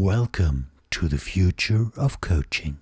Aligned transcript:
Welcome 0.00 0.68
to 0.90 1.08
the 1.08 1.18
future 1.18 1.90
of 1.96 2.20
coaching. 2.20 2.76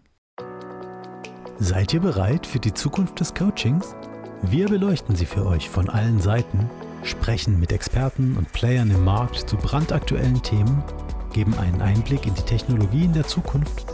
Seid 1.58 1.94
ihr 1.94 2.00
bereit 2.00 2.46
für 2.46 2.58
die 2.58 2.74
Zukunft 2.74 3.18
des 3.20 3.32
Coachings? 3.32 3.96
Wir 4.42 4.66
beleuchten 4.66 5.16
sie 5.16 5.24
für 5.24 5.46
euch 5.46 5.70
von 5.70 5.88
allen 5.88 6.20
Seiten, 6.20 6.68
sprechen 7.04 7.58
mit 7.58 7.72
Experten 7.72 8.36
und 8.36 8.52
Playern 8.52 8.90
im 8.90 9.02
Markt 9.02 9.48
zu 9.48 9.56
brandaktuellen 9.56 10.42
Themen, 10.42 10.84
geben 11.32 11.54
einen 11.54 11.80
Einblick 11.80 12.26
in 12.26 12.34
die 12.34 12.42
Technologien 12.42 13.14
der 13.14 13.26
Zukunft 13.26 13.86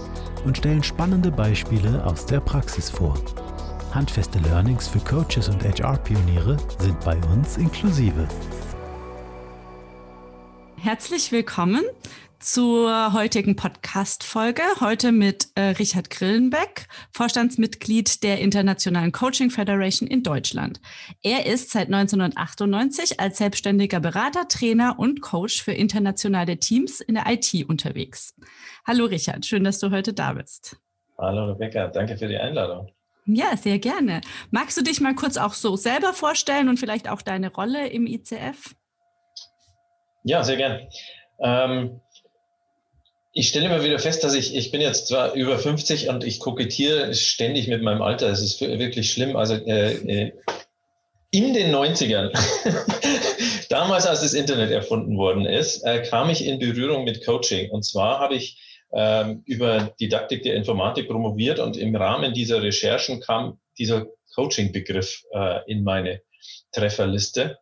und 0.45 0.59
stellen 0.59 0.83
spannende 0.83 1.31
Beispiele 1.31 2.05
aus 2.05 2.27
der 2.27 2.41
Praxis 2.41 2.91
vor. 2.91 3.15
Handfeste 3.93 4.41
Learnings 4.41 4.89
für 4.89 4.99
Coaches 4.99 5.49
und 5.49 5.63
HR-Pioniere 5.63 6.57
sind 6.81 6.99
bei 7.05 7.17
uns 7.33 7.57
inklusive. 7.57 8.27
Herzlich 10.77 11.31
willkommen 11.31 11.85
zur 12.43 13.13
heutigen 13.13 13.55
Podcast-Folge. 13.55 14.63
Heute 14.81 15.13
mit 15.13 15.47
äh, 15.55 15.61
Richard 15.79 16.11
Grillenbeck, 16.11 16.89
Vorstandsmitglied 17.13 18.25
der 18.25 18.41
Internationalen 18.41 19.13
Coaching 19.13 19.49
Federation 19.49 20.09
in 20.09 20.25
Deutschland. 20.25 20.81
Er 21.23 21.47
ist 21.47 21.71
seit 21.71 21.87
1998 21.87 23.21
als 23.21 23.39
selbstständiger 23.39 24.01
Berater, 24.01 24.49
Trainer 24.49 24.99
und 24.99 25.23
Coach 25.23 25.63
für 25.63 25.73
internationale 25.73 26.59
Teams 26.59 27.01
in 27.01 27.15
der 27.15 27.27
IT 27.29 27.69
unterwegs. 27.69 28.35
Hallo 28.85 29.05
Richard, 29.05 29.47
schön, 29.47 29.63
dass 29.63 29.79
du 29.79 29.93
heute 29.93 30.13
da 30.13 30.33
bist. 30.33 30.77
Hallo 31.19 31.53
Rebecca, 31.53 31.87
danke 31.87 32.17
für 32.17 32.27
die 32.27 32.39
Einladung. 32.39 32.91
Ja, 33.25 33.57
sehr 33.57 33.79
gerne. 33.79 34.21
Magst 34.51 34.77
du 34.77 34.83
dich 34.83 35.01
mal 35.01 35.15
kurz 35.15 35.37
auch 35.37 35.55
so 35.55 35.77
selber 35.77 36.13
vorstellen 36.13 36.69
und 36.69 36.81
vielleicht 36.81 37.09
auch 37.09 37.23
deine 37.23 37.53
Rolle 37.53 37.87
im 37.87 38.09
ICF? 38.09 38.75
Ja, 40.25 40.43
sehr 40.43 40.57
gerne. 40.57 40.89
Ähm, 41.39 42.01
ich 43.33 43.49
stelle 43.49 43.67
immer 43.67 43.83
wieder 43.83 43.99
fest, 43.99 44.25
dass 44.25 44.35
ich, 44.35 44.55
ich 44.55 44.71
bin 44.71 44.81
jetzt 44.81 45.09
zwar 45.09 45.33
über 45.33 45.59
50 45.59 46.09
und 46.09 46.23
ich 46.23 46.39
kokettiere 46.39 47.15
ständig 47.15 47.67
mit 47.67 47.83
meinem 47.83 48.03
Alter. 48.03 48.29
Es 48.29 48.43
ist 48.43 48.61
wirklich 48.61 49.11
schlimm. 49.11 49.37
Also 49.37 49.55
äh, 49.55 49.93
äh 49.93 50.33
in 51.35 51.55
den 51.55 51.75
90ern, 51.75 52.31
damals 53.71 54.05
als 54.05 54.21
das 54.21 54.35
Internet 54.35 54.71
erfunden 54.71 55.17
worden 55.17 55.47
ist, 55.47 55.83
äh, 55.83 56.03
kam 56.03 56.29
ich 56.29 56.45
in 56.45 56.59
Berührung 56.59 57.05
mit 57.05 57.25
Coaching. 57.25 57.71
Und 57.71 57.87
zwar 57.87 58.19
habe 58.19 58.35
ich 58.35 58.61
ähm, 58.93 59.43
über 59.47 59.95
Didaktik 59.99 60.43
der 60.43 60.57
Informatik 60.57 61.09
promoviert 61.09 61.59
und 61.59 61.79
im 61.79 61.97
Rahmen 61.97 62.35
dieser 62.35 62.61
Recherchen 62.61 63.21
kam 63.21 63.59
dieser 63.79 64.09
Coaching-Begriff 64.35 65.23
äh, 65.33 65.61
in 65.73 65.85
meine 65.85 66.21
Trefferliste. 66.73 67.57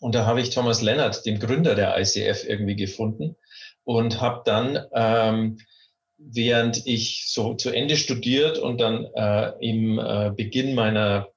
Und 0.00 0.14
da 0.14 0.24
habe 0.24 0.40
ich 0.40 0.48
Thomas 0.48 0.80
Lennart, 0.80 1.26
den 1.26 1.40
Gründer 1.40 1.74
der 1.74 1.98
ICF, 2.00 2.48
irgendwie 2.48 2.76
gefunden 2.76 3.36
und 3.84 4.20
habe 4.20 4.42
dann, 4.44 4.78
ähm, 4.92 5.58
während 6.18 6.86
ich 6.86 7.24
so 7.28 7.54
zu 7.54 7.70
Ende 7.70 7.96
studiert 7.96 8.58
und 8.58 8.80
dann 8.80 9.04
äh, 9.14 9.52
im 9.60 9.98
äh, 9.98 10.32
Beginn 10.34 10.74
meiner 10.74 11.28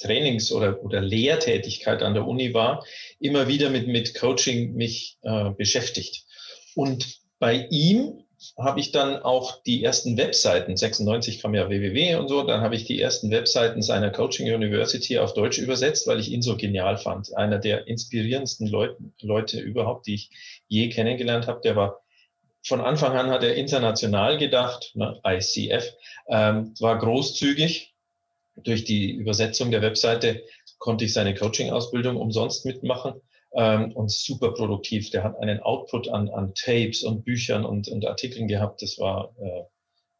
Trainings- 0.00 0.52
oder, 0.52 0.82
oder 0.82 1.00
Lehrtätigkeit 1.00 2.02
an 2.02 2.14
der 2.14 2.26
Uni 2.26 2.54
war, 2.54 2.84
immer 3.18 3.48
wieder 3.48 3.70
mit, 3.70 3.86
mit 3.86 4.14
Coaching 4.14 4.74
mich 4.74 5.18
äh, 5.22 5.50
beschäftigt. 5.50 6.24
Und 6.74 7.20
bei 7.38 7.66
ihm 7.70 8.24
habe 8.56 8.80
ich 8.80 8.90
dann 8.90 9.22
auch 9.22 9.62
die 9.62 9.84
ersten 9.84 10.16
Webseiten, 10.16 10.76
96 10.76 11.42
kam 11.42 11.54
ja 11.54 11.68
www 11.68 12.14
und 12.16 12.28
so, 12.28 12.42
dann 12.42 12.62
habe 12.62 12.74
ich 12.74 12.84
die 12.84 13.00
ersten 13.00 13.30
Webseiten 13.30 13.82
seiner 13.82 14.10
Coaching 14.10 14.52
University 14.52 15.18
auf 15.18 15.34
Deutsch 15.34 15.58
übersetzt, 15.58 16.06
weil 16.06 16.20
ich 16.20 16.30
ihn 16.30 16.40
so 16.40 16.56
genial 16.56 16.96
fand. 16.96 17.36
Einer 17.36 17.58
der 17.58 17.86
inspirierendsten 17.86 18.66
Leute, 18.66 18.96
Leute 19.20 19.60
überhaupt, 19.60 20.06
die 20.06 20.14
ich 20.14 20.30
je 20.68 20.88
kennengelernt 20.88 21.46
habe. 21.46 21.60
Der 21.62 21.76
war 21.76 22.00
von 22.62 22.80
Anfang 22.80 23.16
an 23.16 23.30
hat 23.30 23.42
er 23.42 23.54
international 23.54 24.38
gedacht, 24.38 24.92
ne, 24.94 25.18
ICF, 25.24 25.94
ähm, 26.28 26.74
war 26.80 26.98
großzügig. 26.98 27.94
Durch 28.56 28.84
die 28.84 29.12
Übersetzung 29.12 29.70
der 29.70 29.80
Webseite 29.80 30.42
konnte 30.78 31.04
ich 31.04 31.14
seine 31.14 31.34
Coaching-Ausbildung 31.34 32.16
umsonst 32.16 32.66
mitmachen 32.66 33.20
ähm, 33.54 33.92
und 33.92 34.10
super 34.10 34.52
produktiv. 34.52 35.10
Der 35.10 35.24
hat 35.24 35.38
einen 35.40 35.60
Output 35.60 36.08
an, 36.08 36.28
an 36.28 36.54
Tapes 36.54 37.02
und 37.02 37.24
Büchern 37.24 37.64
und, 37.64 37.88
und 37.88 38.06
Artikeln 38.06 38.48
gehabt. 38.48 38.82
Das 38.82 38.98
war 38.98 39.34
äh, 39.40 39.62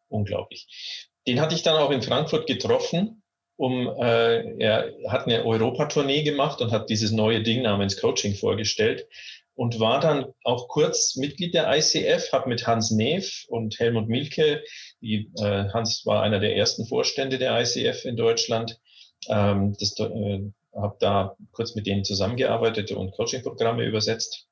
unglaublich. 0.08 1.08
Den 1.26 1.40
hatte 1.40 1.54
ich 1.54 1.62
dann 1.62 1.76
auch 1.76 1.90
in 1.90 2.02
Frankfurt 2.02 2.46
getroffen. 2.46 3.22
Um, 3.56 3.88
äh, 3.88 4.56
er 4.58 4.94
hat 5.08 5.26
eine 5.26 5.44
Europatournee 5.44 6.22
gemacht 6.22 6.62
und 6.62 6.72
hat 6.72 6.88
dieses 6.88 7.12
neue 7.12 7.42
Ding 7.42 7.60
namens 7.60 8.00
Coaching 8.00 8.34
vorgestellt 8.34 9.06
und 9.54 9.78
war 9.78 10.00
dann 10.00 10.32
auch 10.44 10.68
kurz 10.68 11.16
Mitglied 11.16 11.52
der 11.52 11.70
ICF, 11.76 12.32
habe 12.32 12.48
mit 12.48 12.66
Hans 12.66 12.90
Neef 12.90 13.44
und 13.48 13.78
Helmut 13.78 14.08
Milke, 14.08 14.64
die, 15.02 15.30
äh, 15.36 15.68
Hans 15.68 16.06
war 16.06 16.22
einer 16.22 16.40
der 16.40 16.56
ersten 16.56 16.86
Vorstände 16.86 17.36
der 17.36 17.60
ICF 17.60 18.06
in 18.06 18.16
Deutschland, 18.16 18.80
ähm, 19.28 19.76
das, 19.78 19.98
äh, 20.00 20.40
habe 20.74 20.96
da 21.00 21.36
kurz 21.52 21.74
mit 21.74 21.86
denen 21.86 22.04
zusammengearbeitet 22.04 22.92
und 22.92 23.12
Coaching-Programme 23.12 23.84
übersetzt. 23.84 24.46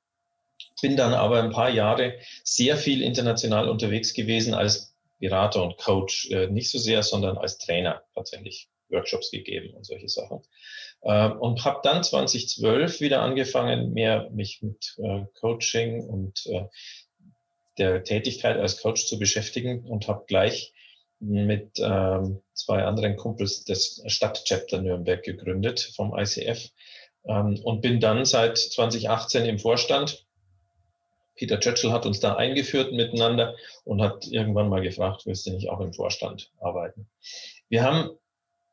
Bin 0.80 0.96
dann 0.96 1.14
aber 1.14 1.42
ein 1.42 1.50
paar 1.50 1.70
Jahre 1.70 2.14
sehr 2.44 2.76
viel 2.76 3.02
international 3.02 3.68
unterwegs 3.68 4.14
gewesen 4.14 4.54
als 4.54 4.94
Berater 5.20 5.62
und 5.62 5.78
Coach, 5.78 6.30
äh, 6.30 6.46
nicht 6.48 6.70
so 6.70 6.78
sehr, 6.78 7.02
sondern 7.02 7.36
als 7.38 7.58
Trainer 7.58 8.02
tatsächlich 8.14 8.68
Workshops 8.88 9.30
gegeben 9.30 9.74
und 9.74 9.84
solche 9.84 10.08
Sachen. 10.08 10.42
Äh, 11.02 11.28
und 11.28 11.64
habe 11.64 11.80
dann 11.82 12.02
2012 12.02 13.00
wieder 13.00 13.22
angefangen, 13.22 13.92
mehr 13.92 14.30
mich 14.30 14.62
mit 14.62 14.96
äh, 14.98 15.24
Coaching 15.40 16.02
und 16.08 16.46
äh, 16.46 16.64
der 17.78 18.02
Tätigkeit 18.02 18.56
als 18.56 18.80
Coach 18.80 19.06
zu 19.06 19.18
beschäftigen 19.18 19.84
und 19.84 20.08
habe 20.08 20.24
gleich 20.26 20.72
mit 21.20 21.78
ähm, 21.78 22.40
zwei 22.54 22.84
anderen 22.84 23.16
Kumpels 23.16 23.64
das 23.64 24.02
Stadtchapter 24.06 24.80
Nürnberg 24.80 25.22
gegründet 25.22 25.92
vom 25.96 26.16
ICF 26.16 26.70
ähm, 27.26 27.60
und 27.62 27.80
bin 27.80 28.00
dann 28.00 28.24
seit 28.24 28.58
2018 28.58 29.44
im 29.44 29.58
Vorstand. 29.58 30.24
Peter 31.34 31.60
Churchill 31.60 31.92
hat 31.92 32.06
uns 32.06 32.20
da 32.20 32.34
eingeführt 32.34 32.92
miteinander 32.92 33.54
und 33.84 34.02
hat 34.02 34.26
irgendwann 34.26 34.68
mal 34.68 34.80
gefragt, 34.80 35.22
willst 35.24 35.46
du 35.46 35.50
nicht 35.52 35.70
auch 35.70 35.80
im 35.80 35.92
Vorstand 35.92 36.50
arbeiten? 36.60 37.08
Wir 37.68 37.84
haben 37.84 38.10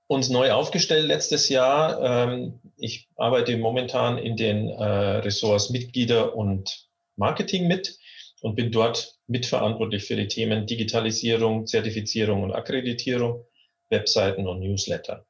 uns 0.07 0.29
neu 0.29 0.51
aufgestellt 0.51 1.07
letztes 1.07 1.49
Jahr. 1.49 2.01
Ähm, 2.01 2.59
ich 2.77 3.07
arbeite 3.15 3.57
momentan 3.57 4.17
in 4.17 4.37
den 4.37 4.69
äh, 4.69 4.83
Ressorts 4.83 5.69
Mitglieder 5.69 6.35
und 6.35 6.87
Marketing 7.15 7.67
mit 7.67 7.97
und 8.45 8.53
bin 8.53 8.71
dort 8.71 9.17
mitverantwortlich 9.25 10.03
für 10.03 10.15
die 10.15 10.27
Themen 10.27 10.67
Digitalisierung, 10.67 11.65
Zertifizierung 11.65 12.43
und 12.43 12.53
Akkreditierung, 12.53 13.43
Webseiten 13.89 14.45
und 14.45 14.59
Newsletter. 14.59 15.25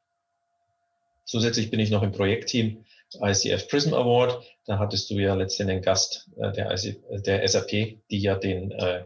Zusätzlich 1.23 1.71
bin 1.71 1.79
ich 1.79 1.91
noch 1.91 2.03
im 2.03 2.11
Projektteam 2.11 2.83
ICF 3.13 3.69
Prism 3.69 3.93
Award. 3.93 4.43
Da 4.65 4.79
hattest 4.79 5.09
du 5.09 5.13
ja 5.13 5.33
letztendlich 5.33 5.75
einen 5.75 5.81
Gast 5.81 6.29
äh, 6.35 6.51
der, 6.51 6.69
IC, 6.73 7.23
der 7.23 7.47
SAP, 7.47 7.69
die 8.11 8.19
ja 8.19 8.35
den 8.35 8.71
äh, 8.71 9.05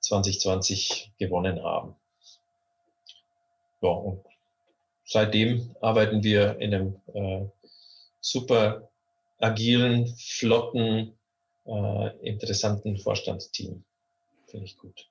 2020 0.00 1.12
gewonnen 1.18 1.62
haben. 1.62 1.96
Ja, 3.82 3.90
und 3.90 4.24
seitdem 5.04 5.76
arbeiten 5.82 6.22
wir 6.22 6.58
in 6.60 6.72
einem 6.72 7.00
äh, 7.12 7.44
super 8.22 8.88
agilen, 9.38 10.16
flotten, 10.16 11.17
äh, 11.68 12.28
interessanten 12.28 12.96
Vorstandsteam. 12.96 13.84
Finde 14.46 14.66
ich 14.66 14.76
gut. 14.78 15.08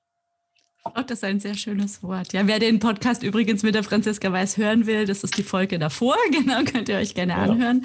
Oh, 0.84 1.02
das 1.06 1.18
ist 1.18 1.24
ein 1.24 1.40
sehr 1.40 1.54
schönes 1.54 2.02
Wort. 2.02 2.32
Ja, 2.32 2.46
wer 2.46 2.58
den 2.58 2.78
Podcast 2.78 3.22
übrigens 3.22 3.62
mit 3.62 3.74
der 3.74 3.82
Franziska 3.82 4.32
Weiß 4.32 4.56
hören 4.56 4.86
will, 4.86 5.06
das 5.06 5.22
ist 5.22 5.36
die 5.36 5.42
Folge 5.42 5.78
davor. 5.78 6.16
Genau, 6.30 6.62
könnt 6.62 6.88
ihr 6.88 6.96
euch 6.96 7.14
gerne 7.14 7.32
ja. 7.32 7.38
anhören. 7.38 7.84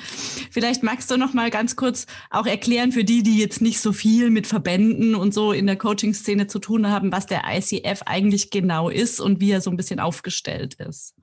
Vielleicht 0.52 0.84
magst 0.84 1.10
du 1.10 1.18
noch 1.18 1.34
mal 1.34 1.50
ganz 1.50 1.76
kurz 1.76 2.06
auch 2.30 2.46
erklären 2.46 2.92
für 2.92 3.04
die, 3.04 3.24
die 3.24 3.40
jetzt 3.40 3.62
nicht 3.62 3.80
so 3.80 3.94
viel 3.94 4.30
mit 4.30 4.48
Verbänden 4.48 5.16
und 5.16 5.34
so 5.34 5.52
in 5.52 5.66
der 5.66 5.76
Coaching-Szene 5.76 6.48
zu 6.48 6.60
tun 6.60 6.90
haben, 6.90 7.12
was 7.12 7.26
der 7.26 7.42
ICF 7.48 8.04
eigentlich 8.06 8.52
genau 8.52 8.90
ist 8.90 9.20
und 9.20 9.40
wie 9.40 9.52
er 9.52 9.62
so 9.62 9.70
ein 9.70 9.78
bisschen 9.78 10.00
aufgestellt 10.00 10.76
ist. 10.76 11.16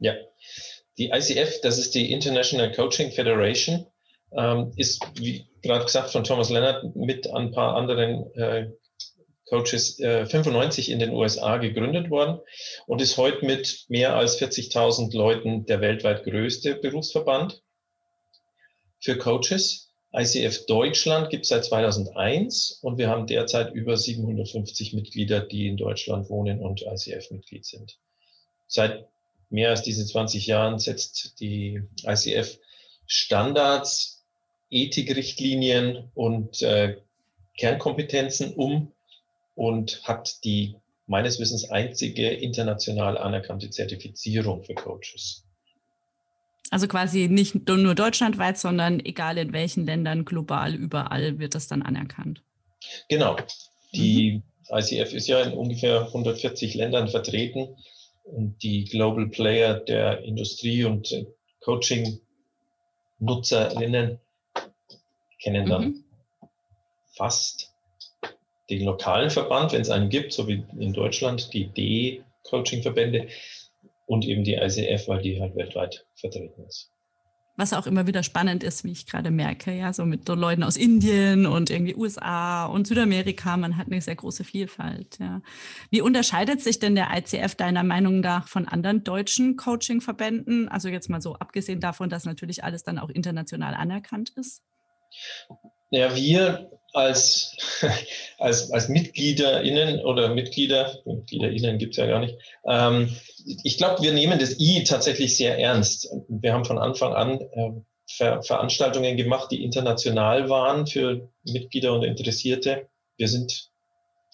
Ja, 0.00 0.14
die 0.98 1.10
ICF, 1.10 1.60
das 1.62 1.78
ist 1.78 1.94
die 1.94 2.12
International 2.12 2.72
Coaching 2.72 3.10
Federation, 3.12 3.86
ähm, 4.36 4.72
ist, 4.76 5.02
wie 5.14 5.46
gerade 5.64 5.84
gesagt 5.84 6.10
von 6.10 6.24
Thomas 6.24 6.50
Leonard, 6.50 6.94
mit 6.94 7.28
ein 7.28 7.50
paar 7.50 7.74
anderen 7.76 8.32
äh, 8.34 8.70
Coaches 9.46 10.00
äh, 10.00 10.26
95 10.26 10.90
in 10.90 10.98
den 10.98 11.10
USA 11.10 11.58
gegründet 11.58 12.10
worden 12.10 12.40
und 12.86 13.02
ist 13.02 13.16
heute 13.18 13.44
mit 13.44 13.84
mehr 13.88 14.16
als 14.16 14.40
40.000 14.40 15.14
Leuten 15.16 15.66
der 15.66 15.80
weltweit 15.80 16.24
größte 16.24 16.76
Berufsverband 16.76 17.62
für 19.00 19.18
Coaches. 19.18 19.90
ICF 20.16 20.66
Deutschland 20.66 21.28
gibt 21.28 21.42
es 21.42 21.48
seit 21.48 21.64
2001 21.64 22.78
und 22.82 22.98
wir 22.98 23.08
haben 23.08 23.26
derzeit 23.26 23.74
über 23.74 23.96
750 23.96 24.94
Mitglieder, 24.94 25.40
die 25.40 25.66
in 25.66 25.76
Deutschland 25.76 26.30
wohnen 26.30 26.60
und 26.60 26.82
ICF-Mitglied 26.82 27.64
sind. 27.64 27.98
Seit 28.68 29.08
mehr 29.50 29.70
als 29.70 29.82
diese 29.82 30.06
20 30.06 30.46
Jahren 30.46 30.78
setzt 30.78 31.40
die 31.40 31.82
ICF 32.04 32.58
Standards, 33.06 34.13
Ethikrichtlinien 34.70 36.10
und 36.14 36.62
äh, 36.62 36.96
Kernkompetenzen 37.56 38.54
um 38.54 38.92
und 39.54 40.02
hat 40.04 40.44
die 40.44 40.76
meines 41.06 41.38
Wissens 41.38 41.70
einzige 41.70 42.28
international 42.28 43.16
anerkannte 43.18 43.68
Zertifizierung 43.70 44.64
für 44.64 44.74
Coaches. 44.74 45.44
Also 46.70 46.88
quasi 46.88 47.28
nicht 47.28 47.68
nur 47.68 47.94
deutschlandweit, 47.94 48.56
sondern 48.58 48.98
egal 49.00 49.36
in 49.38 49.52
welchen 49.52 49.84
Ländern, 49.84 50.24
global, 50.24 50.74
überall 50.74 51.38
wird 51.38 51.54
das 51.54 51.68
dann 51.68 51.82
anerkannt. 51.82 52.42
Genau. 53.08 53.36
Die 53.92 54.42
mhm. 54.70 54.76
ICF 54.76 55.12
ist 55.12 55.28
ja 55.28 55.42
in 55.42 55.52
ungefähr 55.52 56.06
140 56.06 56.74
Ländern 56.74 57.06
vertreten 57.08 57.76
und 58.24 58.60
die 58.62 58.86
Global 58.86 59.28
Player 59.28 59.74
der 59.74 60.24
Industrie 60.24 60.84
und 60.84 61.26
Coaching-Nutzerinnen 61.60 64.18
kennen 65.44 65.68
dann 65.68 65.84
mhm. 65.84 66.04
fast 67.12 67.72
den 68.70 68.84
lokalen 68.84 69.30
Verband, 69.30 69.72
wenn 69.72 69.82
es 69.82 69.90
einen 69.90 70.08
gibt, 70.08 70.32
so 70.32 70.48
wie 70.48 70.64
in 70.78 70.94
Deutschland, 70.94 71.52
die 71.52 71.66
D-Coaching-Verbände 71.66 73.28
und 74.06 74.24
eben 74.24 74.42
die 74.42 74.54
ICF, 74.54 75.06
weil 75.06 75.20
die 75.20 75.40
halt 75.40 75.54
weltweit 75.54 76.06
vertreten 76.14 76.64
ist. 76.66 76.90
Was 77.56 77.72
auch 77.72 77.86
immer 77.86 78.08
wieder 78.08 78.24
spannend 78.24 78.64
ist, 78.64 78.82
wie 78.82 78.90
ich 78.90 79.06
gerade 79.06 79.30
merke, 79.30 79.72
ja, 79.72 79.92
so 79.92 80.04
mit 80.04 80.28
Leuten 80.28 80.64
aus 80.64 80.76
Indien 80.76 81.46
und 81.46 81.70
irgendwie 81.70 81.94
USA 81.94 82.66
und 82.66 82.88
Südamerika, 82.88 83.56
man 83.56 83.76
hat 83.76 83.86
eine 83.86 84.00
sehr 84.00 84.16
große 84.16 84.42
Vielfalt, 84.42 85.18
ja. 85.20 85.40
Wie 85.90 86.00
unterscheidet 86.00 86.62
sich 86.62 86.80
denn 86.80 86.96
der 86.96 87.10
ICF 87.16 87.54
deiner 87.54 87.84
Meinung 87.84 88.20
nach 88.20 88.48
von 88.48 88.66
anderen 88.66 89.04
deutschen 89.04 89.56
Coaching-Verbänden? 89.56 90.68
Also 90.68 90.88
jetzt 90.88 91.08
mal 91.08 91.20
so 91.20 91.34
abgesehen 91.34 91.78
davon, 91.78 92.08
dass 92.08 92.24
natürlich 92.24 92.64
alles 92.64 92.82
dann 92.82 92.98
auch 92.98 93.10
international 93.10 93.74
anerkannt 93.74 94.32
ist? 94.36 94.64
Ja, 95.90 96.14
wir 96.16 96.70
als, 96.92 97.56
als, 98.38 98.70
als 98.70 98.88
MitgliederInnen 98.88 100.04
oder 100.04 100.28
Mitglieder, 100.34 100.98
MitgliederInnen 101.04 101.78
gibt 101.78 101.92
es 101.92 101.98
ja 101.98 102.06
gar 102.06 102.20
nicht, 102.20 102.36
ähm, 102.66 103.14
ich 103.62 103.76
glaube, 103.76 104.02
wir 104.02 104.12
nehmen 104.12 104.38
das 104.38 104.58
I 104.58 104.84
tatsächlich 104.84 105.36
sehr 105.36 105.58
ernst. 105.58 106.08
Wir 106.28 106.52
haben 106.52 106.64
von 106.64 106.78
Anfang 106.78 107.14
an 107.14 107.40
äh, 107.40 107.70
Ver 108.06 108.42
Veranstaltungen 108.42 109.16
gemacht, 109.16 109.50
die 109.50 109.64
international 109.64 110.48
waren 110.50 110.86
für 110.86 111.30
Mitglieder 111.44 111.94
und 111.94 112.04
Interessierte. 112.04 112.88
Wir 113.16 113.28
sind 113.28 113.70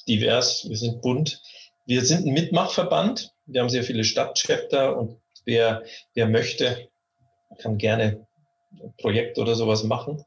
divers, 0.09 0.69
wir 0.69 0.76
sind 0.76 1.03
bunt. 1.03 1.41
Wir 1.87 2.05
sind 2.05 2.26
ein 2.26 2.33
Mitmachverband. 2.33 3.33
Wir 3.47 3.61
haben 3.61 3.69
sehr 3.69 3.85
viele 3.85 4.05
Stadtchapter 4.05 4.97
und 4.97 5.21
wer, 5.44 5.85
wer 6.15 6.26
möchte, 6.26 6.88
kann 7.59 7.79
gerne 7.79 8.26
ein 8.73 8.94
Projekt 8.99 9.38
oder 9.38 9.55
sowas 9.55 9.85
machen. 9.85 10.25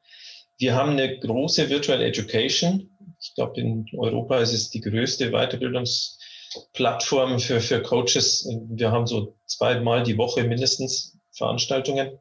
Wir 0.58 0.76
haben 0.76 0.92
eine 0.92 1.20
große 1.20 1.70
Virtual 1.70 2.02
Education. 2.02 2.90
Ich 3.20 3.34
glaube, 3.36 3.60
in 3.60 3.86
Europa 3.98 4.40
ist 4.40 4.54
es 4.54 4.70
die 4.70 4.80
größte 4.82 5.32
Weiterbildungsplattform 5.32 7.40
für, 7.40 7.60
für 7.62 7.82
Coaches. 7.82 8.48
Wir 8.70 8.92
haben 8.92 9.08
so 9.08 9.36
zweimal 9.46 10.04
die 10.04 10.18
Woche 10.18 10.44
mindestens 10.44 11.18
Veranstaltungen. 11.32 12.20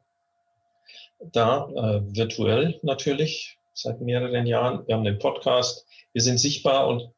Da 1.31 1.69
äh, 1.69 2.01
virtuell 2.15 2.79
natürlich 2.83 3.57
seit 3.73 4.01
mehreren 4.01 4.45
Jahren. 4.45 4.87
Wir 4.87 4.95
haben 4.95 5.03
den 5.03 5.19
Podcast. 5.19 5.85
Wir 6.13 6.21
sind 6.21 6.37
sichtbar 6.37 6.87
und 6.87 7.11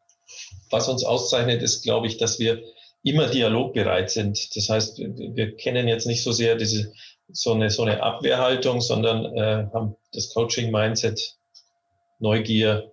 was 0.69 0.89
uns 0.89 1.03
auszeichnet, 1.03 1.61
ist, 1.61 1.83
glaube 1.83 2.07
ich, 2.07 2.18
dass 2.18 2.39
wir 2.39 2.63
immer 3.03 3.27
dialogbereit 3.27 4.09
sind. 4.09 4.56
Das 4.56 4.69
heißt, 4.69 4.97
wir 4.97 5.56
kennen 5.56 5.88
jetzt 5.88 6.07
nicht 6.07 6.23
so 6.23 6.31
sehr 6.31 6.56
diese 6.56 6.91
so 7.31 7.54
eine, 7.54 7.69
so 7.69 7.83
eine 7.83 8.01
Abwehrhaltung, 8.01 8.81
sondern 8.81 9.36
äh, 9.36 9.68
haben 9.74 9.95
das 10.13 10.33
Coaching-Mindset, 10.33 11.38
Neugier, 12.19 12.92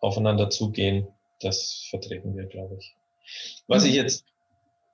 aufeinander 0.00 0.50
zugehen. 0.50 1.08
Das 1.40 1.86
vertreten 1.90 2.36
wir, 2.36 2.44
glaube 2.46 2.76
ich. 2.78 2.94
Was 3.66 3.84
ich 3.84 3.94
jetzt 3.94 4.24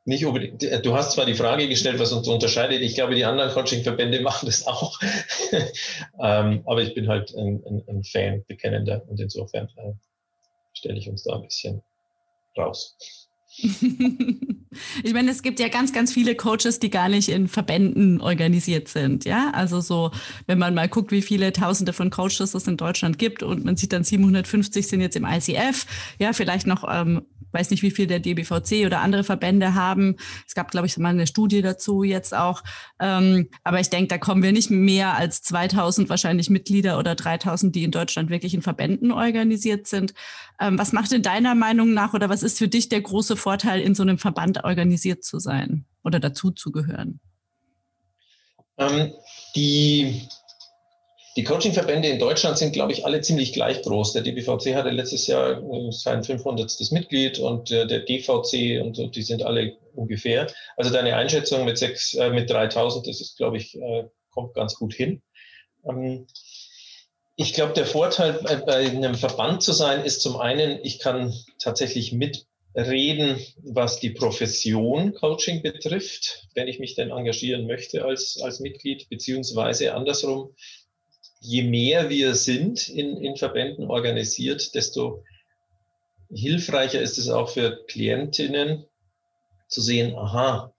nicht 0.04 0.24
unbedingt, 0.24 0.62
äh, 0.62 0.80
du 0.80 0.94
hast 0.94 1.12
zwar 1.12 1.26
die 1.26 1.34
Frage 1.34 1.68
gestellt, 1.68 1.98
was 1.98 2.12
uns 2.12 2.26
unterscheidet. 2.26 2.80
Ich 2.80 2.94
glaube, 2.94 3.14
die 3.14 3.24
anderen 3.24 3.52
Coaching-Verbände 3.52 4.20
machen 4.22 4.46
das 4.46 4.66
auch. 4.66 4.98
ähm, 6.20 6.62
aber 6.64 6.82
ich 6.82 6.94
bin 6.94 7.08
halt 7.08 7.34
ein, 7.34 7.62
ein, 7.66 7.84
ein 7.88 8.04
Fan, 8.04 8.44
bekennender 8.46 9.02
und 9.08 9.20
insofern 9.20 9.68
äh, 9.76 9.92
stelle 10.72 10.98
ich 10.98 11.08
uns 11.08 11.24
da 11.24 11.34
ein 11.34 11.42
bisschen 11.42 11.82
raus. 12.56 12.96
ich 15.02 15.12
meine, 15.12 15.30
es 15.30 15.42
gibt 15.42 15.58
ja 15.58 15.68
ganz, 15.68 15.92
ganz 15.92 16.12
viele 16.12 16.34
Coaches, 16.36 16.78
die 16.78 16.90
gar 16.90 17.08
nicht 17.08 17.28
in 17.28 17.48
Verbänden 17.48 18.20
organisiert 18.20 18.88
sind. 18.88 19.24
Ja, 19.24 19.50
also 19.52 19.80
so, 19.80 20.12
wenn 20.46 20.58
man 20.58 20.74
mal 20.74 20.88
guckt, 20.88 21.10
wie 21.10 21.22
viele 21.22 21.52
Tausende 21.52 21.92
von 21.92 22.10
Coaches 22.10 22.54
es 22.54 22.66
in 22.68 22.76
Deutschland 22.76 23.18
gibt 23.18 23.42
und 23.42 23.64
man 23.64 23.76
sieht 23.76 23.92
dann 23.92 24.04
750 24.04 24.86
sind 24.86 25.00
jetzt 25.00 25.16
im 25.16 25.24
ICF, 25.24 25.86
ja, 26.18 26.32
vielleicht 26.32 26.66
noch 26.66 26.84
ähm, 26.88 27.22
weiß 27.52 27.70
nicht, 27.70 27.82
wie 27.82 27.90
viel 27.90 28.06
der 28.06 28.20
DBVC 28.20 28.86
oder 28.86 29.00
andere 29.00 29.24
Verbände 29.24 29.74
haben. 29.74 30.16
Es 30.46 30.54
gab, 30.54 30.70
glaube 30.70 30.86
ich, 30.86 30.96
mal 30.98 31.08
eine 31.08 31.26
Studie 31.26 31.62
dazu 31.62 32.02
jetzt 32.02 32.34
auch. 32.34 32.62
Ähm, 32.98 33.48
aber 33.64 33.80
ich 33.80 33.90
denke, 33.90 34.08
da 34.08 34.18
kommen 34.18 34.42
wir 34.42 34.52
nicht 34.52 34.70
mehr 34.70 35.16
als 35.16 35.42
2000 35.42 36.08
wahrscheinlich 36.08 36.50
Mitglieder 36.50 36.98
oder 36.98 37.14
3000, 37.14 37.74
die 37.74 37.84
in 37.84 37.90
Deutschland 37.90 38.30
wirklich 38.30 38.54
in 38.54 38.62
Verbänden 38.62 39.12
organisiert 39.12 39.86
sind. 39.86 40.14
Ähm, 40.60 40.78
was 40.78 40.92
macht 40.92 41.12
in 41.12 41.22
deiner 41.22 41.54
Meinung 41.54 41.92
nach 41.92 42.14
oder 42.14 42.28
was 42.28 42.42
ist 42.42 42.58
für 42.58 42.68
dich 42.68 42.88
der 42.88 43.00
große 43.00 43.36
Vorteil, 43.40 43.80
in 43.80 43.94
so 43.94 44.02
einem 44.02 44.18
Verband 44.18 44.64
organisiert 44.64 45.24
zu 45.24 45.38
sein 45.38 45.86
oder 46.04 46.20
dazu 46.20 46.50
zu 46.50 46.70
gehören? 46.70 47.20
Ähm, 48.78 49.12
die 49.56 50.28
die 51.36 51.44
Coaching-Verbände 51.44 52.08
in 52.08 52.18
Deutschland 52.18 52.58
sind, 52.58 52.72
glaube 52.72 52.92
ich, 52.92 53.04
alle 53.04 53.20
ziemlich 53.20 53.52
gleich 53.52 53.82
groß. 53.82 54.14
Der 54.14 54.22
DBVC 54.22 54.74
hatte 54.74 54.90
letztes 54.90 55.28
Jahr 55.28 55.62
äh, 55.62 55.92
sein 55.92 56.24
500. 56.24 56.90
Mitglied 56.90 57.38
und 57.38 57.70
der 57.70 57.86
DVC 57.86 58.82
und 58.82 59.14
die 59.14 59.22
sind 59.22 59.44
alle 59.44 59.76
ungefähr. 59.94 60.48
Also 60.76 60.90
deine 60.90 61.14
Einschätzung 61.14 61.64
mit, 61.64 61.78
sechs, 61.78 62.14
äh, 62.14 62.30
mit 62.30 62.50
3000, 62.50 63.06
das 63.06 63.20
ist, 63.20 63.36
glaube 63.36 63.58
ich, 63.58 63.76
äh, 63.76 64.08
kommt 64.30 64.54
ganz 64.54 64.74
gut 64.74 64.92
hin. 64.92 65.22
Ähm, 65.88 66.26
ich 67.36 67.54
glaube, 67.54 67.72
der 67.72 67.86
Vorteil 67.86 68.34
bei 68.66 68.90
einem 68.90 69.14
Verband 69.14 69.62
zu 69.62 69.72
sein, 69.72 70.04
ist 70.04 70.20
zum 70.20 70.38
einen, 70.38 70.80
ich 70.82 70.98
kann 70.98 71.32
tatsächlich 71.58 72.12
mitreden, 72.74 73.38
was 73.62 74.00
die 74.00 74.10
Profession 74.10 75.14
Coaching 75.14 75.62
betrifft, 75.62 76.48
wenn 76.54 76.68
ich 76.68 76.78
mich 76.78 76.94
denn 76.94 77.10
engagieren 77.10 77.66
möchte 77.66 78.04
als, 78.04 78.40
als 78.42 78.60
Mitglied, 78.60 79.08
beziehungsweise 79.08 79.94
andersrum, 79.94 80.54
je 81.40 81.62
mehr 81.62 82.10
wir 82.10 82.34
sind 82.34 82.88
in, 82.88 83.16
in 83.16 83.36
Verbänden 83.36 83.90
organisiert, 83.90 84.74
desto 84.74 85.24
hilfreicher 86.32 87.00
ist 87.00 87.18
es 87.18 87.28
auch 87.28 87.48
für 87.48 87.84
Klientinnen 87.86 88.84
zu 89.68 89.80
sehen, 89.80 90.14
aha, 90.14 90.72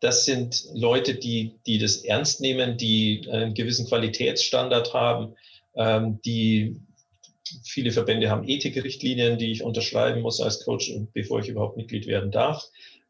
das 0.00 0.24
sind 0.24 0.64
Leute, 0.74 1.14
die, 1.14 1.54
die 1.66 1.78
das 1.78 2.04
ernst 2.04 2.40
nehmen, 2.40 2.76
die 2.76 3.26
einen 3.30 3.54
gewissen 3.54 3.86
Qualitätsstandard 3.86 4.94
haben, 4.94 5.34
ähm, 5.76 6.20
die 6.24 6.80
viele 7.64 7.92
Verbände 7.92 8.30
haben 8.30 8.48
Ethikrichtlinien, 8.48 9.38
die 9.38 9.52
ich 9.52 9.62
unterschreiben 9.62 10.22
muss 10.22 10.40
als 10.40 10.64
Coach, 10.64 10.90
bevor 11.12 11.40
ich 11.40 11.48
überhaupt 11.48 11.76
Mitglied 11.76 12.06
werden 12.06 12.30
darf. 12.30 12.64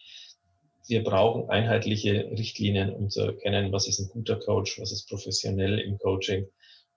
Wir 0.87 1.05
brauchen 1.05 1.49
einheitliche 1.49 2.29
Richtlinien, 2.31 2.93
um 2.93 3.09
zu 3.09 3.21
erkennen, 3.21 3.71
was 3.71 3.87
ist 3.87 3.99
ein 3.99 4.09
guter 4.09 4.35
Coach, 4.35 4.81
was 4.81 4.91
ist 4.91 5.07
professionell 5.07 5.79
im 5.79 5.97
Coaching. 5.97 6.45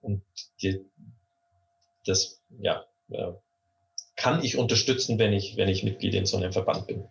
Und 0.01 0.23
die, 0.61 0.85
das 2.05 2.43
ja, 2.59 2.85
äh, 3.11 3.31
kann 4.17 4.43
ich 4.43 4.57
unterstützen, 4.57 5.19
wenn 5.19 5.33
ich, 5.33 5.57
wenn 5.57 5.69
ich 5.69 5.83
Mitglied 5.83 6.15
in 6.15 6.27
so 6.27 6.37
einem 6.37 6.53
Verband 6.53 6.87
bin. 6.87 7.09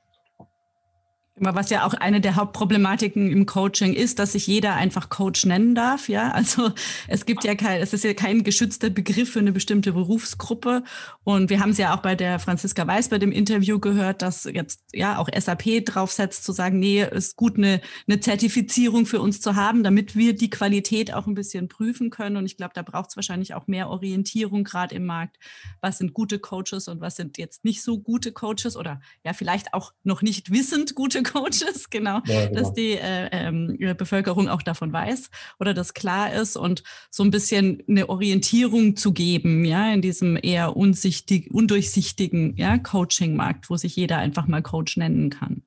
Was 1.36 1.72
ja 1.72 1.84
auch 1.88 1.96
eine 1.96 2.22
der 2.22 2.36
Hauptproblematiken 2.36 3.32
im 3.32 3.48
Coaching 3.48 3.94
ist, 3.94 4.20
dass 4.20 4.34
sich 4.34 4.46
jeder 4.46 4.76
einfach 4.76 5.10
Coach 5.10 5.48
nennen 5.48 5.74
darf. 5.74 6.08
Ja, 6.08 6.30
also 6.32 6.72
es 7.08 7.26
gibt 7.26 7.44
ja 7.44 7.56
kein, 7.56 7.82
es 7.82 7.92
ist 7.92 8.04
ja 8.04 8.14
kein 8.14 8.44
geschützter 8.44 8.92
Begriff 8.92 9.32
für 9.32 9.40
eine 9.40 9.52
bestimmte 9.52 9.94
Berufsgruppe. 9.94 10.84
Und 11.24 11.50
wir 11.50 11.60
haben 11.60 11.72
es 11.72 11.80
ja 11.80 11.96
auch 11.96 12.04
bei 12.04 12.14
der 12.14 12.38
Franziska 12.38 12.86
Weiß 12.86 13.10
bei 13.10 13.18
dem 13.18 13.32
Interview 13.32 13.80
gehört, 13.80 14.22
dass 14.22 14.44
jetzt 14.44 14.84
ja 14.94 15.18
auch 15.18 15.28
SAP 15.36 15.84
draufsetzt, 15.84 16.44
zu 16.44 16.52
sagen, 16.52 16.78
nee, 16.78 17.04
ist 17.04 17.36
gut, 17.36 17.58
eine, 17.58 17.82
eine 18.08 18.20
Zertifizierung 18.20 19.08
für 19.08 19.20
uns 19.20 19.42
zu 19.42 19.56
haben, 19.56 19.82
damit 19.82 20.16
wir 20.16 20.36
die 20.36 20.52
Qualität 20.52 21.16
auch 21.16 21.26
ein 21.26 21.34
bisschen 21.34 21.68
prüfen 21.68 22.12
können. 22.12 22.38
Und 22.38 22.46
ich 22.46 22.58
glaube, 22.58 22.74
da 22.76 22.84
braucht 22.84 23.10
es 23.10 23.16
wahrscheinlich 23.16 23.56
auch 23.56 23.66
mehr 23.66 23.90
Orientierung 23.90 24.64
gerade 24.64 24.94
im 24.94 25.08
Markt. 25.08 25.38
Was 25.82 25.98
sind 25.98 26.14
gute 26.14 26.38
Coaches 26.38 26.88
und 26.88 27.02
was 27.02 27.16
sind 27.16 27.40
jetzt 27.40 27.66
nicht 27.66 27.82
so 27.82 27.98
gute 27.98 28.32
Coaches 28.32 28.78
oder 28.78 29.02
ja, 29.26 29.34
vielleicht 29.34 29.74
auch 29.74 29.94
noch 30.04 30.22
nicht 30.22 30.52
wissend 30.52 30.94
gute 30.94 31.23
Coaches, 31.24 31.90
genau, 31.90 32.22
ja, 32.26 32.46
genau. 32.46 32.60
dass 32.60 32.74
die 32.74 32.92
äh, 32.92 33.28
äh, 33.32 33.94
Bevölkerung 33.94 34.50
auch 34.50 34.62
davon 34.62 34.92
weiß 34.94 35.30
oder 35.60 35.74
das 35.74 35.94
klar 35.94 36.34
ist 36.34 36.56
und 36.56 36.84
so 37.10 37.24
ein 37.24 37.32
bisschen 37.32 37.84
eine 37.88 38.10
Orientierung 38.10 38.96
zu 38.96 39.14
geben, 39.14 39.66
ja, 39.66 39.94
in 39.94 40.02
diesem 40.02 40.38
eher 40.42 40.76
unsichtig, 40.76 41.52
undurchsichtigen 41.52 42.56
ja, 42.58 42.78
Coaching-Markt, 42.78 43.70
wo 43.70 43.78
sich 43.78 43.96
jeder 43.96 44.18
einfach 44.18 44.48
mal 44.48 44.62
Coach 44.62 44.98
nennen 44.98 45.30
kann. 45.30 45.64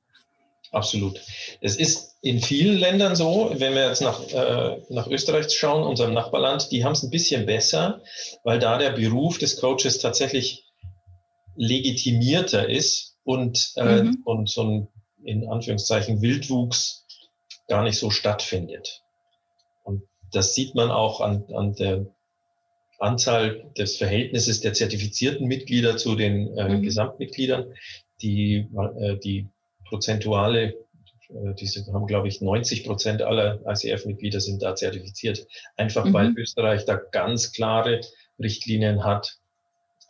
Absolut. 0.72 1.20
Es 1.60 1.76
ist 1.76 2.16
in 2.22 2.40
vielen 2.40 2.76
Ländern 2.76 3.16
so, 3.16 3.52
wenn 3.54 3.74
wir 3.74 3.88
jetzt 3.88 4.02
nach, 4.02 4.20
äh, 4.28 4.82
nach 4.90 5.06
Österreich 5.06 5.50
schauen, 5.50 5.84
unserem 5.84 6.12
Nachbarland, 6.12 6.70
die 6.70 6.84
haben 6.84 6.92
es 6.92 7.02
ein 7.02 7.10
bisschen 7.10 7.46
besser, 7.46 8.02
weil 8.44 8.58
da 8.58 8.76
der 8.76 8.90
Beruf 8.90 9.38
des 9.38 9.60
Coaches 9.60 10.00
tatsächlich 10.00 10.64
legitimierter 11.56 12.68
ist 12.68 13.16
und, 13.24 13.72
äh, 13.76 14.02
mhm. 14.02 14.22
und 14.24 14.48
so 14.48 14.62
ein 14.62 14.88
in 15.26 15.48
Anführungszeichen 15.48 16.22
Wildwuchs 16.22 17.06
gar 17.68 17.82
nicht 17.82 17.98
so 17.98 18.10
stattfindet. 18.10 19.02
Und 19.84 20.02
das 20.32 20.54
sieht 20.54 20.74
man 20.74 20.90
auch 20.90 21.20
an, 21.20 21.44
an 21.54 21.74
der 21.74 22.06
Anzahl 22.98 23.70
des 23.76 23.96
Verhältnisses 23.96 24.60
der 24.60 24.72
zertifizierten 24.72 25.46
Mitglieder 25.46 25.96
zu 25.96 26.14
den 26.14 26.56
äh, 26.56 26.68
mhm. 26.68 26.82
Gesamtmitgliedern. 26.82 27.74
Die, 28.22 28.68
äh, 28.98 29.16
die 29.18 29.48
prozentuale, 29.88 30.74
äh, 31.28 31.54
die 31.58 31.68
haben, 31.92 32.06
glaube 32.06 32.28
ich, 32.28 32.40
90 32.40 32.84
Prozent 32.84 33.22
aller 33.22 33.60
ICF-Mitglieder 33.66 34.40
sind 34.40 34.62
da 34.62 34.74
zertifiziert. 34.74 35.46
Einfach 35.76 36.06
mhm. 36.06 36.12
weil 36.14 36.34
Österreich 36.38 36.84
da 36.86 36.96
ganz 36.96 37.52
klare 37.52 38.00
Richtlinien 38.38 39.04
hat, 39.04 39.38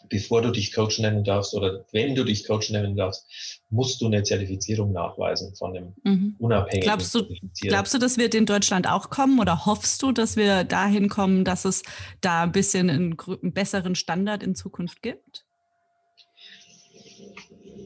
bevor 0.08 0.42
du 0.42 0.50
dich 0.50 0.72
Coach 0.72 0.98
nennen 0.98 1.24
darfst 1.24 1.54
oder 1.54 1.84
wenn 1.92 2.14
du 2.14 2.24
dich 2.24 2.46
Coach 2.46 2.70
nennen 2.70 2.96
darfst, 2.96 3.26
musst 3.70 4.00
du 4.00 4.06
eine 4.06 4.22
Zertifizierung 4.22 4.92
nachweisen 4.92 5.54
von 5.56 5.76
einem 5.76 5.94
mhm. 6.04 6.36
unabhängigen 6.38 6.86
glaubst 6.86 7.14
du, 7.14 7.26
glaubst 7.62 7.94
du, 7.94 7.98
das 7.98 8.16
wird 8.16 8.34
in 8.34 8.46
Deutschland 8.46 8.88
auch 8.88 9.10
kommen 9.10 9.38
oder 9.40 9.66
hoffst 9.66 10.02
du, 10.02 10.12
dass 10.12 10.36
wir 10.36 10.64
dahin 10.64 11.08
kommen, 11.08 11.44
dass 11.44 11.64
es 11.64 11.82
da 12.20 12.44
ein 12.44 12.52
bisschen 12.52 12.90
einen, 12.90 13.16
einen 13.18 13.52
besseren 13.52 13.94
Standard 13.94 14.42
in 14.42 14.54
Zukunft 14.54 15.02
gibt? 15.02 15.44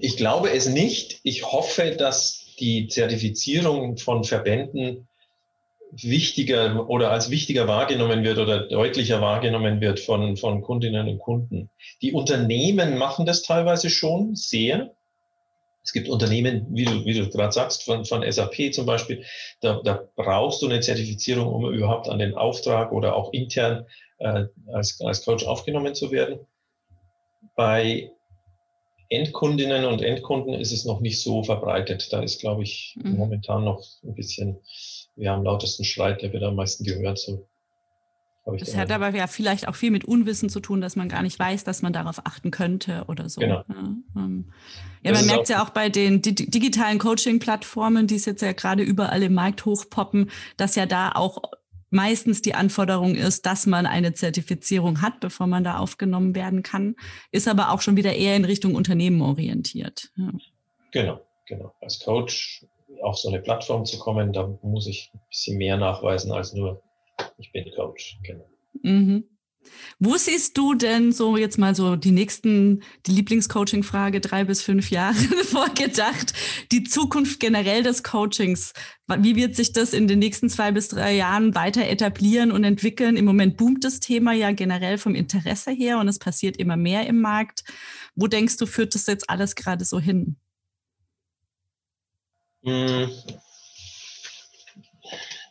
Ich 0.00 0.16
glaube 0.16 0.50
es 0.50 0.68
nicht. 0.68 1.20
Ich 1.24 1.44
hoffe, 1.44 1.94
dass 1.96 2.54
die 2.58 2.88
Zertifizierung 2.88 3.96
von 3.96 4.24
Verbänden 4.24 5.08
wichtiger 5.92 6.88
oder 6.88 7.10
als 7.10 7.30
wichtiger 7.30 7.66
wahrgenommen 7.66 8.22
wird 8.24 8.38
oder 8.38 8.68
deutlicher 8.68 9.20
wahrgenommen 9.20 9.80
wird 9.80 10.00
von, 10.00 10.36
von 10.36 10.62
Kundinnen 10.62 11.08
und 11.08 11.18
Kunden. 11.18 11.70
Die 12.02 12.12
Unternehmen 12.12 12.96
machen 12.96 13.26
das 13.26 13.42
teilweise 13.42 13.90
schon 13.90 14.36
sehr. 14.36 14.92
Es 15.82 15.92
gibt 15.92 16.08
Unternehmen, 16.08 16.66
wie 16.70 16.84
du, 16.84 17.04
wie 17.04 17.14
du 17.14 17.28
gerade 17.28 17.52
sagst, 17.52 17.84
von, 17.84 18.04
von 18.04 18.30
SAP 18.30 18.72
zum 18.72 18.86
Beispiel, 18.86 19.24
da, 19.60 19.80
da 19.82 20.04
brauchst 20.14 20.62
du 20.62 20.66
eine 20.66 20.80
Zertifizierung, 20.80 21.52
um 21.52 21.72
überhaupt 21.72 22.08
an 22.08 22.18
den 22.18 22.34
Auftrag 22.34 22.92
oder 22.92 23.16
auch 23.16 23.32
intern 23.32 23.86
äh, 24.18 24.44
als, 24.72 25.00
als 25.00 25.24
Coach 25.24 25.44
aufgenommen 25.44 25.94
zu 25.94 26.10
werden. 26.12 26.40
Bei 27.56 28.10
Endkundinnen 29.08 29.86
und 29.86 30.02
Endkunden 30.02 30.54
ist 30.54 30.70
es 30.70 30.84
noch 30.84 31.00
nicht 31.00 31.20
so 31.20 31.42
verbreitet. 31.42 32.12
Da 32.12 32.22
ist, 32.22 32.40
glaube 32.40 32.62
ich, 32.62 32.96
mhm. 33.02 33.16
momentan 33.16 33.64
noch 33.64 33.82
ein 34.04 34.14
bisschen 34.14 34.60
ja, 35.20 35.34
am 35.34 35.44
lautesten 35.44 35.84
schreit, 35.84 36.22
der 36.22 36.32
wird 36.32 36.42
am 36.42 36.56
meisten 36.56 36.84
gehört. 36.84 37.18
So 37.18 37.46
das 38.58 38.76
hat 38.76 38.90
aber 38.90 39.14
ja 39.14 39.26
vielleicht 39.26 39.68
auch 39.68 39.74
viel 39.74 39.90
mit 39.90 40.04
Unwissen 40.04 40.48
zu 40.48 40.60
tun, 40.60 40.80
dass 40.80 40.96
man 40.96 41.08
gar 41.08 41.22
nicht 41.22 41.38
weiß, 41.38 41.62
dass 41.64 41.82
man 41.82 41.92
darauf 41.92 42.26
achten 42.26 42.50
könnte 42.50 43.04
oder 43.06 43.28
so. 43.28 43.40
Genau. 43.40 43.64
Ja, 43.68 43.94
ähm, 44.16 44.46
ja 45.02 45.12
man 45.12 45.26
merkt 45.26 45.48
ja 45.50 45.62
auch 45.62 45.70
bei 45.70 45.88
den 45.88 46.22
digitalen 46.22 46.98
Coaching-Plattformen, 46.98 48.06
die 48.06 48.16
es 48.16 48.24
jetzt 48.24 48.42
ja 48.42 48.52
gerade 48.52 48.82
überall 48.82 49.22
im 49.22 49.34
Markt 49.34 49.66
hochpoppen, 49.66 50.30
dass 50.56 50.74
ja 50.74 50.86
da 50.86 51.12
auch 51.12 51.42
meistens 51.90 52.40
die 52.40 52.54
Anforderung 52.54 53.14
ist, 53.14 53.46
dass 53.46 53.66
man 53.66 53.84
eine 53.84 54.14
Zertifizierung 54.14 55.02
hat, 55.02 55.20
bevor 55.20 55.46
man 55.46 55.62
da 55.62 55.78
aufgenommen 55.78 56.34
werden 56.34 56.62
kann, 56.62 56.96
ist 57.32 57.46
aber 57.46 57.70
auch 57.70 57.82
schon 57.82 57.96
wieder 57.96 58.14
eher 58.14 58.36
in 58.36 58.44
Richtung 58.44 58.74
Unternehmen 58.74 59.20
orientiert. 59.20 60.10
Ja. 60.16 60.32
Genau, 60.92 61.20
genau. 61.46 61.74
Als 61.80 62.00
Coach 62.00 62.64
auf 63.02 63.18
so 63.18 63.28
eine 63.28 63.40
Plattform 63.40 63.84
zu 63.84 63.98
kommen, 63.98 64.32
da 64.32 64.46
muss 64.62 64.86
ich 64.86 65.10
ein 65.14 65.20
bisschen 65.28 65.58
mehr 65.58 65.76
nachweisen 65.76 66.32
als 66.32 66.52
nur, 66.52 66.82
ich 67.38 67.52
bin 67.52 67.70
Coach. 67.76 68.18
Genau. 68.22 68.48
Mhm. 68.82 69.24
Wo 69.98 70.16
siehst 70.16 70.56
du 70.56 70.74
denn 70.74 71.12
so 71.12 71.36
jetzt 71.36 71.58
mal 71.58 71.74
so 71.74 71.94
die 71.94 72.12
nächsten, 72.12 72.82
die 73.06 73.12
Lieblingscoaching-Frage 73.12 74.20
drei 74.20 74.44
bis 74.44 74.62
fünf 74.62 74.90
Jahre 74.90 75.14
vorgedacht, 75.44 76.32
die 76.72 76.84
Zukunft 76.84 77.40
generell 77.40 77.82
des 77.82 78.02
Coachings? 78.02 78.72
Wie 79.18 79.36
wird 79.36 79.56
sich 79.56 79.72
das 79.72 79.92
in 79.92 80.08
den 80.08 80.18
nächsten 80.18 80.48
zwei 80.48 80.72
bis 80.72 80.88
drei 80.88 81.14
Jahren 81.14 81.54
weiter 81.54 81.86
etablieren 81.86 82.52
und 82.52 82.64
entwickeln? 82.64 83.16
Im 83.16 83.26
Moment 83.26 83.58
boomt 83.58 83.84
das 83.84 84.00
Thema 84.00 84.32
ja 84.32 84.52
generell 84.52 84.96
vom 84.96 85.14
Interesse 85.14 85.70
her 85.70 85.98
und 85.98 86.08
es 86.08 86.18
passiert 86.18 86.56
immer 86.56 86.76
mehr 86.76 87.06
im 87.06 87.20
Markt. 87.20 87.64
Wo 88.14 88.26
denkst 88.26 88.56
du, 88.56 88.66
führt 88.66 88.94
das 88.94 89.06
jetzt 89.06 89.28
alles 89.28 89.54
gerade 89.54 89.84
so 89.84 90.00
hin? 90.00 90.36
Hm. 92.62 93.10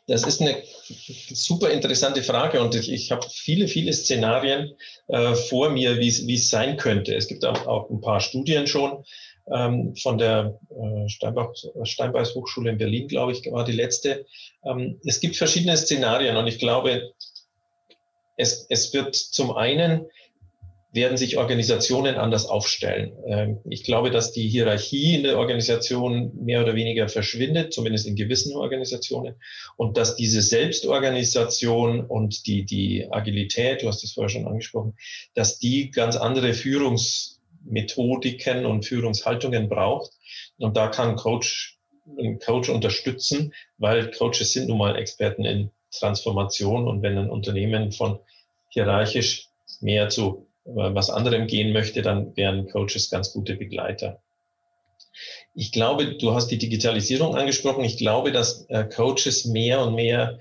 Das 0.08 0.24
ist 0.24 0.42
eine 0.42 0.64
super 1.32 1.70
interessante 1.70 2.24
Frage 2.24 2.60
und 2.62 2.74
ich, 2.74 2.92
ich 2.92 3.12
habe 3.12 3.28
viele, 3.30 3.68
viele 3.68 3.94
Szenarien 3.94 4.74
äh, 5.08 5.36
vor 5.36 5.70
mir, 5.70 6.00
wie 6.00 6.08
es 6.08 6.50
sein 6.50 6.78
könnte. 6.78 7.14
Es 7.14 7.28
gibt 7.28 7.46
auch, 7.46 7.68
auch 7.68 7.90
ein 7.92 8.02
paar 8.02 8.20
Studien 8.20 8.66
schon 8.66 9.04
ähm, 9.54 9.96
von 9.96 10.18
der 10.18 10.60
äh, 10.72 11.08
Steinbach, 11.10 11.54
Steinbeis 11.84 12.34
Hochschule 12.34 12.72
in 12.72 12.78
Berlin, 12.80 13.08
glaube 13.08 13.34
ich, 13.34 13.52
war 13.52 13.64
die 13.64 13.72
letzte. 13.72 14.26
Ähm, 14.66 15.00
es 15.06 15.20
gibt 15.20 15.36
verschiedene 15.36 15.78
Szenarien 15.78 16.38
und 16.38 16.48
ich 16.48 16.58
glaube, 16.58 17.14
es, 18.38 18.66
es 18.70 18.92
wird 18.94 19.16
zum 19.16 19.56
einen 19.56 20.08
werden 20.92 21.18
sich 21.18 21.38
Organisationen 21.38 22.16
anders 22.16 22.48
aufstellen. 22.48 23.14
Ähm, 23.28 23.60
ich 23.70 23.84
glaube, 23.84 24.10
dass 24.10 24.32
die 24.32 24.50
Hierarchie 24.50 25.14
in 25.16 25.22
der 25.24 25.38
Organisation 25.38 26.32
mehr 26.44 26.64
oder 26.64 26.74
weniger 26.76 27.08
verschwindet, 27.08 27.74
zumindest 27.74 28.08
in 28.08 28.16
gewissen 28.16 28.56
Organisationen, 28.56 29.36
und 29.78 29.98
dass 29.98 30.16
diese 30.16 30.42
Selbstorganisation 30.42 32.02
und 32.02 32.48
die, 32.48 32.66
die 32.66 33.08
Agilität, 33.12 33.84
du 33.84 33.88
hast 33.88 34.02
das 34.02 34.14
vorher 34.14 34.30
schon 34.30 34.48
angesprochen, 34.48 34.96
dass 35.36 35.60
die 35.60 35.92
ganz 35.92 36.16
andere 36.16 36.54
Führungsmethodiken 36.54 38.66
und 38.66 38.86
Führungshaltungen 38.86 39.70
braucht. 39.70 40.14
Und 40.58 40.76
da 40.76 40.88
kann 40.88 41.16
Coach, 41.16 41.78
ein 42.18 42.40
Coach 42.40 42.70
unterstützen, 42.70 43.54
weil 43.78 44.10
Coaches 44.10 44.54
sind 44.54 44.68
nun 44.68 44.80
mal 44.80 44.96
Experten 44.96 45.46
in 45.46 45.70
Transformation 45.92 46.88
und 46.88 47.04
wenn 47.04 47.16
ein 47.18 47.30
Unternehmen 47.30 47.92
von 47.92 48.20
hierarchisch 48.70 49.50
mehr 49.82 50.10
zu 50.10 50.49
was 50.76 51.10
anderem 51.10 51.48
gehen 51.48 51.74
möchte, 51.74 52.02
dann 52.02 52.36
wären 52.36 52.70
Coaches 52.70 53.10
ganz 53.10 53.34
gute 53.34 53.56
Begleiter. 53.56 54.22
Ich 55.56 55.72
glaube, 55.72 56.18
du 56.18 56.34
hast 56.34 56.48
die 56.48 56.58
Digitalisierung 56.58 57.36
angesprochen. 57.36 57.84
Ich 57.84 57.98
glaube, 57.98 58.32
dass 58.32 58.66
äh, 58.70 58.86
Coaches 58.86 59.46
mehr 59.46 59.82
und 59.82 59.96
mehr 59.96 60.40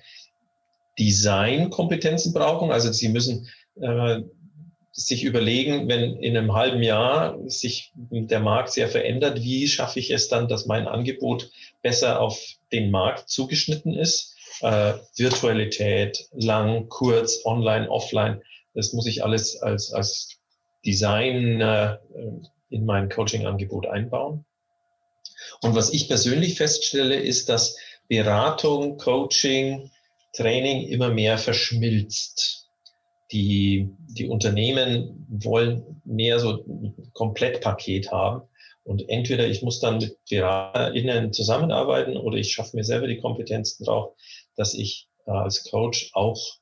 Designkompetenzen 0.99 2.33
brauchen. 2.33 2.71
Also 2.71 2.93
sie 2.93 3.09
müssen 3.09 3.49
äh, 3.81 4.21
sich 4.93 5.23
überlegen, 5.23 5.89
wenn 5.89 6.17
in 6.17 6.37
einem 6.37 6.55
halben 6.55 6.83
Jahr 6.83 7.39
sich 7.49 7.93
der 7.95 8.41
Markt 8.41 8.73
sehr 8.73 8.89
verändert, 8.89 9.43
wie 9.43 9.69
schaffe 9.69 10.01
ich 10.01 10.11
es 10.11 10.29
dann, 10.29 10.49
dass 10.49 10.67
mein 10.67 10.89
Angebot 10.89 11.51
besser 11.83 12.21
auf 12.21 12.41
den 12.73 12.91
Markt 12.91 13.29
zugeschnitten 13.29 13.95
ist? 13.95 14.35
Äh, 14.61 14.95
Virtualität, 15.17 16.27
lang, 16.33 16.89
kurz, 16.89 17.45
online, 17.45 17.89
offline. 17.89 18.43
Das 18.79 18.93
muss 18.93 19.07
ich 19.07 19.25
alles 19.25 19.61
als, 19.61 19.93
als 19.93 20.39
Design 20.87 21.61
äh, 21.61 21.99
in 22.71 22.85
mein 22.85 23.09
Coaching-Angebot 23.09 23.89
einbauen. 23.89 24.45
Und 25.63 25.75
was 25.75 25.93
ich 25.93 26.07
persönlich 26.07 26.55
feststelle, 26.55 27.17
ist, 27.17 27.49
dass 27.49 27.77
Beratung, 28.07 28.97
Coaching, 28.97 29.91
Training 30.33 30.87
immer 30.87 31.11
mehr 31.11 31.39
verschmilzt. 31.39 32.69
Die, 33.33 33.91
die 34.11 34.29
Unternehmen 34.29 35.27
wollen 35.29 36.01
mehr 36.05 36.39
so 36.39 36.65
ein 36.65 37.11
Komplettpaket 37.15 38.13
haben 38.13 38.49
Und 38.85 39.09
entweder 39.09 39.49
ich 39.49 39.61
muss 39.61 39.81
dann 39.81 39.99
mit 39.99 40.17
BeraterInnen 40.31 41.33
zusammenarbeiten 41.33 42.17
oder 42.17 42.37
ich 42.37 42.53
schaffe 42.53 42.77
mir 42.77 42.85
selber 42.85 43.09
die 43.09 43.19
Kompetenzen 43.19 43.85
drauf, 43.85 44.15
dass 44.55 44.73
ich 44.73 45.09
äh, 45.27 45.33
als 45.33 45.65
Coach 45.69 46.11
auch 46.15 46.61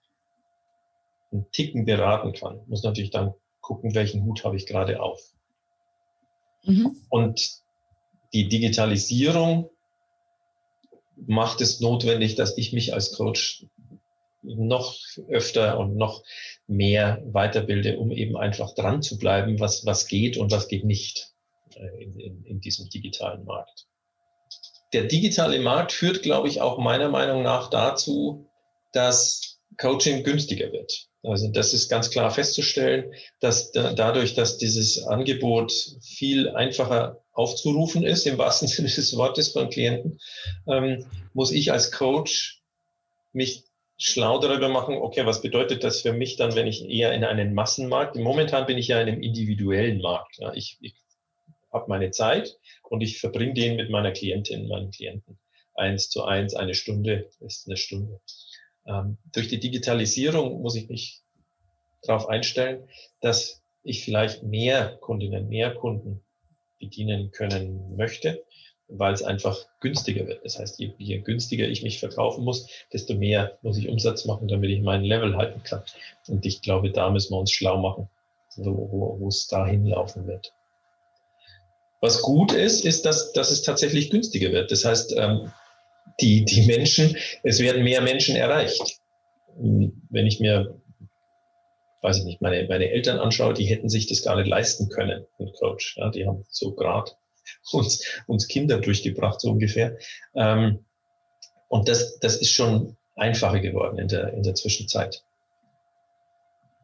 einen 1.33 1.51
Ticken 1.51 1.85
beraten 1.85 2.33
kann. 2.33 2.61
Muss 2.67 2.83
natürlich 2.83 3.11
dann 3.11 3.35
gucken, 3.61 3.95
welchen 3.95 4.25
Hut 4.25 4.45
habe 4.45 4.57
ich 4.57 4.67
gerade 4.67 5.03
auf. 5.03 5.21
Mhm. 6.65 6.97
Und 7.09 7.51
die 8.33 8.49
Digitalisierung 8.49 9.71
macht 11.17 11.61
es 11.61 11.81
notwendig, 11.81 12.35
dass 12.35 12.57
ich 12.59 12.73
mich 12.73 12.95
als 12.95 13.13
Coach 13.13 13.67
noch 14.43 14.97
öfter 15.29 15.79
und 15.79 15.97
noch 15.97 16.23
mehr 16.67 17.23
weiterbilde, 17.25 17.99
um 17.99 18.13
eben 18.13 18.37
einfach 18.37 18.75
dran 18.75 19.03
zu 19.03 19.19
bleiben, 19.19 19.59
was, 19.59 19.87
was 19.87 20.07
geht 20.07 20.37
und 20.37 20.53
was 20.53 20.69
geht 20.69 20.85
nicht 20.85 21.33
äh, 21.75 22.03
in, 22.03 22.19
in, 22.21 22.45
in 22.45 22.61
diesem 22.61 22.89
digitalen 22.89 23.45
Markt. 23.45 23.87
Der 24.93 25.05
digitale 25.05 25.59
Markt 25.59 25.93
führt, 25.93 26.23
glaube 26.23 26.49
ich, 26.49 26.61
auch 26.61 26.79
meiner 26.79 27.09
Meinung 27.09 27.43
nach 27.43 27.71
dazu, 27.71 28.47
dass 28.93 29.59
Coaching 29.79 30.23
günstiger 30.23 30.73
wird. 30.73 31.09
Also 31.27 31.49
das 31.49 31.75
ist 31.75 31.89
ganz 31.89 32.11
klar 32.11 32.31
festzustellen, 32.31 33.13
dass 33.41 33.73
da, 33.73 33.93
dadurch, 33.93 34.35
dass 34.35 34.59
dieses 34.59 35.05
Angebot 35.05 35.73
viel 36.01 36.49
einfacher 36.51 37.25
aufzurufen 37.33 38.05
ist, 38.05 38.27
im 38.27 38.39
wahrsten 38.39 38.69
Sinne 38.69 38.89
des 38.89 39.17
Wortes 39.17 39.49
von 39.49 39.69
Klienten, 39.69 40.21
ähm, 40.69 41.07
muss 41.33 41.51
ich 41.51 41.73
als 41.73 41.91
Coach 41.91 42.63
mich 43.33 43.65
schlau 43.99 44.39
darüber 44.39 44.69
machen, 44.69 44.97
okay, 44.97 45.27
was 45.27 45.43
bedeutet 45.43 45.83
das 45.83 46.03
für 46.03 46.13
mich 46.13 46.37
dann, 46.37 46.55
wenn 46.55 46.67
ich 46.67 46.89
eher 46.89 47.13
in 47.13 47.25
einen 47.25 47.55
Massenmarkt, 47.55 48.17
momentan 48.17 48.67
bin 48.67 48.79
ich 48.79 48.89
ja 48.89 49.01
in 49.01 49.09
einem 49.09 49.23
individuellen 49.23 50.01
Markt. 50.01 50.39
Ja, 50.39 50.53
ich, 50.53 50.79
ich 50.81 50.95
habe 51.73 51.87
meine 51.89 52.11
Zeit 52.11 52.57
und 52.83 53.01
ich 53.01 53.19
verbringe 53.19 53.55
den 53.55 53.77
mit 53.77 53.91
meiner 53.91 54.13
Klientin, 54.13 54.69
meinen 54.69 54.91
Klienten. 54.91 55.39
Eins 55.75 56.09
zu 56.09 56.25
eins, 56.25 56.55
eine 56.55 56.75
Stunde 56.75 57.29
ist 57.41 57.67
eine 57.67 57.77
Stunde. 57.77 58.21
Ähm, 58.87 59.19
durch 59.33 59.49
die 59.49 59.61
Digitalisierung 59.61 60.63
muss 60.63 60.77
ich 60.77 60.89
mich 60.89 61.23
darauf 62.03 62.29
einstellen, 62.29 62.89
dass 63.21 63.63
ich 63.83 64.05
vielleicht 64.05 64.43
mehr 64.43 64.97
Kundinnen, 65.01 65.49
mehr 65.49 65.75
Kunden 65.75 66.21
bedienen 66.79 67.31
können 67.33 67.97
möchte 67.97 68.45
weil 68.89 69.13
es 69.13 69.23
einfach 69.23 69.59
günstiger 69.81 70.27
wird. 70.27 70.45
Das 70.45 70.59
heißt, 70.59 70.79
je, 70.79 70.93
je, 70.99 71.19
günstiger 71.19 71.67
ich 71.67 71.83
mich 71.83 71.99
verkaufen 71.99 72.45
muss, 72.45 72.69
desto 72.93 73.15
mehr 73.15 73.59
muss 73.63 73.79
ich 73.79 73.89
Umsatz 73.89 74.25
machen, 74.25 74.49
damit 74.49 74.71
ich 74.71 74.81
meinen 74.81 75.05
Level 75.05 75.37
halten 75.37 75.63
kann. 75.63 75.83
Und 76.29 76.47
ich 76.47 76.63
glaube, 76.63 76.91
da 76.91 77.11
müssen 77.11 77.33
wir 77.33 77.39
uns 77.39 77.51
schlau 77.51 77.79
machen, 77.79 78.09
wo, 78.57 79.27
es 79.29 79.49
dahin 79.49 79.87
laufen 79.87 80.27
wird. 80.27 80.53
Was 82.01 82.23
gut 82.23 82.53
ist, 82.53 82.85
ist, 82.85 83.05
dass, 83.05 83.33
dass 83.33 83.51
es 83.51 83.63
tatsächlich 83.63 84.11
günstiger 84.11 84.53
wird. 84.53 84.71
Das 84.71 84.85
heißt, 84.85 85.15
ähm, 85.17 85.53
die, 86.21 86.45
die 86.45 86.67
Menschen, 86.67 87.17
es 87.43 87.61
werden 87.61 87.85
mehr 87.85 88.01
Menschen 88.01 88.37
erreicht. 88.37 89.01
Wenn 89.59 90.27
ich 90.27 90.41
mir, 90.41 90.81
weiß 92.03 92.19
ich 92.19 92.25
nicht, 92.25 92.41
meine, 92.41 92.67
meine 92.69 92.91
Eltern 92.91 93.19
anschaue, 93.19 93.55
die 93.55 93.67
hätten 93.67 93.89
sich 93.89 94.07
das 94.07 94.23
gar 94.23 94.37
nicht 94.37 94.49
leisten 94.49 94.89
können, 94.89 95.27
ein 95.39 95.53
Coach. 95.59 95.97
Ja, 95.97 96.11
die 96.11 96.27
haben 96.27 96.45
so 96.51 96.73
gerade 96.73 97.13
uns, 97.73 98.05
uns 98.27 98.49
Kinder 98.49 98.79
durchgebracht, 98.79 99.41
so 99.41 99.51
ungefähr. 99.51 99.97
Ähm, 100.35 100.85
und 101.69 101.89
das, 101.89 102.19
das 102.21 102.37
ist 102.37 102.53
schon 102.53 102.97
einfacher 103.17 103.61
geworden 103.61 103.99
in 103.99 104.09
der, 104.09 104.33
in 104.35 104.43
der 104.43 104.55
Zwischenzeit. 104.55 105.23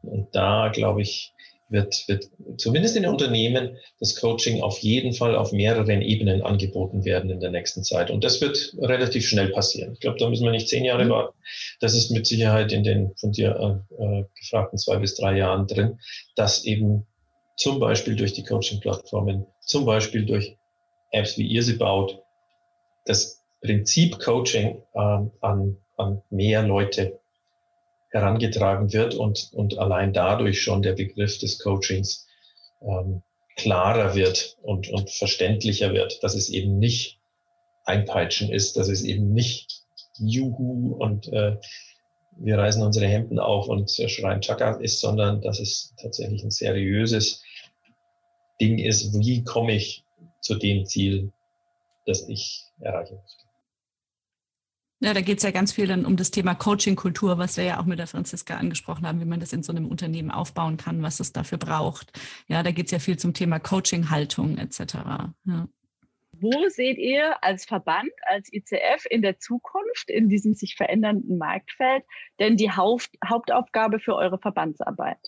Und 0.03 0.35
da, 0.35 0.71
glaube 0.73 1.03
ich, 1.03 1.32
wird, 1.73 2.07
wird 2.07 2.29
zumindest 2.57 2.97
in 2.97 3.03
den 3.03 3.13
Unternehmen 3.13 3.77
das 3.99 4.15
Coaching 4.17 4.63
auf 4.63 4.79
jeden 4.79 5.13
Fall 5.13 5.35
auf 5.35 5.53
mehreren 5.53 6.03
Ebenen 6.03 6.43
angeboten 6.43 7.05
werden 7.05 7.31
in 7.31 7.41
der 7.41 7.51
nächsten 7.51 7.83
Zeit. 7.83 8.11
Und 8.11 8.23
das 8.23 8.41
wird 8.41 8.75
relativ 8.79 9.27
schnell 9.27 9.49
passieren. 9.49 9.95
Ich 9.95 10.01
glaube, 10.01 10.19
da 10.19 10.29
müssen 10.29 10.45
wir 10.45 10.53
nicht 10.53 10.69
zehn 10.69 10.85
Jahre 10.85 11.07
mhm. 11.07 11.11
warten. 11.11 11.39
Das 11.81 11.95
ist 11.95 12.11
mit 12.11 12.27
Sicherheit 12.27 12.73
in 12.73 12.85
den 12.85 13.13
von 13.17 13.33
dir 13.33 13.83
äh, 13.99 14.05
äh, 14.05 14.25
gefragten 14.39 14.79
zwei 14.79 14.99
bis 14.99 15.17
drei 15.17 15.37
Jahren 15.37 15.67
drin, 15.67 15.99
dass 16.37 16.65
eben 16.65 17.07
zum 17.57 17.81
Beispiel 17.81 18.17
durch 18.17 18.33
die 18.33 18.45
Coaching-Plattformen, 18.45 19.47
zum 19.61 19.85
Beispiel 19.85 20.25
durch 20.25 20.57
Apps, 21.11 21.37
wie 21.39 21.47
ihr 21.47 21.63
sie 21.63 21.75
baut, 21.75 22.23
das 23.05 23.43
Prinzip 23.61 24.19
Coaching 24.19 24.83
ähm, 24.95 25.31
an, 25.41 25.77
an 25.97 26.23
mehr 26.31 26.63
Leute 26.63 27.21
herangetragen 28.13 28.93
wird 28.93 29.15
und, 29.15 29.51
und 29.53 29.79
allein 29.79 30.13
dadurch 30.13 30.61
schon 30.63 30.83
der 30.83 30.93
Begriff 30.93 31.39
des 31.39 31.59
Coachings 31.59 32.27
ähm, 32.83 33.23
klarer 33.57 34.15
wird 34.15 34.59
und, 34.63 34.89
und 34.91 35.11
verständlicher 35.11 35.93
wird, 35.93 36.23
dass 36.23 36.35
es 36.35 36.51
eben 36.51 36.79
nicht 36.79 37.19
einpeitschen 37.85 38.51
ist, 38.51 38.77
dass 38.77 38.89
es 38.89 39.03
eben 39.03 39.33
nicht 39.33 39.83
Juhu 40.19 40.95
und 40.95 41.29
äh, 41.29 41.57
wir 42.37 42.59
reißen 42.59 42.83
unsere 42.83 43.07
Hemden 43.07 43.39
auf 43.39 43.69
und 43.69 43.91
schreien 43.91 44.41
Chaka 44.41 44.77
ist, 44.77 45.01
sondern 45.01 45.41
dass 45.41 45.59
es 45.59 45.95
tatsächlich 46.01 46.43
ein 46.45 46.51
seriöses 46.51 47.43
Ding 48.61 48.79
ist. 48.79 49.19
Wie 49.19 49.45
komme 49.45 49.73
ich 49.73 50.05
zu 50.41 50.55
dem 50.55 50.87
Ziel, 50.87 51.33
das 52.07 52.29
ich 52.29 52.65
erreichen 52.81 53.17
möchte? 53.17 53.42
Ja, 55.03 55.13
da 55.15 55.21
geht 55.21 55.39
es 55.39 55.43
ja 55.43 55.51
ganz 55.51 55.73
viel 55.73 55.89
dann 55.89 56.07
um 56.07 56.17
das 56.17 56.31
Thema 56.31 56.55
Coaching-Kultur, 56.55 57.37
was 57.37 57.57
wir 57.57 57.65
ja 57.65 57.81
auch 57.81 57.87
mit 57.87 57.99
der 57.99 58.07
Franziska 58.07 58.55
angesprochen 58.57 59.05
haben, 59.05 59.21
wie 59.21 59.25
man 59.25 59.41
das 59.41 59.53
in 59.53 59.65
so 59.65 59.73
einem 59.73 59.89
Unternehmen 59.89 60.31
aufbauen 60.31 60.77
kann, 60.77 61.03
was 61.03 61.19
es 61.19 61.33
dafür 61.33 61.59
braucht. 61.59 62.13
Ja, 62.47 62.63
da 62.63 62.71
geht 62.71 62.87
es 62.87 62.93
ja 62.93 63.01
viel 63.01 63.19
zum 63.19 63.35
Thema 63.35 63.59
Coaching-Haltung 63.59 64.59
etc. 64.59 64.95
Ja. 65.45 65.69
Wo 66.39 66.69
seht 66.69 66.99
ihr 66.99 67.43
als 67.43 67.65
Verband, 67.65 68.13
als 68.27 68.53
ICF 68.53 69.05
in 69.11 69.23
der 69.23 69.41
Zukunft, 69.41 70.09
in 70.09 70.29
diesem 70.29 70.55
sich 70.55 70.77
verändernden 70.77 71.37
Marktfeld, 71.37 72.05
denn 72.39 72.57
die 72.57 72.71
Haupt 72.71 73.11
Hauptaufgabe 73.27 73.99
für 73.99 74.15
eure 74.15 74.39
Verbandsarbeit? 74.39 75.19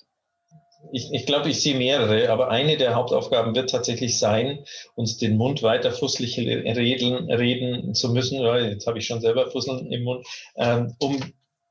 Ich, 0.92 1.12
ich 1.12 1.26
glaube, 1.26 1.50
ich 1.50 1.60
sehe 1.60 1.76
mehrere, 1.76 2.30
aber 2.30 2.50
eine 2.50 2.76
der 2.76 2.94
Hauptaufgaben 2.94 3.54
wird 3.54 3.70
tatsächlich 3.70 4.18
sein, 4.18 4.64
uns 4.94 5.18
den 5.18 5.36
Mund 5.36 5.62
weiter 5.62 5.92
fusselig 5.92 6.38
reden, 6.38 7.30
reden 7.30 7.94
zu 7.94 8.12
müssen. 8.12 8.40
Jetzt 8.40 8.86
habe 8.86 8.98
ich 8.98 9.06
schon 9.06 9.20
selber 9.20 9.50
Fusseln 9.50 9.90
im 9.90 10.04
Mund, 10.04 10.26
ähm, 10.56 10.94
um 10.98 11.20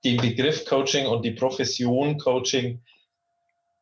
den 0.03 0.17
Begriff 0.17 0.65
Coaching 0.65 1.07
und 1.07 1.23
die 1.23 1.31
Profession 1.31 2.17
Coaching 2.17 2.81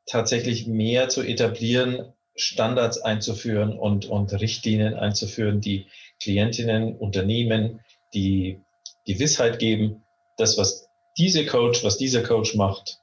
tatsächlich 0.05 0.67
mehr 0.67 1.09
zu 1.09 1.21
etablieren, 1.21 2.13
Standards 2.35 2.99
einzuführen 2.99 3.77
und, 3.77 4.05
und 4.05 4.31
Richtlinien 4.33 4.93
einzuführen, 4.93 5.61
die 5.61 5.87
Klientinnen, 6.21 6.95
Unternehmen 6.95 7.81
die 8.13 8.59
Gewissheit 9.05 9.59
geben, 9.59 10.03
das, 10.37 10.57
was 10.57 10.87
diese 11.17 11.45
Coach, 11.45 11.83
was 11.83 11.97
dieser 11.97 12.23
Coach 12.23 12.55
macht, 12.55 13.00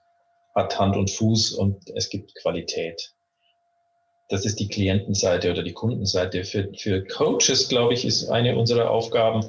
hat 0.59 0.79
Hand 0.79 0.97
und 0.97 1.11
Fuß 1.11 1.53
und 1.53 1.89
es 1.95 2.11
gibt 2.11 2.35
Qualität. 2.35 3.15
Das 4.29 4.45
ist 4.45 4.61
die 4.61 4.69
Klientenseite 4.69 5.51
oder 5.51 5.63
die 5.63 5.73
Kundenseite. 5.73 6.45
Für, 6.45 6.69
für 6.77 7.05
Coaches, 7.05 7.69
glaube 7.69 7.95
ich, 7.95 8.05
ist 8.05 8.29
eine 8.29 8.59
unserer 8.59 8.91
Aufgaben, 8.91 9.47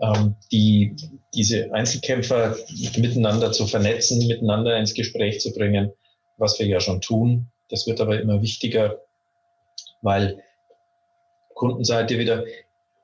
ähm, 0.00 0.36
die, 0.50 0.96
diese 1.34 1.74
Einzelkämpfer 1.74 2.56
miteinander 2.96 3.52
zu 3.52 3.66
vernetzen, 3.66 4.26
miteinander 4.26 4.78
ins 4.78 4.94
Gespräch 4.94 5.40
zu 5.40 5.52
bringen, 5.52 5.92
was 6.38 6.58
wir 6.58 6.66
ja 6.66 6.80
schon 6.80 7.00
tun. 7.00 7.48
Das 7.68 7.86
wird 7.86 8.00
aber 8.00 8.20
immer 8.20 8.40
wichtiger, 8.40 9.02
weil 10.00 10.42
Kundenseite 11.54 12.18
wieder 12.18 12.44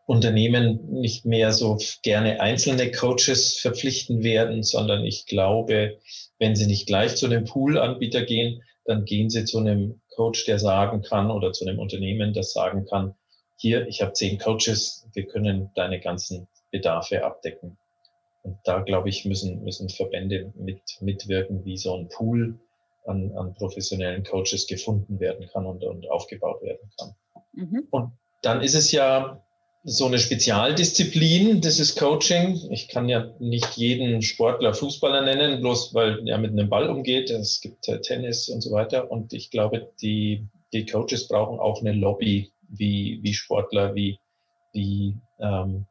Unternehmen 0.08 0.90
nicht 0.90 1.26
mehr 1.26 1.52
so 1.52 1.76
gerne 2.02 2.40
einzelne 2.40 2.90
Coaches 2.90 3.58
verpflichten 3.58 4.22
werden, 4.22 4.62
sondern 4.62 5.04
ich 5.04 5.26
glaube, 5.26 5.98
wenn 6.38 6.56
sie 6.56 6.66
nicht 6.66 6.86
gleich 6.86 7.16
zu 7.16 7.26
einem 7.26 7.44
Pool-Anbieter 7.44 8.22
gehen, 8.22 8.62
dann 8.86 9.04
gehen 9.04 9.28
sie 9.28 9.44
zu 9.44 9.58
einem 9.58 10.00
Coach, 10.16 10.46
der 10.46 10.58
sagen 10.58 11.02
kann 11.02 11.30
oder 11.30 11.52
zu 11.52 11.66
einem 11.66 11.78
Unternehmen, 11.78 12.32
das 12.32 12.54
sagen 12.54 12.86
kann, 12.86 13.16
hier, 13.58 13.86
ich 13.86 14.00
habe 14.00 14.14
zehn 14.14 14.38
Coaches, 14.38 15.06
wir 15.12 15.26
können 15.26 15.70
deine 15.74 16.00
ganzen 16.00 16.48
Bedarfe 16.70 17.22
abdecken. 17.22 17.76
Und 18.44 18.56
da, 18.64 18.78
glaube 18.78 19.10
ich, 19.10 19.26
müssen, 19.26 19.62
müssen 19.62 19.90
Verbände 19.90 20.54
mit, 20.56 20.80
mitwirken, 21.02 21.66
wie 21.66 21.76
so 21.76 21.94
ein 21.94 22.08
Pool 22.08 22.58
an, 23.04 23.36
an 23.36 23.52
professionellen 23.52 24.24
Coaches 24.24 24.66
gefunden 24.66 25.20
werden 25.20 25.46
kann 25.52 25.66
und, 25.66 25.84
und 25.84 26.10
aufgebaut 26.10 26.62
werden 26.62 26.90
kann. 26.98 27.14
Mhm. 27.52 27.88
Und 27.90 28.12
dann 28.40 28.62
ist 28.62 28.74
es 28.74 28.90
ja 28.90 29.42
so 29.84 30.06
eine 30.06 30.18
Spezialdisziplin, 30.18 31.60
das 31.60 31.78
ist 31.78 31.98
Coaching. 31.98 32.60
Ich 32.70 32.88
kann 32.88 33.08
ja 33.08 33.30
nicht 33.38 33.76
jeden 33.76 34.22
Sportler 34.22 34.74
Fußballer 34.74 35.22
nennen, 35.22 35.60
bloß 35.60 35.94
weil 35.94 36.28
er 36.28 36.38
mit 36.38 36.52
einem 36.52 36.68
Ball 36.68 36.88
umgeht. 36.90 37.30
Es 37.30 37.60
gibt 37.60 37.88
äh, 37.88 38.00
Tennis 38.00 38.48
und 38.48 38.60
so 38.60 38.72
weiter. 38.72 39.10
Und 39.10 39.32
ich 39.32 39.50
glaube, 39.50 39.90
die, 40.02 40.46
die 40.72 40.84
Coaches 40.84 41.28
brauchen 41.28 41.58
auch 41.58 41.80
eine 41.80 41.92
Lobby 41.92 42.52
wie, 42.68 43.20
wie 43.22 43.34
Sportler, 43.34 43.94
wie, 43.94 44.18
wie 44.72 45.14
ähm, 45.40 45.86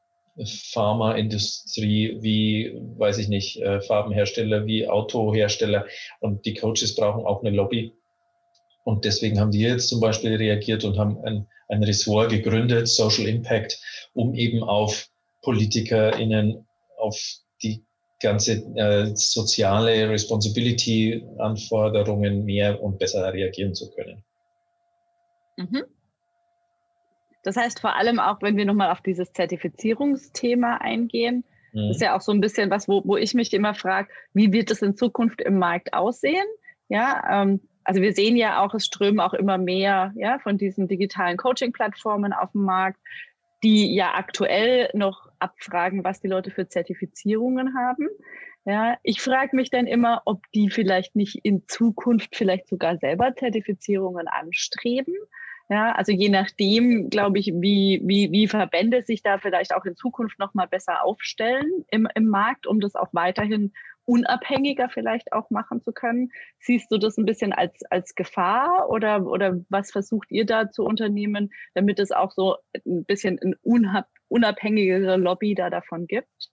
Pharmaindustrie, 0.46 2.18
wie, 2.22 2.74
weiß 2.98 3.18
ich 3.18 3.30
nicht, 3.30 3.62
äh, 3.62 3.82
Farbenhersteller, 3.82 4.66
wie 4.66 4.88
Autohersteller. 4.88 5.86
Und 6.20 6.46
die 6.46 6.54
Coaches 6.54 6.94
brauchen 6.94 7.26
auch 7.26 7.42
eine 7.42 7.56
Lobby. 7.56 7.94
Und 8.84 9.06
deswegen 9.06 9.40
haben 9.40 9.54
wir 9.54 9.70
jetzt 9.70 9.90
zum 9.90 10.00
Beispiel 10.00 10.36
reagiert 10.36 10.84
und 10.84 10.98
haben 10.98 11.18
ein 11.24 11.48
ein 11.70 11.84
Ressort 11.84 12.32
gegründet, 12.32 12.88
Social 12.88 13.28
Impact, 13.28 13.80
um 14.14 14.34
eben 14.34 14.64
auf 14.64 15.10
PolitikerInnen, 15.42 16.66
auf 16.98 17.22
die 17.62 17.84
ganze 18.20 18.54
äh, 18.76 19.16
soziale 19.16 20.10
Responsibility-Anforderungen 20.10 22.46
mehr 22.46 22.82
und 22.82 22.98
besser 23.00 23.32
reagieren 23.32 23.76
zu 23.76 23.92
können. 23.92 24.24
Mhm. 25.58 25.84
Das 27.44 27.56
heißt 27.56 27.80
vor 27.80 27.96
allem 27.96 28.20
auch, 28.20 28.42
wenn 28.42 28.58
wir 28.58 28.66
nochmal 28.66 28.92
auf 28.92 29.02
dieses 29.02 29.32
Zertifizierungsthema 29.34 30.78
eingehen, 30.78 31.44
mhm. 31.74 31.92
ist 31.92 32.02
ja 32.02 32.16
auch 32.16 32.22
so 32.22 32.32
ein 32.32 32.42
bisschen 32.42 32.70
was, 32.70 32.88
wo, 32.88 33.02
wo 33.06 33.18
ich 33.18 33.34
mich 33.34 33.54
immer 33.54 33.74
frage, 33.74 34.10
wie 34.34 34.52
wird 34.52 34.72
es 34.72 34.82
in 34.82 34.96
Zukunft 34.96 35.42
im 35.42 35.60
Markt 35.60 35.94
aussehen? 35.94 36.46
Ja, 36.90 37.44
ähm, 37.44 37.62
also 37.88 38.02
wir 38.02 38.12
sehen 38.12 38.36
ja 38.36 38.62
auch, 38.62 38.74
es 38.74 38.86
strömen 38.86 39.22
auch 39.22 39.34
immer 39.34 39.58
mehr 39.58 40.12
ja, 40.18 40.40
von 40.40 40.58
diesen 40.58 40.90
digitalen 40.90 41.38
Coaching-Plattformen 41.38 42.34
auf 42.34 42.52
den 42.52 42.64
Markt, 42.64 43.00
die 43.64 43.96
ja 43.96 44.14
aktuell 44.14 44.90
noch 44.94 45.30
abfragen, 45.40 46.04
was 46.04 46.20
die 46.20 46.28
Leute 46.28 46.52
für 46.52 46.68
Zertifizierungen 46.68 47.78
haben. 47.78 48.10
Ja, 48.66 48.98
ich 49.04 49.22
frage 49.22 49.56
mich 49.56 49.70
dann 49.70 49.88
immer, 49.88 50.22
ob 50.26 50.44
die 50.54 50.70
vielleicht 50.70 51.16
nicht 51.16 51.40
in 51.44 51.64
Zukunft 51.70 52.36
vielleicht 52.36 52.68
sogar 52.68 52.98
selber 52.98 53.34
Zertifizierungen 53.38 54.28
anstreben. 54.28 55.16
Ja, 55.70 55.92
also 55.92 56.14
je 56.14 56.30
nachdem, 56.30 57.10
glaube 57.10 57.40
ich, 57.40 57.48
wie, 57.48 58.02
wie, 58.06 58.32
wie 58.32 58.48
Verbände 58.48 59.04
sich 59.04 59.22
da 59.22 59.38
vielleicht 59.38 59.74
auch 59.76 59.84
in 59.84 59.98
Zukunft 59.98 60.40
noch 60.40 60.54
mal 60.54 60.66
besser 60.66 61.04
aufstellen 61.04 61.86
im, 61.92 62.08
im 62.16 62.28
Markt, 62.28 62.68
um 62.68 62.80
das 62.80 62.96
auch 62.96 63.10
weiterhin 63.12 63.74
unabhängiger 64.06 64.88
vielleicht 64.90 65.34
auch 65.34 65.50
machen 65.50 65.82
zu 65.82 65.92
können. 65.92 66.32
Siehst 66.60 66.90
du 66.90 66.98
das 66.98 67.18
ein 67.18 67.26
bisschen 67.26 67.52
als, 67.52 67.84
als 67.90 68.16
Gefahr 68.16 68.90
oder, 68.90 69.26
oder 69.26 69.58
was 69.68 69.92
versucht 69.92 70.32
ihr 70.32 70.46
da 70.46 70.72
zu 70.72 70.86
unternehmen, 70.86 71.52
damit 71.74 72.00
es 72.00 72.14
auch 72.14 72.32
so 72.32 72.56
ein 72.86 73.04
bisschen 73.04 73.38
ein 73.44 73.56
unabhängigere 74.30 75.18
Lobby 75.18 75.54
da 75.54 75.70
davon 75.70 76.08
gibt? 76.08 76.50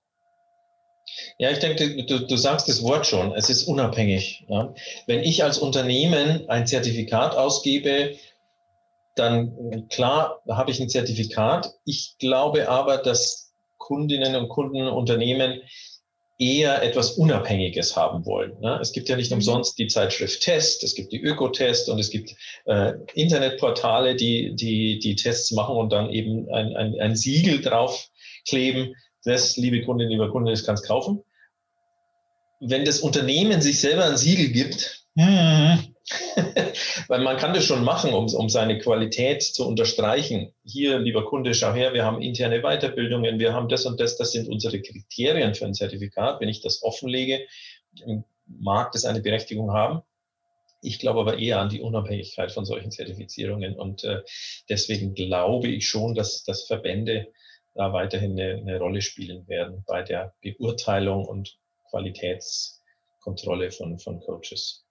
Ja, 1.39 1.51
ich 1.51 1.61
denke, 1.61 2.05
du, 2.07 2.27
du 2.27 2.37
sagst 2.37 2.69
das 2.69 2.83
Wort 2.83 3.07
schon, 3.07 3.33
es 3.35 3.49
ist 3.49 3.65
unabhängig. 3.65 4.45
Ja. 4.49 4.75
Wenn 5.07 5.21
ich 5.21 5.45
als 5.45 5.59
Unternehmen 5.59 6.49
ein 6.49 6.67
Zertifikat 6.67 7.37
ausgebe, 7.37 8.17
dann 9.15 9.89
klar 9.89 10.43
habe 10.49 10.71
ich 10.71 10.81
ein 10.81 10.89
Zertifikat. 10.89 11.73
Ich 11.85 12.17
glaube 12.19 12.69
aber, 12.69 12.99
dass 12.99 13.53
Kundinnen 13.79 14.35
und 14.37 14.49
Kunden, 14.49 14.89
Unternehmen 14.89 15.61
eher 16.39 16.83
etwas 16.83 17.13
Unabhängiges 17.13 17.97
haben 17.97 18.27
wollen. 18.27 18.59
Ne? 18.61 18.79
Es 18.81 18.93
gibt 18.93 19.09
ja 19.09 19.17
nicht 19.17 19.31
mhm. 19.31 19.37
umsonst 19.37 19.79
die 19.79 19.87
Zeitschrift 19.87 20.43
Test, 20.43 20.83
es 20.83 20.95
gibt 20.95 21.13
die 21.13 21.23
Ökotest 21.23 21.89
und 21.89 21.99
es 21.99 22.11
gibt 22.11 22.35
äh, 22.65 22.95
Internetportale, 23.15 24.17
die, 24.17 24.55
die 24.55 24.99
die 24.99 25.15
Tests 25.15 25.53
machen 25.53 25.77
und 25.77 25.93
dann 25.93 26.11
eben 26.11 26.49
ein, 26.51 26.75
ein, 26.77 26.99
ein 27.01 27.17
Siegel 27.17 27.61
draufkleben. 27.61 28.95
Das, 29.25 29.57
liebe 29.57 29.83
Kundinnen, 29.83 30.11
lieber 30.11 30.31
Kunde, 30.31 30.51
das 30.51 30.67
kannst 30.67 30.87
kaufen. 30.87 31.23
Wenn 32.61 32.85
das 32.85 33.01
Unternehmen 33.01 33.63
sich 33.63 33.81
selber 33.81 34.05
ein 34.05 34.17
Siegel 34.17 34.49
gibt, 34.49 35.07
hm, 35.17 35.94
Weil 37.09 37.23
man 37.23 37.39
kann 37.39 37.55
das 37.55 37.65
schon 37.65 37.83
machen, 37.83 38.13
um, 38.13 38.27
um 38.35 38.49
seine 38.49 38.79
Qualität 38.79 39.43
zu 39.43 39.67
unterstreichen. 39.67 40.53
Hier, 40.65 40.99
lieber 40.99 41.25
Kunde, 41.25 41.55
schau 41.55 41.73
her, 41.73 41.95
wir 41.95 42.05
haben 42.05 42.21
interne 42.21 42.61
Weiterbildungen, 42.61 43.39
wir 43.39 43.55
haben 43.55 43.69
das 43.69 43.87
und 43.87 44.01
das, 44.01 44.17
das 44.17 44.33
sind 44.33 44.49
unsere 44.49 44.81
Kriterien 44.83 45.55
für 45.55 45.65
ein 45.65 45.75
Zertifikat. 45.75 46.41
Wenn 46.41 46.49
ich 46.49 46.61
das 46.61 46.83
offenlege, 46.83 47.47
mag 48.47 48.93
das 48.93 49.05
eine 49.05 49.21
Berechtigung 49.21 49.73
haben. 49.73 50.03
Ich 50.83 50.99
glaube 50.99 51.21
aber 51.21 51.39
eher 51.39 51.61
an 51.61 51.71
die 51.71 51.81
Unabhängigkeit 51.81 52.53
von 52.53 52.67
solchen 52.67 52.91
Zertifizierungen 52.91 53.75
und 53.75 54.05
äh, 54.05 54.21
deswegen 54.69 55.15
glaube 55.15 55.69
ich 55.69 55.89
schon, 55.89 56.15
dass, 56.15 56.45
dass 56.45 56.67
Verbände 56.67 57.33
da 57.75 57.95
weiterhin 57.95 58.33
eine, 58.33 58.59
eine 58.59 58.79
Rolle 58.79 59.01
spielen 59.01 59.49
werden 59.49 59.83
bei 59.87 60.03
der 60.03 60.35
Beurteilung 60.43 61.25
und 61.25 61.59
Qualitätskontrolle 61.89 63.71
von, 63.71 63.99
von 63.99 64.21
Coaches. 64.21 64.84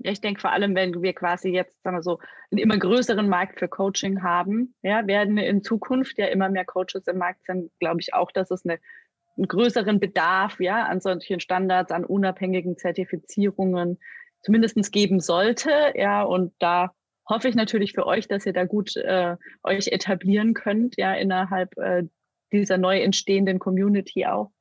Ja, 0.00 0.12
ich 0.12 0.20
denke 0.20 0.40
vor 0.40 0.52
allem, 0.52 0.74
wenn 0.74 1.02
wir 1.02 1.12
quasi 1.12 1.50
jetzt, 1.50 1.82
sagen 1.82 1.96
wir 1.96 2.02
so, 2.02 2.18
einen 2.50 2.58
immer 2.58 2.78
größeren 2.78 3.28
Markt 3.28 3.58
für 3.58 3.68
Coaching 3.68 4.22
haben, 4.22 4.74
ja, 4.82 5.06
werden 5.06 5.38
in 5.38 5.62
Zukunft 5.62 6.18
ja 6.18 6.26
immer 6.26 6.48
mehr 6.48 6.64
Coaches 6.64 7.06
im 7.06 7.18
Markt 7.18 7.44
sein, 7.46 7.70
glaube 7.80 8.00
ich 8.00 8.14
auch, 8.14 8.30
dass 8.30 8.50
es 8.50 8.64
eine, 8.64 8.78
einen 9.36 9.48
größeren 9.48 9.98
Bedarf, 9.98 10.60
ja, 10.60 10.86
an 10.86 11.00
solchen 11.00 11.40
Standards, 11.40 11.90
an 11.90 12.04
unabhängigen 12.04 12.76
Zertifizierungen 12.76 13.98
zumindestens 14.42 14.92
geben 14.92 15.18
sollte, 15.20 15.70
ja, 15.94 16.22
und 16.22 16.52
da 16.60 16.92
hoffe 17.28 17.48
ich 17.48 17.56
natürlich 17.56 17.92
für 17.92 18.06
euch, 18.06 18.28
dass 18.28 18.46
ihr 18.46 18.52
da 18.52 18.64
gut 18.64 18.96
äh, 18.96 19.36
euch 19.64 19.88
etablieren 19.88 20.54
könnt, 20.54 20.96
ja, 20.96 21.12
innerhalb 21.14 21.76
äh, 21.76 22.04
dieser 22.52 22.78
neu 22.78 23.00
entstehenden 23.00 23.58
Community 23.58 24.26
auch 24.26 24.52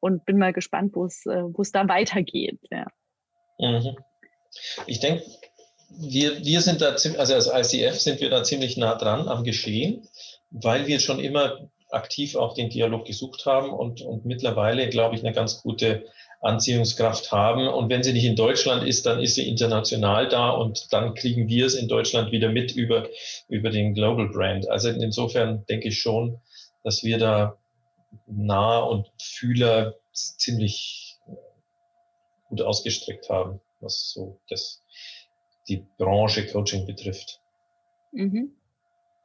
und 0.00 0.24
bin 0.24 0.38
mal 0.38 0.52
gespannt, 0.52 0.94
wo 0.94 1.04
es 1.04 1.26
äh, 1.26 1.42
wo 1.42 1.62
es 1.62 1.72
da 1.72 1.88
weitergeht, 1.88 2.60
ja. 2.70 2.86
Mhm. 3.58 3.96
Ich 4.86 5.00
denke, 5.00 5.24
wir, 5.88 6.44
wir 6.44 6.60
sind 6.60 6.80
da, 6.80 6.96
also 7.18 7.50
als 7.52 7.72
ICF 7.72 7.98
sind 8.00 8.20
wir 8.20 8.30
da 8.30 8.42
ziemlich 8.42 8.76
nah 8.76 8.94
dran 8.96 9.28
am 9.28 9.44
Geschehen, 9.44 10.08
weil 10.50 10.86
wir 10.86 11.00
schon 11.00 11.20
immer 11.20 11.68
aktiv 11.90 12.34
auch 12.34 12.54
den 12.54 12.70
Dialog 12.70 13.04
gesucht 13.04 13.46
haben 13.46 13.70
und, 13.70 14.02
und 14.02 14.24
mittlerweile, 14.24 14.88
glaube 14.88 15.14
ich, 15.14 15.22
eine 15.22 15.32
ganz 15.32 15.62
gute 15.62 16.04
Anziehungskraft 16.40 17.30
haben. 17.30 17.68
Und 17.68 17.88
wenn 17.88 18.02
sie 18.02 18.12
nicht 18.12 18.24
in 18.24 18.36
Deutschland 18.36 18.86
ist, 18.86 19.06
dann 19.06 19.20
ist 19.20 19.36
sie 19.36 19.48
international 19.48 20.28
da 20.28 20.50
und 20.50 20.92
dann 20.92 21.14
kriegen 21.14 21.48
wir 21.48 21.66
es 21.66 21.74
in 21.74 21.88
Deutschland 21.88 22.32
wieder 22.32 22.50
mit 22.50 22.72
über, 22.72 23.08
über 23.48 23.70
den 23.70 23.94
Global 23.94 24.28
Brand. 24.28 24.68
Also 24.68 24.88
insofern 24.88 25.64
denke 25.66 25.88
ich 25.88 26.00
schon, 26.00 26.40
dass 26.82 27.04
wir 27.04 27.18
da 27.18 27.56
nah 28.26 28.78
und 28.80 29.06
Fühler 29.20 29.94
ziemlich 30.12 31.16
gut 32.48 32.62
ausgestreckt 32.62 33.30
haben 33.30 33.60
was 33.80 34.12
so 34.12 34.40
das, 34.48 34.82
die 35.68 35.86
Branche 35.98 36.46
Coaching 36.46 36.86
betrifft. 36.86 37.40
Mhm. 38.12 38.54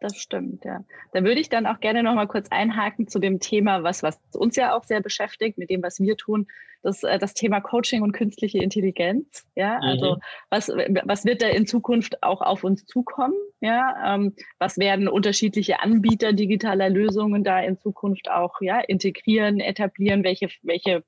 Das 0.01 0.15
stimmt, 0.15 0.63
ja. 0.63 0.85
Da 1.12 1.23
würde 1.23 1.41
ich 1.41 1.49
dann 1.49 1.65
auch 1.65 1.81
gerne 1.81 2.03
noch 2.03 2.15
mal 2.15 2.27
kurz 2.27 2.47
einhaken 2.51 3.09
zu 3.09 3.19
dem 3.19 3.41
Thema, 3.41 3.83
was, 3.83 4.01
was 4.01 4.17
uns 4.33 4.55
ja 4.55 4.75
auch 4.75 4.85
sehr 4.85 5.01
beschäftigt, 5.01 5.57
mit 5.57 5.69
dem, 5.69 5.83
was 5.83 5.99
wir 5.99 6.15
tun, 6.15 6.47
das, 6.83 7.03
äh, 7.03 7.19
das 7.19 7.33
Thema 7.33 7.59
Coaching 7.59 8.01
und 8.01 8.13
künstliche 8.13 8.59
Intelligenz. 8.59 9.45
Ja, 9.55 9.77
also 9.79 10.15
mhm. 10.15 10.19
was, 10.49 10.69
was 10.69 11.25
wird 11.25 11.41
da 11.41 11.47
in 11.47 11.67
Zukunft 11.67 12.23
auch 12.23 12.41
auf 12.41 12.63
uns 12.63 12.85
zukommen? 12.85 13.35
Ja, 13.59 14.15
ähm, 14.15 14.35
was 14.57 14.77
werden 14.77 15.09
unterschiedliche 15.09 15.81
Anbieter 15.81 16.31
digitaler 16.31 16.89
Lösungen 16.89 17.43
da 17.43 17.59
in 17.59 17.77
Zukunft 17.77 18.31
auch 18.31 18.62
ja, 18.62 18.79
integrieren, 18.79 19.59
etablieren? 19.59 20.23
Welche, 20.23 20.47
welche 20.62 21.03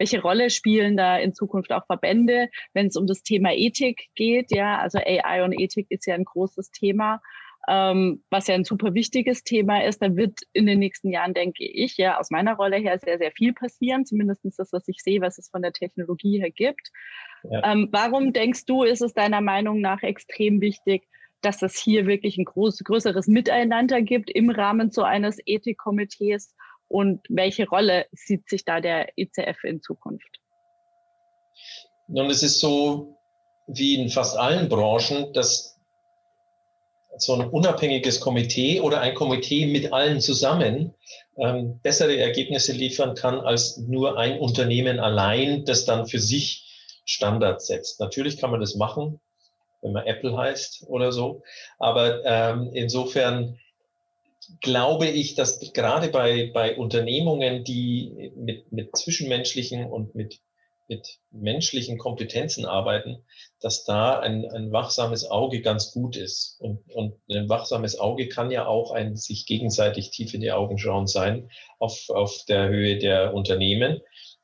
welche 0.00 0.22
Rolle 0.22 0.48
spielen 0.48 0.96
da 0.96 1.18
in 1.18 1.34
Zukunft 1.34 1.72
auch 1.72 1.84
Verbände, 1.84 2.48
wenn 2.72 2.86
es 2.86 2.96
um 2.96 3.06
das 3.06 3.22
Thema 3.22 3.52
Ethik 3.52 4.08
geht? 4.14 4.50
Ja, 4.50 4.78
also 4.78 4.98
AI 4.98 5.44
und 5.44 5.52
Ethik 5.52 5.88
ist 5.90 6.06
ja 6.06 6.14
ein 6.14 6.24
großes 6.24 6.70
Thema. 6.70 7.20
Ähm, 7.68 8.24
was 8.30 8.46
ja 8.46 8.54
ein 8.54 8.64
super 8.64 8.94
wichtiges 8.94 9.44
Thema 9.44 9.84
ist, 9.84 10.00
da 10.00 10.16
wird 10.16 10.40
in 10.54 10.64
den 10.64 10.78
nächsten 10.78 11.10
Jahren, 11.10 11.34
denke 11.34 11.64
ich, 11.64 11.98
ja, 11.98 12.18
aus 12.18 12.30
meiner 12.30 12.54
Rolle 12.54 12.78
her 12.78 12.98
sehr, 12.98 13.18
sehr 13.18 13.30
viel 13.32 13.52
passieren, 13.52 14.06
zumindest 14.06 14.40
das, 14.58 14.72
was 14.72 14.88
ich 14.88 15.02
sehe, 15.02 15.20
was 15.20 15.36
es 15.36 15.50
von 15.50 15.60
der 15.60 15.74
Technologie 15.74 16.40
her 16.40 16.50
gibt. 16.50 16.90
Ja. 17.42 17.70
Ähm, 17.70 17.90
warum 17.92 18.32
denkst 18.32 18.64
du, 18.64 18.84
ist 18.84 19.02
es 19.02 19.12
deiner 19.12 19.42
Meinung 19.42 19.82
nach 19.82 20.02
extrem 20.02 20.62
wichtig, 20.62 21.06
dass 21.42 21.60
es 21.60 21.78
hier 21.78 22.06
wirklich 22.06 22.38
ein 22.38 22.46
groß, 22.46 22.78
größeres 22.84 23.26
Miteinander 23.26 24.00
gibt 24.00 24.30
im 24.30 24.48
Rahmen 24.48 24.90
so 24.90 25.02
eines 25.02 25.38
Ethikkomitees 25.44 26.54
und 26.90 27.20
welche 27.28 27.68
Rolle 27.68 28.06
sieht 28.12 28.48
sich 28.48 28.64
da 28.64 28.80
der 28.80 29.16
ICF 29.16 29.62
in 29.62 29.80
Zukunft? 29.80 30.40
Nun, 32.08 32.28
es 32.28 32.42
ist 32.42 32.58
so 32.58 33.16
wie 33.68 33.94
in 33.94 34.08
fast 34.08 34.36
allen 34.36 34.68
Branchen, 34.68 35.32
dass 35.32 35.78
so 37.16 37.34
ein 37.34 37.48
unabhängiges 37.48 38.20
Komitee 38.20 38.80
oder 38.80 39.00
ein 39.00 39.14
Komitee 39.14 39.66
mit 39.66 39.92
allen 39.92 40.20
zusammen 40.20 40.94
ähm, 41.36 41.78
bessere 41.80 42.16
Ergebnisse 42.16 42.72
liefern 42.72 43.14
kann 43.14 43.38
als 43.40 43.76
nur 43.78 44.18
ein 44.18 44.40
Unternehmen 44.40 44.98
allein, 44.98 45.64
das 45.64 45.84
dann 45.84 46.06
für 46.06 46.18
sich 46.18 46.66
Standards 47.04 47.68
setzt. 47.68 48.00
Natürlich 48.00 48.38
kann 48.38 48.50
man 48.50 48.60
das 48.60 48.74
machen, 48.74 49.20
wenn 49.82 49.92
man 49.92 50.06
Apple 50.06 50.36
heißt 50.36 50.86
oder 50.88 51.12
so, 51.12 51.42
aber 51.78 52.24
ähm, 52.24 52.70
insofern 52.72 53.58
glaube 54.60 55.06
ich, 55.06 55.34
dass 55.34 55.60
gerade 55.72 56.08
bei, 56.08 56.50
bei 56.52 56.76
Unternehmungen, 56.76 57.64
die 57.64 58.32
mit, 58.36 58.70
mit 58.72 58.96
zwischenmenschlichen 58.96 59.86
und 59.86 60.14
mit, 60.14 60.40
mit 60.88 61.18
menschlichen 61.30 61.98
Kompetenzen 61.98 62.66
arbeiten, 62.66 63.24
dass 63.60 63.84
da 63.84 64.18
ein, 64.18 64.44
ein 64.50 64.72
wachsames 64.72 65.30
Auge 65.30 65.62
ganz 65.62 65.92
gut 65.92 66.16
ist. 66.16 66.56
Und, 66.60 66.80
und 66.92 67.14
ein 67.30 67.48
wachsames 67.48 67.98
Auge 67.98 68.28
kann 68.28 68.50
ja 68.50 68.66
auch 68.66 68.92
ein 68.92 69.16
sich 69.16 69.46
gegenseitig 69.46 70.10
tief 70.10 70.34
in 70.34 70.40
die 70.40 70.52
Augen 70.52 70.78
schauen 70.78 71.06
sein 71.06 71.50
auf, 71.78 72.10
auf 72.10 72.44
der 72.48 72.68
Höhe 72.68 72.98
der 72.98 73.34
Unternehmen 73.34 74.00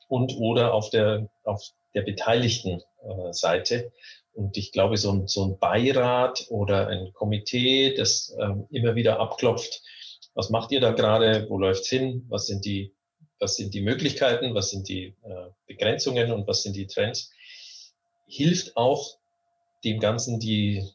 und 0.08 0.36
oder 0.36 0.72
auf 0.72 0.90
der, 0.90 1.28
auf 1.44 1.62
der 1.94 2.02
beteiligten 2.02 2.82
äh, 3.02 3.32
Seite. 3.32 3.92
Und 4.36 4.56
ich 4.58 4.70
glaube, 4.70 4.98
so 4.98 5.10
ein, 5.12 5.26
so 5.26 5.44
ein 5.44 5.58
Beirat 5.58 6.46
oder 6.50 6.88
ein 6.88 7.12
Komitee, 7.14 7.94
das 7.94 8.36
ähm, 8.38 8.66
immer 8.70 8.94
wieder 8.94 9.18
abklopft, 9.18 9.82
was 10.36 10.50
macht 10.50 10.70
ihr 10.70 10.80
da 10.80 10.92
gerade, 10.92 11.48
wo 11.48 11.58
läuft's 11.58 11.88
hin, 11.88 12.26
was 12.28 12.46
sind 12.46 12.64
die, 12.66 12.92
was 13.40 13.56
sind 13.56 13.74
die 13.74 13.80
Möglichkeiten, 13.80 14.54
was 14.54 14.70
sind 14.70 14.88
die 14.88 15.14
äh, 15.24 15.48
Begrenzungen 15.66 16.30
und 16.30 16.46
was 16.46 16.62
sind 16.62 16.76
die 16.76 16.86
Trends, 16.86 17.32
hilft 18.28 18.76
auch 18.76 19.16
dem 19.82 19.98
Ganzen 19.98 20.38
die 20.38 20.86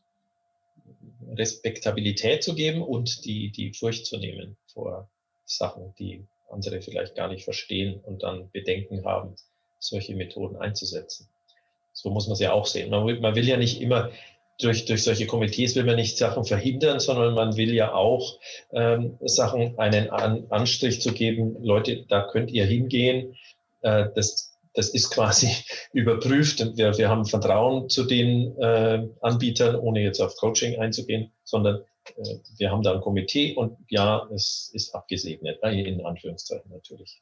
Respektabilität 1.36 2.44
zu 2.44 2.54
geben 2.54 2.84
und 2.84 3.26
die, 3.26 3.52
die 3.52 3.74
Furcht 3.74 4.06
zu 4.06 4.18
nehmen 4.18 4.58
vor 4.68 5.10
Sachen, 5.46 5.94
die 5.98 6.24
andere 6.50 6.82
vielleicht 6.82 7.16
gar 7.16 7.28
nicht 7.28 7.44
verstehen 7.44 8.00
und 8.00 8.22
dann 8.22 8.52
Bedenken 8.52 9.06
haben, 9.06 9.36
solche 9.80 10.16
Methoden 10.16 10.58
einzusetzen. 10.58 11.28
So 11.94 12.12
muss 12.12 12.28
man 12.28 12.34
es 12.34 12.40
ja 12.40 12.54
auch 12.54 12.68
sehen. 12.68 12.92
Man 12.92 13.08
will, 13.08 13.20
man 13.20 13.36
will 13.36 13.48
ja 13.48 13.58
nicht 13.58 13.82
immer 13.82 14.12
durch, 14.64 14.86
durch 14.86 15.04
solche 15.04 15.28
Komitees 15.28 15.76
will 15.76 15.84
man 15.84 15.96
nicht 15.96 16.18
Sachen 16.18 16.46
verhindern, 16.46 17.00
sondern 17.00 17.34
man 17.34 17.58
will 17.58 17.74
ja 17.74 17.94
auch 17.94 18.40
ähm, 18.72 19.18
Sachen 19.22 19.78
einen 19.80 20.10
An 20.10 20.46
Anstrich 20.50 21.02
zu 21.02 21.14
geben. 21.14 21.56
Leute, 21.62 22.06
da 22.08 22.22
könnt 22.22 22.52
ihr 22.52 22.66
hingehen. 22.66 23.36
Äh, 23.82 24.10
das, 24.16 24.58
das 24.74 24.90
ist 24.90 25.12
quasi 25.12 25.50
überprüft. 25.94 26.62
Und 26.62 26.78
wir, 26.78 26.98
wir 26.98 27.10
haben 27.10 27.26
Vertrauen 27.26 27.90
zu 27.90 28.04
den 28.04 28.58
äh, 28.60 29.08
Anbietern, 29.22 29.76
ohne 29.76 30.02
jetzt 30.02 30.22
auf 30.22 30.36
Coaching 30.38 30.80
einzugehen, 30.80 31.32
sondern 31.44 31.82
äh, 32.16 32.36
wir 32.58 32.72
haben 32.72 32.84
da 32.84 32.94
ein 32.94 33.02
Komitee 33.02 33.56
und 33.56 33.78
ja, 33.90 34.28
es 34.34 34.72
ist 34.74 34.94
abgesegnet, 34.96 35.60
äh, 35.64 35.82
in 35.82 36.06
Anführungszeichen 36.06 36.72
natürlich. 36.72 37.22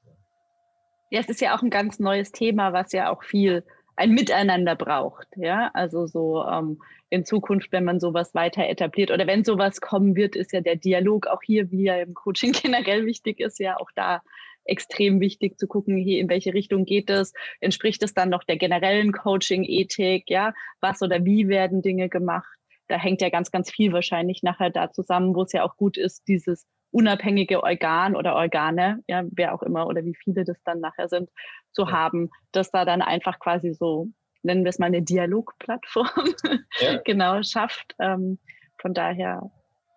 Ja, 1.11 1.21
es 1.21 1.29
ist 1.29 1.41
ja 1.41 1.57
auch 1.57 1.63
ein 1.63 1.71
ganz 1.71 1.97
neues 1.99 2.31
Thema, 2.31 2.71
was 2.71 2.91
ja 2.91 3.11
auch 3.11 3.23
viel 3.23 3.63
ein 3.99 4.11
Miteinander 4.11 4.75
braucht. 4.75 5.27
Ja, 5.35 5.71
also 5.73 6.07
so 6.07 6.45
ähm, 6.45 6.81
in 7.09 7.25
Zukunft, 7.25 7.71
wenn 7.73 7.83
man 7.83 7.99
sowas 7.99 8.33
weiter 8.33 8.67
etabliert 8.67 9.11
oder 9.11 9.27
wenn 9.27 9.43
sowas 9.43 9.81
kommen 9.81 10.15
wird, 10.15 10.37
ist 10.37 10.53
ja 10.53 10.61
der 10.61 10.77
Dialog 10.77 11.27
auch 11.27 11.41
hier, 11.43 11.69
wie 11.69 11.87
er 11.87 12.01
im 12.01 12.13
Coaching 12.13 12.53
generell 12.63 13.05
wichtig 13.05 13.41
ist, 13.41 13.59
ja 13.59 13.77
auch 13.77 13.91
da 13.95 14.21
extrem 14.63 15.19
wichtig 15.19 15.59
zu 15.59 15.67
gucken, 15.67 15.97
hier 15.97 16.19
in 16.19 16.29
welche 16.29 16.53
Richtung 16.53 16.85
geht 16.85 17.09
es, 17.09 17.33
entspricht 17.59 18.01
es 18.03 18.13
dann 18.13 18.29
noch 18.29 18.43
der 18.43 18.57
generellen 18.57 19.11
Coaching-Ethik, 19.11 20.29
ja, 20.29 20.53
was 20.79 21.01
oder 21.01 21.25
wie 21.25 21.49
werden 21.49 21.81
Dinge 21.81 22.07
gemacht. 22.07 22.57
Da 22.87 22.97
hängt 22.97 23.21
ja 23.21 23.29
ganz, 23.29 23.51
ganz 23.51 23.69
viel 23.69 23.91
wahrscheinlich 23.91 24.43
nachher 24.43 24.69
da 24.69 24.91
zusammen, 24.91 25.35
wo 25.35 25.43
es 25.43 25.51
ja 25.51 25.63
auch 25.63 25.75
gut 25.75 25.97
ist, 25.97 26.27
dieses 26.27 26.65
unabhängige 26.91 27.63
Organ 27.63 28.15
oder 28.15 28.35
Organe, 28.35 29.03
ja, 29.07 29.23
wer 29.31 29.53
auch 29.53 29.63
immer 29.63 29.87
oder 29.87 30.05
wie 30.05 30.15
viele 30.15 30.43
das 30.45 30.57
dann 30.63 30.79
nachher 30.79 31.09
sind, 31.09 31.29
zu 31.71 31.83
ja. 31.83 31.91
haben, 31.91 32.29
dass 32.51 32.71
da 32.71 32.85
dann 32.85 33.01
einfach 33.01 33.39
quasi 33.39 33.73
so, 33.73 34.07
nennen 34.43 34.63
wir 34.63 34.69
es 34.69 34.79
mal 34.79 34.87
eine 34.87 35.01
Dialogplattform, 35.01 36.33
ja. 36.79 36.97
genau, 37.05 37.41
schafft. 37.43 37.95
Ähm, 37.99 38.39
von 38.77 38.93
daher, 38.93 39.51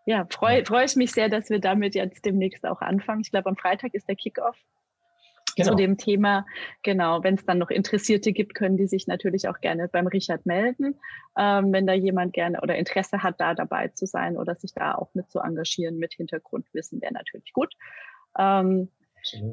ja, 0.06 0.26
freue 0.30 0.64
freu 0.64 0.84
ich 0.84 0.96
mich 0.96 1.12
sehr, 1.12 1.28
dass 1.28 1.50
wir 1.50 1.60
damit 1.60 1.94
jetzt 1.94 2.24
demnächst 2.24 2.66
auch 2.66 2.80
anfangen. 2.80 3.20
Ich 3.20 3.30
glaube, 3.30 3.48
am 3.48 3.56
Freitag 3.56 3.94
ist 3.94 4.08
der 4.08 4.16
Kickoff 4.16 4.56
genau. 5.56 5.70
zu 5.70 5.74
dem 5.76 5.96
Thema. 5.98 6.46
Genau, 6.82 7.22
wenn 7.22 7.34
es 7.34 7.44
dann 7.44 7.58
noch 7.58 7.70
Interessierte 7.70 8.32
gibt, 8.32 8.54
können 8.54 8.76
die 8.76 8.86
sich 8.86 9.06
natürlich 9.06 9.48
auch 9.48 9.60
gerne 9.60 9.88
beim 9.88 10.06
Richard 10.06 10.46
melden, 10.46 10.98
ähm, 11.36 11.72
wenn 11.72 11.86
da 11.86 11.92
jemand 11.92 12.32
gerne 12.32 12.60
oder 12.60 12.76
Interesse 12.76 13.22
hat, 13.22 13.40
da 13.40 13.54
dabei 13.54 13.88
zu 13.88 14.06
sein 14.06 14.36
oder 14.36 14.54
sich 14.54 14.72
da 14.74 14.94
auch 14.94 15.14
mit 15.14 15.30
zu 15.30 15.40
engagieren 15.40 15.98
mit 15.98 16.14
Hintergrundwissen, 16.14 17.00
wäre 17.00 17.12
natürlich 17.12 17.52
gut. 17.52 17.72
Ähm, 18.38 18.88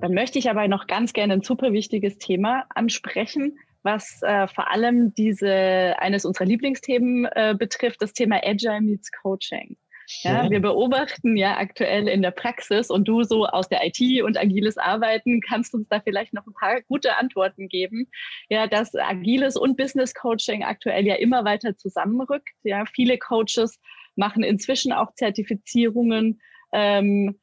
dann 0.02 0.14
möchte 0.14 0.40
ich 0.40 0.50
aber 0.50 0.68
noch 0.68 0.88
ganz 0.88 1.14
gerne 1.14 1.34
ein 1.34 1.42
super 1.42 1.74
wichtiges 1.74 2.18
Thema 2.18 2.66
ansprechen, 2.70 3.58
was 3.84 4.22
äh, 4.24 4.48
vor 4.48 4.72
allem 4.72 5.14
diese 5.14 5.96
eines 6.00 6.26
unserer 6.26 6.46
Lieblingsthemen 6.46 7.26
äh, 7.26 7.56
betrifft, 7.58 8.02
das 8.02 8.14
Thema 8.14 8.42
Agile 8.44 8.82
Meets 8.82 9.12
Coaching. 9.12 9.78
Ja, 10.24 10.50
wir 10.50 10.60
beobachten 10.60 11.38
ja 11.38 11.58
aktuell 11.58 12.08
in 12.08 12.24
der 12.24 12.32
Praxis 12.32 12.90
und 12.90 13.08
du 13.08 13.24
so 13.24 13.46
aus 13.46 13.70
der 13.70 13.86
IT 13.86 14.24
und 14.24 14.40
agiles 14.40 14.78
Arbeiten 14.78 15.40
kannst 15.40 15.76
uns 15.76 15.88
da 15.88 16.00
vielleicht 16.00 16.34
noch 16.34 16.48
ein 16.48 16.54
paar 16.54 16.82
gute 16.82 17.16
Antworten 17.18 17.68
geben. 17.68 18.08
Ja, 18.50 18.66
dass 18.66 18.96
agiles 18.96 19.56
und 19.56 19.78
Business 19.78 20.16
Coaching 20.16 20.64
aktuell 20.64 21.06
ja 21.06 21.16
immer 21.16 21.46
weiter 21.46 21.78
zusammenrückt. 21.78 22.50
Ja, 22.64 22.86
viele 22.86 23.20
Coaches 23.20 23.80
machen 24.16 24.44
inzwischen 24.44 24.92
auch 24.92 25.14
Zertifizierungen 25.14 26.42
ähm, 26.74 27.40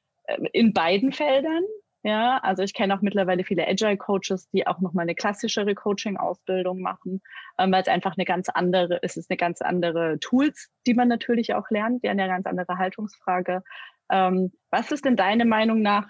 in 0.53 0.73
beiden 0.73 1.12
Feldern. 1.12 1.62
Ja, 2.07 2.38
also 2.45 2.62
ich 2.62 2.73
kenne 2.73 2.95
auch 2.95 3.01
mittlerweile 3.01 3.42
viele 3.42 3.66
Agile 3.66 3.97
Coaches, 3.97 4.49
die 4.51 4.64
auch 4.64 4.79
nochmal 4.79 5.03
eine 5.03 5.16
klassischere 5.16 5.75
Coaching-Ausbildung 5.75 6.81
machen, 6.81 7.21
ähm, 7.59 7.73
weil 7.73 7.83
es 7.83 7.88
einfach 7.88 8.16
eine 8.16 8.25
ganz 8.25 8.49
andere, 8.49 9.01
es 9.03 9.16
ist 9.16 9.29
eine 9.29 9.37
ganz 9.37 9.61
andere 9.61 10.21
Tools, 10.21 10.69
die 10.87 10.95
man 10.95 11.09
natürlich 11.09 11.55
auch 11.55 11.69
lernt, 11.69 12.05
ja, 12.05 12.12
eine 12.12 12.29
ganz 12.29 12.47
andere 12.47 12.79
Haltungsfrage. 12.79 13.64
Ähm, 14.09 14.53
was 14.71 14.92
ist 14.92 15.05
denn 15.05 15.16
deine 15.16 15.45
Meinung 15.45 15.83
nach 15.83 16.07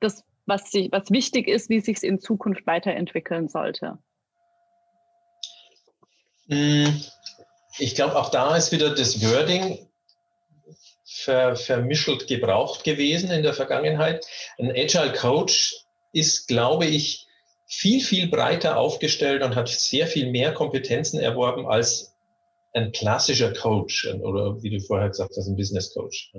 das, 0.00 0.24
was, 0.46 0.72
sich, 0.72 0.90
was 0.90 1.12
wichtig 1.12 1.46
ist, 1.46 1.70
wie 1.70 1.78
sich 1.78 1.98
es 1.98 2.02
in 2.02 2.18
Zukunft 2.18 2.66
weiterentwickeln 2.66 3.48
sollte? 3.48 4.00
Hm, 6.48 7.00
ich 7.78 7.94
glaube, 7.94 8.16
auch 8.16 8.32
da 8.32 8.56
ist 8.56 8.72
wieder 8.72 8.92
das 8.92 9.22
Wording 9.22 9.78
ver, 11.22 11.56
vermischelt 11.56 12.26
gebraucht 12.26 12.84
gewesen 12.84 13.30
in 13.30 13.42
der 13.42 13.54
Vergangenheit. 13.54 14.26
Ein 14.58 14.70
Agile 14.70 15.12
Coach 15.12 15.74
ist, 16.12 16.48
glaube 16.48 16.86
ich, 16.86 17.26
viel, 17.66 18.00
viel 18.00 18.28
breiter 18.28 18.76
aufgestellt 18.76 19.42
und 19.42 19.54
hat 19.54 19.68
sehr 19.68 20.06
viel 20.06 20.30
mehr 20.30 20.52
Kompetenzen 20.52 21.20
erworben 21.20 21.66
als 21.66 22.11
ein 22.74 22.92
klassischer 22.92 23.52
Coach 23.52 24.06
oder 24.22 24.62
wie 24.62 24.70
du 24.70 24.80
vorher 24.80 25.08
gesagt 25.08 25.34
hast, 25.36 25.46
ein 25.46 25.56
Business 25.56 25.92
Coach. 25.92 26.32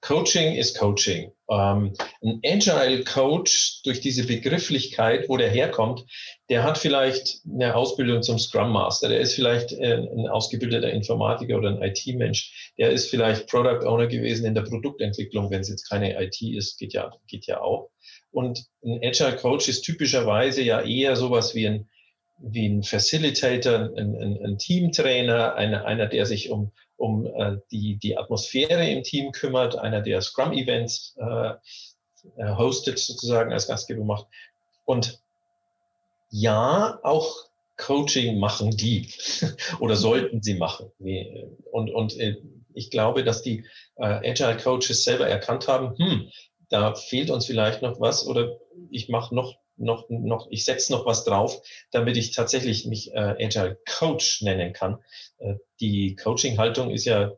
Coaching 0.00 0.54
ist 0.54 0.78
Coaching. 0.78 1.32
Ähm, 1.50 1.92
ein 2.22 2.40
Agile 2.44 3.02
Coach 3.04 3.82
durch 3.82 4.00
diese 4.00 4.24
Begrifflichkeit, 4.24 5.28
wo 5.28 5.36
der 5.36 5.50
herkommt, 5.50 6.04
der 6.48 6.62
hat 6.62 6.78
vielleicht 6.78 7.40
eine 7.50 7.74
Ausbildung 7.74 8.22
zum 8.22 8.38
Scrum 8.38 8.70
Master, 8.70 9.08
der 9.08 9.20
ist 9.20 9.34
vielleicht 9.34 9.72
äh, 9.72 9.94
ein 9.94 10.28
ausgebildeter 10.28 10.90
Informatiker 10.90 11.58
oder 11.58 11.70
ein 11.70 11.82
IT-Mensch, 11.82 12.72
der 12.78 12.90
ist 12.90 13.10
vielleicht 13.10 13.48
Product 13.48 13.84
Owner 13.84 14.06
gewesen 14.06 14.46
in 14.46 14.54
der 14.54 14.62
Produktentwicklung, 14.62 15.50
wenn 15.50 15.60
es 15.60 15.68
jetzt 15.68 15.88
keine 15.88 16.22
IT 16.22 16.40
ist, 16.40 16.78
geht 16.78 16.92
ja, 16.92 17.10
geht 17.26 17.46
ja 17.46 17.60
auch. 17.60 17.90
Und 18.30 18.64
ein 18.84 19.00
Agile 19.02 19.36
Coach 19.36 19.68
ist 19.68 19.82
typischerweise 19.82 20.62
ja 20.62 20.80
eher 20.80 21.16
sowas 21.16 21.54
wie 21.54 21.66
ein 21.66 21.88
wie 22.42 22.68
ein 22.68 22.82
Facilitator, 22.82 23.90
ein, 23.96 24.16
ein, 24.16 24.44
ein 24.44 24.58
Teamtrainer, 24.58 25.54
einer, 25.54 25.84
einer, 25.84 26.06
der 26.06 26.26
sich 26.26 26.50
um, 26.50 26.72
um 26.96 27.26
äh, 27.26 27.58
die, 27.70 27.96
die 27.96 28.18
Atmosphäre 28.18 28.88
im 28.88 29.02
Team 29.02 29.32
kümmert, 29.32 29.76
einer, 29.76 30.02
der 30.02 30.20
Scrum-Events 30.20 31.16
äh, 31.18 31.52
äh, 32.36 32.56
hostet, 32.56 32.98
sozusagen 32.98 33.52
als 33.52 33.68
Gastgeber 33.68 34.04
macht. 34.04 34.26
Und 34.84 35.20
ja, 36.30 36.98
auch 37.02 37.48
Coaching 37.76 38.38
machen 38.38 38.70
die 38.70 39.08
oder 39.80 39.96
sollten 39.96 40.42
sie 40.42 40.54
machen. 40.54 40.90
Und, 41.70 41.90
und 41.90 42.18
äh, 42.18 42.36
ich 42.74 42.90
glaube, 42.90 43.24
dass 43.24 43.42
die 43.42 43.64
äh, 43.96 44.30
Agile 44.30 44.56
Coaches 44.56 45.04
selber 45.04 45.26
erkannt 45.26 45.68
haben, 45.68 45.96
hm, 45.96 46.28
da 46.70 46.94
fehlt 46.94 47.30
uns 47.30 47.46
vielleicht 47.46 47.82
noch 47.82 48.00
was 48.00 48.26
oder 48.26 48.58
ich 48.90 49.08
mache 49.08 49.34
noch 49.34 49.58
noch, 49.82 50.08
noch, 50.08 50.48
ich 50.50 50.64
setze 50.64 50.92
noch 50.92 51.06
was 51.06 51.24
drauf, 51.24 51.60
damit 51.90 52.16
ich 52.16 52.32
tatsächlich 52.32 52.86
mich 52.86 53.12
äh, 53.12 53.44
Agile 53.44 53.78
Coach 53.86 54.42
nennen 54.42 54.72
kann. 54.72 54.98
Äh, 55.38 55.54
die 55.80 56.16
Coaching-Haltung 56.16 56.90
ist 56.90 57.04
ja 57.04 57.32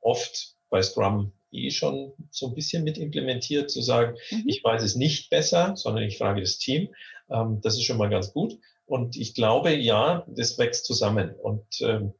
oft 0.00 0.56
bei 0.68 0.82
Scrum 0.82 1.32
eh 1.52 1.70
schon 1.70 2.12
so 2.30 2.48
ein 2.48 2.54
bisschen 2.54 2.82
mit 2.82 2.98
implementiert, 2.98 3.70
zu 3.70 3.82
sagen, 3.82 4.16
mhm. 4.30 4.44
ich 4.46 4.64
weiß 4.64 4.82
es 4.82 4.96
nicht 4.96 5.30
besser, 5.30 5.76
sondern 5.76 6.04
ich 6.04 6.18
frage 6.18 6.40
das 6.40 6.58
Team. 6.58 6.88
Ähm, 7.30 7.60
das 7.62 7.74
ist 7.74 7.84
schon 7.84 7.98
mal 7.98 8.10
ganz 8.10 8.32
gut. 8.32 8.58
Und 8.84 9.16
ich 9.16 9.34
glaube, 9.34 9.74
ja, 9.74 10.26
das 10.28 10.58
wächst 10.58 10.84
zusammen. 10.84 11.34
Und 11.34 11.64
ähm, 11.80 12.14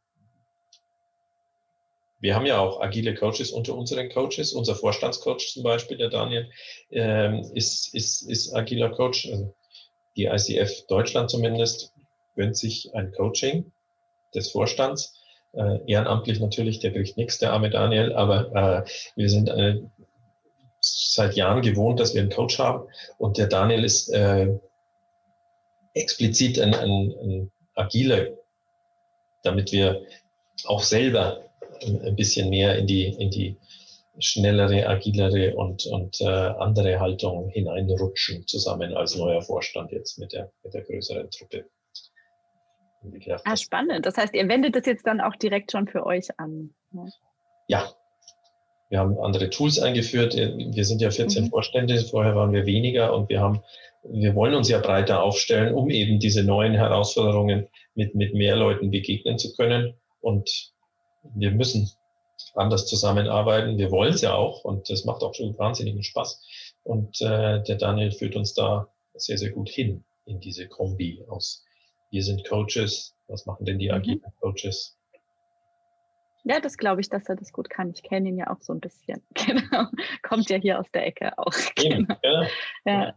wir 2.23 2.37
haben 2.37 2.47
ja 2.47 2.61
auch 2.61 2.81
agile 2.81 3.15
Coaches 3.15 3.51
unter 3.51 3.75
unseren 3.75 4.09
Coaches. 4.09 4.53
Unser 4.53 4.77
Vorstandscoach 4.77 5.53
zum 5.53 5.65
Beispiel, 5.65 5.97
der 5.97 6.09
Daniel, 6.09 6.49
ähm, 6.93 7.45
ist, 7.53 7.93
ist, 7.95 8.23
ist 8.23 8.55
agiler 8.55 8.91
Coach. 8.91 9.29
Also 9.29 9.53
die 10.17 10.27
ICF 10.27 10.87
Deutschland 10.87 11.31
zumindest 11.31 11.93
gönnt 12.37 12.57
sich 12.57 12.95
ein 12.95 13.11
Coaching 13.13 13.73
des 14.37 14.53
Vorstands. 14.53 15.21
Äh, 15.53 15.81
ehrenamtlich 15.87 16.39
natürlich, 16.39 16.79
der 16.79 16.93
kriegt 16.93 17.17
nichts, 17.17 17.39
der 17.39 17.53
arme 17.53 17.71
Daniel, 17.71 18.13
aber 18.13 18.85
äh, 18.87 18.91
wir 19.17 19.29
sind 19.29 19.49
äh, 19.49 19.81
seit 20.79 21.35
Jahren 21.35 21.61
gewohnt, 21.61 21.99
dass 21.99 22.15
wir 22.15 22.21
einen 22.21 22.31
Coach 22.31 22.61
haben. 22.61 22.87
Und 23.19 23.37
der 23.37 23.49
Daniel 23.49 23.83
ist 23.83 24.09
äh, 24.11 24.61
explizit 25.95 26.61
ein, 26.61 26.73
ein, 26.73 27.15
ein 27.21 27.53
agiler, 27.75 28.29
damit 29.43 29.73
wir 29.73 30.07
auch 30.67 30.85
selber 30.85 31.52
ein 31.83 32.17
bisschen 32.17 32.51
mehr 32.51 32.77
in 32.77 32.87
die, 32.87 33.05
in 33.07 33.31
die 33.31 33.57
schnellere, 34.19 34.87
agilere 34.89 35.55
und, 35.57 35.87
und 35.87 36.21
äh, 36.21 36.27
andere 36.27 37.01
Haltung 37.01 37.49
hineinrutschen, 37.49 38.47
zusammen 38.47 38.95
als 38.95 39.17
neuer 39.17 39.43
Vorstand 39.43 39.91
jetzt 39.93 40.19
mit 40.19 40.33
der, 40.33 40.53
mit 40.63 40.75
der 40.75 40.83
größeren 40.83 41.31
Truppe. 41.31 41.65
Ah, 43.45 43.57
spannend. 43.57 44.07
Das 44.07 44.17
heißt, 44.17 44.35
ihr 44.35 44.49
wendet 44.49 44.77
das 44.77 44.87
jetzt 44.87 45.07
dann 45.07 45.21
auch 45.21 45.35
direkt 45.37 45.73
schon 45.73 45.89
für 45.89 46.07
euch 46.07 46.29
an. 46.39 46.73
Ne? 46.93 47.11
Ja. 47.69 47.93
Wir 48.91 48.99
haben 48.99 49.19
andere 49.19 49.49
Tools 49.49 49.81
eingeführt. 49.81 50.35
Wir 50.37 50.85
sind 50.85 51.01
ja 51.01 51.11
14 51.11 51.45
mhm. 51.45 51.49
Vorstände, 51.49 51.99
vorher 52.05 52.37
waren 52.37 52.53
wir 52.53 52.67
weniger 52.67 53.15
und 53.15 53.31
wir 53.31 53.41
haben, 53.41 53.63
wir 54.03 54.35
wollen 54.35 54.55
uns 54.55 54.69
ja 54.69 54.81
breiter 54.81 55.23
aufstellen, 55.23 55.75
um 55.75 55.89
eben 55.89 56.21
diese 56.21 56.45
neuen 56.45 56.75
Herausforderungen 56.75 57.69
mit, 57.95 58.15
mit 58.15 58.35
mehr 58.35 58.55
Leuten 58.55 58.91
begegnen 58.91 59.39
zu 59.39 59.55
können. 59.55 59.95
Und 60.21 60.73
wir 61.35 61.51
müssen 61.51 61.91
anders 62.55 62.87
zusammenarbeiten. 62.87 63.79
Wir 63.79 63.91
wollen 63.91 64.15
es 64.15 64.21
ja 64.21 64.35
auch 64.35 64.65
und 64.65 64.91
das 64.91 65.05
macht 65.05 65.23
auch 65.23 65.35
schon 65.35 65.57
wahnsinnigen 65.59 66.03
Spaß. 66.03 66.43
Und 66.85 67.21
äh, 67.21 67.63
der 67.63 67.77
Daniel 67.77 68.13
führt 68.13 68.37
uns 68.37 68.55
da 68.55 68.89
sehr, 69.15 69.39
sehr 69.39 69.51
gut 69.51 69.69
hin 69.69 70.05
in 70.27 70.41
diese 70.41 70.69
Kombi 70.69 71.25
aus 71.29 71.65
wir 72.13 72.23
sind 72.23 72.47
Coaches, 72.47 73.17
was 73.27 73.47
machen 73.47 73.65
denn 73.65 73.79
die 73.79 73.89
mhm. 73.89 73.95
agilen 73.95 74.23
Coaches? 74.41 74.97
Ja, 76.45 76.61
das 76.61 76.77
glaube 76.77 77.01
ich, 77.01 77.09
dass 77.09 77.29
er 77.29 77.37
das 77.37 77.53
gut 77.53 77.71
kann. 77.71 77.91
Ich 77.91 78.03
kenne 78.03 78.29
ihn 78.29 78.37
ja 78.37 78.51
auch 78.51 78.61
so 78.61 78.73
ein 78.73 78.81
bisschen. 78.81 79.23
Genau. 79.35 79.87
Kommt 80.23 80.51
ja 80.51 80.59
hier 80.59 80.79
aus 80.79 80.91
der 80.93 81.07
Ecke 81.07 81.37
auch. 81.39 81.53
Genau. 81.77 82.15
Ja. 82.23 82.47
ja. 82.85 83.15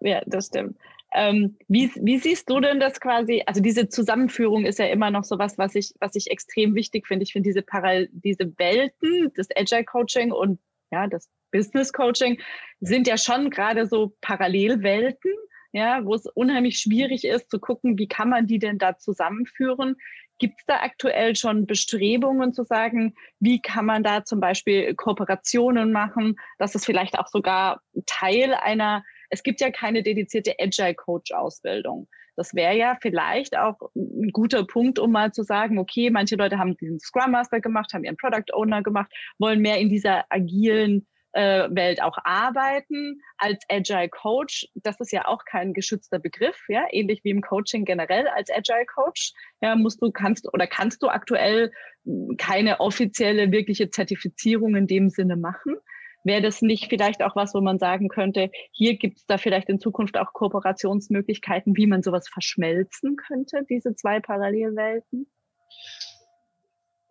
ja, 0.00 0.22
das 0.26 0.46
stimmt. 0.46 0.78
Ähm, 1.12 1.56
wie, 1.68 1.90
wie, 1.96 2.18
siehst 2.18 2.48
du 2.48 2.60
denn 2.60 2.78
das 2.78 3.00
quasi? 3.00 3.42
Also 3.46 3.60
diese 3.60 3.88
Zusammenführung 3.88 4.64
ist 4.64 4.78
ja 4.78 4.86
immer 4.86 5.10
noch 5.10 5.24
so 5.24 5.38
was, 5.38 5.58
was 5.58 5.74
ich, 5.74 5.92
was 6.00 6.14
ich 6.14 6.30
extrem 6.30 6.74
wichtig 6.74 7.06
finde. 7.06 7.24
Ich 7.24 7.32
finde 7.32 7.48
diese 7.48 7.62
Paral 7.62 8.08
diese 8.12 8.56
Welten, 8.58 9.32
das 9.34 9.48
Agile 9.56 9.84
Coaching 9.84 10.30
und 10.30 10.60
ja, 10.92 11.06
das 11.06 11.28
Business 11.50 11.92
Coaching 11.92 12.40
sind 12.80 13.08
ja 13.08 13.16
schon 13.18 13.50
gerade 13.50 13.86
so 13.86 14.16
Parallelwelten 14.20 15.32
ja, 15.72 16.04
wo 16.04 16.14
es 16.14 16.26
unheimlich 16.26 16.78
schwierig 16.78 17.24
ist 17.24 17.50
zu 17.50 17.58
gucken, 17.58 17.98
wie 17.98 18.08
kann 18.08 18.28
man 18.28 18.46
die 18.46 18.58
denn 18.58 18.78
da 18.78 18.98
zusammenführen. 18.98 19.96
Gibt 20.38 20.60
es 20.60 20.66
da 20.66 20.80
aktuell 20.80 21.36
schon 21.36 21.66
Bestrebungen 21.66 22.52
zu 22.52 22.64
sagen, 22.64 23.14
wie 23.40 23.60
kann 23.60 23.84
man 23.84 24.02
da 24.02 24.24
zum 24.24 24.40
Beispiel 24.40 24.94
Kooperationen 24.94 25.92
machen, 25.92 26.36
dass 26.58 26.74
es 26.74 26.84
vielleicht 26.84 27.18
auch 27.18 27.28
sogar 27.28 27.82
Teil 28.06 28.54
einer, 28.54 29.04
es 29.30 29.42
gibt 29.42 29.60
ja 29.60 29.70
keine 29.70 30.02
dedizierte 30.02 30.54
Agile 30.58 30.94
Coach 30.94 31.32
Ausbildung. 31.32 32.08
Das 32.36 32.54
wäre 32.54 32.76
ja 32.76 32.96
vielleicht 33.00 33.56
auch 33.56 33.76
ein 33.94 34.30
guter 34.32 34.64
Punkt, 34.64 34.98
um 34.98 35.12
mal 35.12 35.32
zu 35.32 35.42
sagen, 35.42 35.78
okay, 35.78 36.10
manche 36.10 36.36
Leute 36.36 36.58
haben 36.58 36.76
diesen 36.76 36.98
Scrum 36.98 37.32
Master 37.32 37.60
gemacht, 37.60 37.92
haben 37.92 38.04
ihren 38.04 38.16
Product 38.16 38.52
Owner 38.52 38.82
gemacht, 38.82 39.12
wollen 39.38 39.60
mehr 39.60 39.78
in 39.78 39.88
dieser 39.88 40.24
agilen 40.30 41.06
äh, 41.32 41.68
Welt 41.70 42.02
auch 42.02 42.16
arbeiten 42.24 43.20
als 43.38 43.62
Agile 43.68 44.08
Coach. 44.08 44.66
Das 44.74 44.98
ist 45.00 45.12
ja 45.12 45.26
auch 45.26 45.44
kein 45.44 45.74
geschützter 45.74 46.18
Begriff, 46.18 46.58
ja, 46.68 46.86
ähnlich 46.90 47.22
wie 47.24 47.30
im 47.30 47.40
Coaching 47.42 47.84
generell 47.84 48.26
als 48.28 48.50
Agile 48.50 48.86
Coach. 48.86 49.32
Ja, 49.60 49.76
musst 49.76 50.02
du, 50.02 50.10
kannst 50.10 50.52
oder 50.52 50.66
kannst 50.66 51.02
du 51.02 51.08
aktuell 51.08 51.70
hm, 52.04 52.36
keine 52.38 52.80
offizielle, 52.80 53.52
wirkliche 53.52 53.90
Zertifizierung 53.90 54.74
in 54.76 54.86
dem 54.86 55.10
Sinne 55.10 55.36
machen. 55.36 55.76
Wäre 56.22 56.42
das 56.42 56.60
nicht 56.60 56.86
vielleicht 56.88 57.22
auch 57.22 57.34
was, 57.34 57.54
wo 57.54 57.60
man 57.60 57.78
sagen 57.78 58.08
könnte, 58.08 58.50
hier 58.72 58.96
gibt 58.96 59.18
es 59.18 59.26
da 59.26 59.38
vielleicht 59.38 59.68
in 59.68 59.80
Zukunft 59.80 60.18
auch 60.18 60.32
Kooperationsmöglichkeiten, 60.32 61.76
wie 61.76 61.86
man 61.86 62.02
sowas 62.02 62.28
verschmelzen 62.28 63.16
könnte, 63.16 63.64
diese 63.68 63.94
zwei 63.94 64.20
Parallelwelten? 64.20 65.26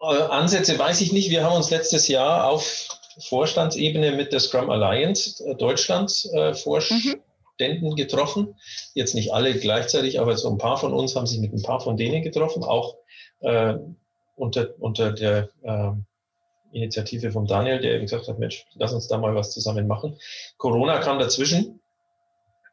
Äh, 0.01 0.05
Ansätze 0.05 0.77
weiß 0.77 1.01
ich 1.01 1.11
nicht. 1.11 1.31
Wir 1.31 1.43
haben 1.43 1.55
uns 1.55 1.71
letztes 1.71 2.07
Jahr 2.07 2.45
auf 2.49 2.87
Vorstandsebene 3.27 4.13
mit 4.13 4.31
der 4.31 4.39
Scrum 4.39 4.69
Alliance 4.69 5.43
äh, 5.43 5.55
Deutschland 5.55 6.25
äh, 6.33 6.53
Vorständen 6.53 7.23
mhm. 7.59 7.95
getroffen. 7.95 8.55
Jetzt 8.93 9.15
nicht 9.15 9.33
alle 9.33 9.53
gleichzeitig, 9.55 10.19
aber 10.19 10.37
so 10.37 10.49
ein 10.49 10.57
paar 10.57 10.77
von 10.77 10.93
uns 10.93 11.15
haben 11.15 11.25
sich 11.25 11.39
mit 11.39 11.53
ein 11.53 11.63
paar 11.63 11.79
von 11.79 11.97
denen 11.97 12.21
getroffen, 12.21 12.63
auch 12.63 12.95
äh, 13.41 13.73
unter, 14.35 14.69
unter 14.79 15.11
der 15.11 15.49
äh, 15.63 15.91
Initiative 16.71 17.31
von 17.31 17.45
Daniel, 17.45 17.79
der 17.79 17.95
eben 17.95 18.05
gesagt 18.05 18.27
hat, 18.27 18.39
Mensch, 18.39 18.65
lass 18.75 18.93
uns 18.93 19.07
da 19.07 19.17
mal 19.17 19.35
was 19.35 19.51
zusammen 19.51 19.87
machen. 19.87 20.17
Corona 20.57 20.99
kam 20.99 21.19
dazwischen 21.19 21.79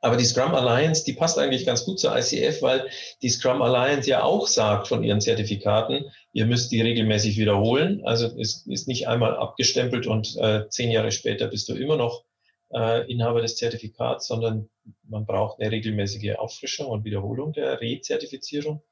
aber 0.06 0.16
die 0.16 0.24
Scrum 0.24 0.54
Alliance, 0.54 1.04
die 1.04 1.14
passt 1.14 1.36
eigentlich 1.36 1.66
ganz 1.66 1.84
gut 1.84 1.98
zur 1.98 2.16
ICF, 2.16 2.62
weil 2.62 2.88
die 3.22 3.28
Scrum 3.28 3.60
Alliance 3.60 4.08
ja 4.08 4.22
auch 4.22 4.46
sagt 4.46 4.86
von 4.86 5.02
ihren 5.02 5.20
Zertifikaten, 5.20 6.04
ihr 6.32 6.46
müsst 6.46 6.70
die 6.70 6.80
regelmäßig 6.80 7.38
wiederholen. 7.38 8.02
Also 8.04 8.26
es 8.38 8.64
ist 8.66 8.86
nicht 8.86 9.08
einmal 9.08 9.36
abgestempelt 9.36 10.06
und 10.06 10.36
äh, 10.36 10.68
zehn 10.68 10.92
Jahre 10.92 11.10
später 11.10 11.48
bist 11.48 11.68
du 11.68 11.74
immer 11.74 11.96
noch 11.96 12.24
äh, 12.72 13.10
Inhaber 13.10 13.42
des 13.42 13.56
Zertifikats, 13.56 14.28
sondern 14.28 14.68
man 15.08 15.26
braucht 15.26 15.60
eine 15.60 15.72
regelmäßige 15.72 16.36
Auffrischung 16.36 16.86
und 16.86 17.04
Wiederholung 17.04 17.52
der 17.52 17.80
Rezertifizierung. 17.80 18.82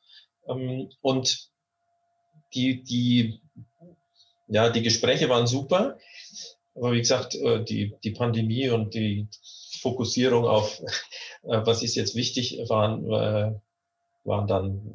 Ähm, 0.49 0.91
und 1.01 1.51
die, 2.55 2.83
die, 2.83 3.41
ja, 4.55 4.71
die 4.71 4.83
Gespräche 4.83 5.29
waren 5.29 5.49
super. 5.49 5.99
Aber 6.77 6.93
wie 6.93 7.01
gesagt, 7.01 7.35
äh, 7.35 7.65
die, 7.65 7.97
die 8.05 8.13
Pandemie 8.13 8.69
und 8.69 8.95
die 8.95 9.27
Fokussierung 9.81 10.47
auf, 10.47 10.81
äh, 11.43 11.61
was 11.65 11.83
ist 11.83 11.97
jetzt 11.97 12.15
wichtig, 12.15 12.61
waren, 12.69 13.05
äh, 13.05 13.59
waren 14.23 14.47
dann, 14.47 14.93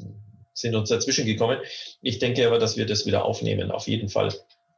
sind 0.53 0.75
uns 0.75 0.89
dazwischen 0.89 1.25
gekommen. 1.25 1.59
Ich 2.01 2.19
denke 2.19 2.47
aber, 2.47 2.57
dass 2.57 2.77
wir 2.77 2.85
das 2.85 3.05
wieder 3.05 3.25
aufnehmen, 3.25 3.69
auf 3.71 3.87
jeden 3.89 4.07
Fall. 4.07 4.33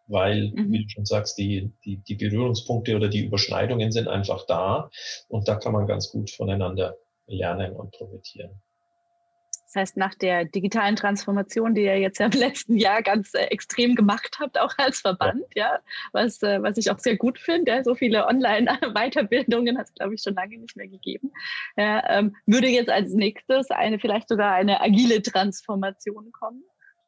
Weil, 0.07 0.51
mhm. 0.51 0.71
wie 0.71 0.83
du 0.83 0.89
schon 0.89 1.05
sagst, 1.05 1.37
die, 1.37 1.71
die, 1.85 1.97
die 1.97 2.15
Berührungspunkte 2.15 2.95
oder 2.95 3.07
die 3.07 3.23
Überschneidungen 3.23 3.91
sind 3.91 4.07
einfach 4.07 4.47
da 4.47 4.89
und 5.27 5.47
da 5.47 5.55
kann 5.55 5.73
man 5.73 5.85
ganz 5.85 6.09
gut 6.09 6.31
voneinander 6.31 6.97
lernen 7.27 7.75
und 7.75 7.91
profitieren. 7.91 8.61
Das 9.73 9.81
heißt, 9.81 9.97
nach 9.97 10.15
der 10.15 10.43
digitalen 10.43 10.97
Transformation, 10.97 11.73
die 11.73 11.83
ihr 11.83 11.97
jetzt 11.97 12.19
ja 12.19 12.25
im 12.25 12.31
letzten 12.39 12.75
Jahr 12.77 13.01
ganz 13.01 13.33
äh, 13.33 13.45
extrem 13.45 13.95
gemacht 13.95 14.37
habt, 14.39 14.59
auch 14.59 14.73
als 14.77 14.99
Verband, 14.99 15.45
ja, 15.55 15.61
ja 15.61 15.79
was, 16.11 16.43
äh, 16.43 16.61
was 16.61 16.77
ich 16.77 16.91
auch 16.91 16.99
sehr 16.99 17.15
gut 17.15 17.39
finde, 17.39 17.71
ja, 17.71 17.83
so 17.83 17.95
viele 17.95 18.27
Online-Weiterbildungen 18.27 19.77
hat 19.77 19.87
es, 19.87 19.93
glaube 19.93 20.15
ich, 20.15 20.21
schon 20.21 20.35
lange 20.35 20.57
nicht 20.57 20.75
mehr 20.75 20.89
gegeben, 20.89 21.31
ja, 21.77 22.03
ähm, 22.09 22.35
würde 22.45 22.67
jetzt 22.67 22.89
als 22.89 23.13
nächstes 23.13 23.71
eine 23.71 23.97
vielleicht 23.97 24.27
sogar 24.27 24.53
eine 24.53 24.81
agile 24.81 25.21
Transformation 25.21 26.31
kommen? 26.33 26.63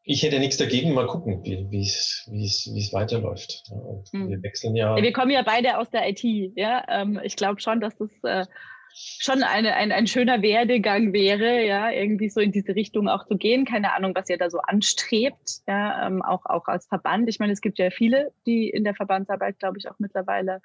Ich 0.06 0.24
hätte 0.24 0.40
nichts 0.40 0.58
dagegen, 0.58 0.94
mal 0.94 1.08
gucken, 1.08 1.44
wie 1.44 1.82
es 1.82 2.94
weiterläuft. 2.94 3.64
Hm. 4.12 4.30
Wir 4.30 4.44
wechseln 4.44 4.76
ja. 4.76 4.96
Wir 4.96 5.14
kommen 5.14 5.32
ja 5.32 5.44
beide 5.44 5.78
aus 5.78 5.90
der 5.90 6.10
IT, 6.10 6.24
ja. 6.56 6.84
Ähm, 6.90 7.20
ich 7.24 7.36
glaube 7.36 7.62
schon, 7.62 7.80
dass 7.80 7.96
das 7.98 8.12
äh, 8.24 8.46
schon 8.94 9.44
eine, 9.44 9.76
ein, 9.76 9.92
ein 9.92 10.08
schöner 10.08 10.42
Werdegang 10.42 11.14
wäre, 11.14 11.66
ja, 11.66 11.92
irgendwie 11.92 12.30
so 12.30 12.40
in 12.40 12.52
diese 12.52 12.76
Richtung 12.76 13.08
auch 13.10 13.26
zu 13.26 13.38
gehen. 13.38 13.66
Keine 13.66 13.94
Ahnung, 13.94 14.14
was 14.16 14.30
ihr 14.30 14.38
da 14.38 14.50
so 14.50 14.60
anstrebt, 14.60 15.62
ja, 15.68 16.08
ähm, 16.08 16.22
auch, 16.22 16.46
auch 16.46 16.68
als 16.68 16.88
Verband. 16.88 17.28
Ich 17.30 17.40
meine, 17.40 17.54
es 17.54 17.62
gibt 17.62 17.80
ja 17.80 17.90
viele, 17.90 18.32
die 18.46 18.70
in 18.70 18.84
der 18.84 18.96
Verbandsarbeit, 18.96 19.60
glaube 19.60 19.78
ich, 19.78 19.90
auch 19.90 20.00
mittlerweile 20.00 20.62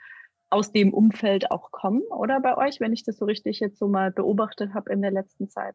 aus 0.50 0.72
dem 0.72 0.94
Umfeld 0.94 1.50
auch 1.50 1.70
kommen, 1.70 2.02
oder 2.10 2.40
bei 2.40 2.56
euch, 2.56 2.80
wenn 2.80 2.92
ich 2.92 3.04
das 3.04 3.18
so 3.18 3.26
richtig 3.26 3.60
jetzt 3.60 3.78
so 3.78 3.88
mal 3.88 4.10
beobachtet 4.10 4.72
habe 4.74 4.92
in 4.92 5.02
der 5.02 5.10
letzten 5.10 5.48
Zeit? 5.48 5.74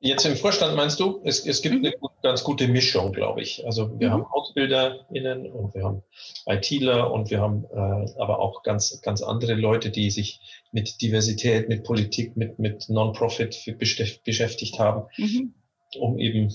Jetzt 0.00 0.24
im 0.24 0.36
Vorstand 0.36 0.76
meinst 0.76 1.00
du, 1.00 1.20
es, 1.24 1.44
es 1.44 1.60
gibt 1.60 1.76
mhm. 1.76 1.86
eine 1.86 1.94
ganz 2.22 2.44
gute 2.44 2.68
Mischung, 2.68 3.12
glaube 3.12 3.42
ich. 3.42 3.66
Also 3.66 3.98
wir 3.98 4.08
mhm. 4.08 4.12
haben 4.12 4.26
AusbilderInnen 4.26 5.50
und 5.50 5.74
wir 5.74 5.82
haben 5.82 6.02
ITler 6.46 7.10
und 7.12 7.30
wir 7.30 7.40
haben 7.40 7.64
äh, 7.64 8.20
aber 8.20 8.38
auch 8.38 8.62
ganz, 8.62 9.00
ganz 9.02 9.22
andere 9.22 9.54
Leute, 9.54 9.90
die 9.90 10.10
sich 10.10 10.40
mit 10.70 11.02
Diversität, 11.02 11.68
mit 11.68 11.82
Politik, 11.82 12.36
mit, 12.36 12.60
mit 12.60 12.88
Non-Profit 12.88 13.76
beschäftigt 14.24 14.78
haben, 14.78 15.08
mhm. 15.16 15.54
um 15.98 16.18
eben 16.18 16.54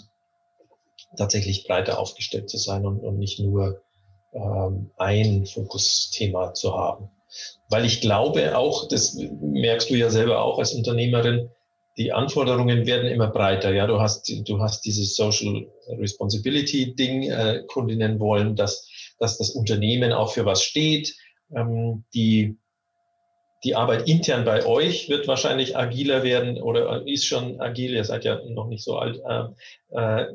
tatsächlich 1.17 1.67
breiter 1.67 1.99
aufgestellt 1.99 2.49
zu 2.49 2.57
sein 2.57 2.85
und, 2.85 3.01
und 3.01 3.17
nicht 3.17 3.39
nur 3.39 3.81
ähm, 4.33 4.91
ein 4.97 5.45
Fokusthema 5.45 6.53
zu 6.53 6.77
haben. 6.77 7.09
Weil 7.69 7.83
ich 7.83 7.99
glaube 7.99 8.57
auch, 8.57 8.87
das 8.87 9.15
merkst 9.15 9.89
du 9.89 9.95
ja 9.95 10.09
selber 10.09 10.43
auch 10.43 10.59
als 10.59 10.73
Unternehmerin, 10.73 11.49
die 11.97 12.11
Anforderungen 12.11 12.85
werden 12.85 13.09
immer 13.09 13.27
breiter. 13.27 13.71
Ja, 13.71 13.85
du 13.85 13.99
hast, 13.99 14.31
du 14.47 14.59
hast 14.59 14.81
dieses 14.81 15.15
Social 15.15 15.67
Responsibility 15.87 16.95
Ding. 16.95 17.29
Äh, 17.29 17.63
Kundinnen 17.67 18.19
wollen, 18.19 18.55
dass, 18.55 18.89
dass 19.19 19.37
das 19.37 19.51
Unternehmen 19.51 20.11
auch 20.11 20.33
für 20.33 20.45
was 20.45 20.63
steht. 20.63 21.15
Ähm, 21.55 22.03
die, 22.13 22.57
die 23.63 23.75
Arbeit 23.75 24.07
intern 24.09 24.43
bei 24.43 24.65
euch 24.65 25.07
wird 25.09 25.27
wahrscheinlich 25.27 25.77
agiler 25.77 26.23
werden 26.23 26.61
oder 26.61 27.05
ist 27.07 27.25
schon 27.25 27.61
agil. 27.61 27.93
Ihr 27.93 28.03
seid 28.03 28.25
ja 28.25 28.41
noch 28.49 28.67
nicht 28.67 28.83
so 28.83 28.97
alt. 28.97 29.21
Äh, 29.27 29.97
äh, 29.97 30.33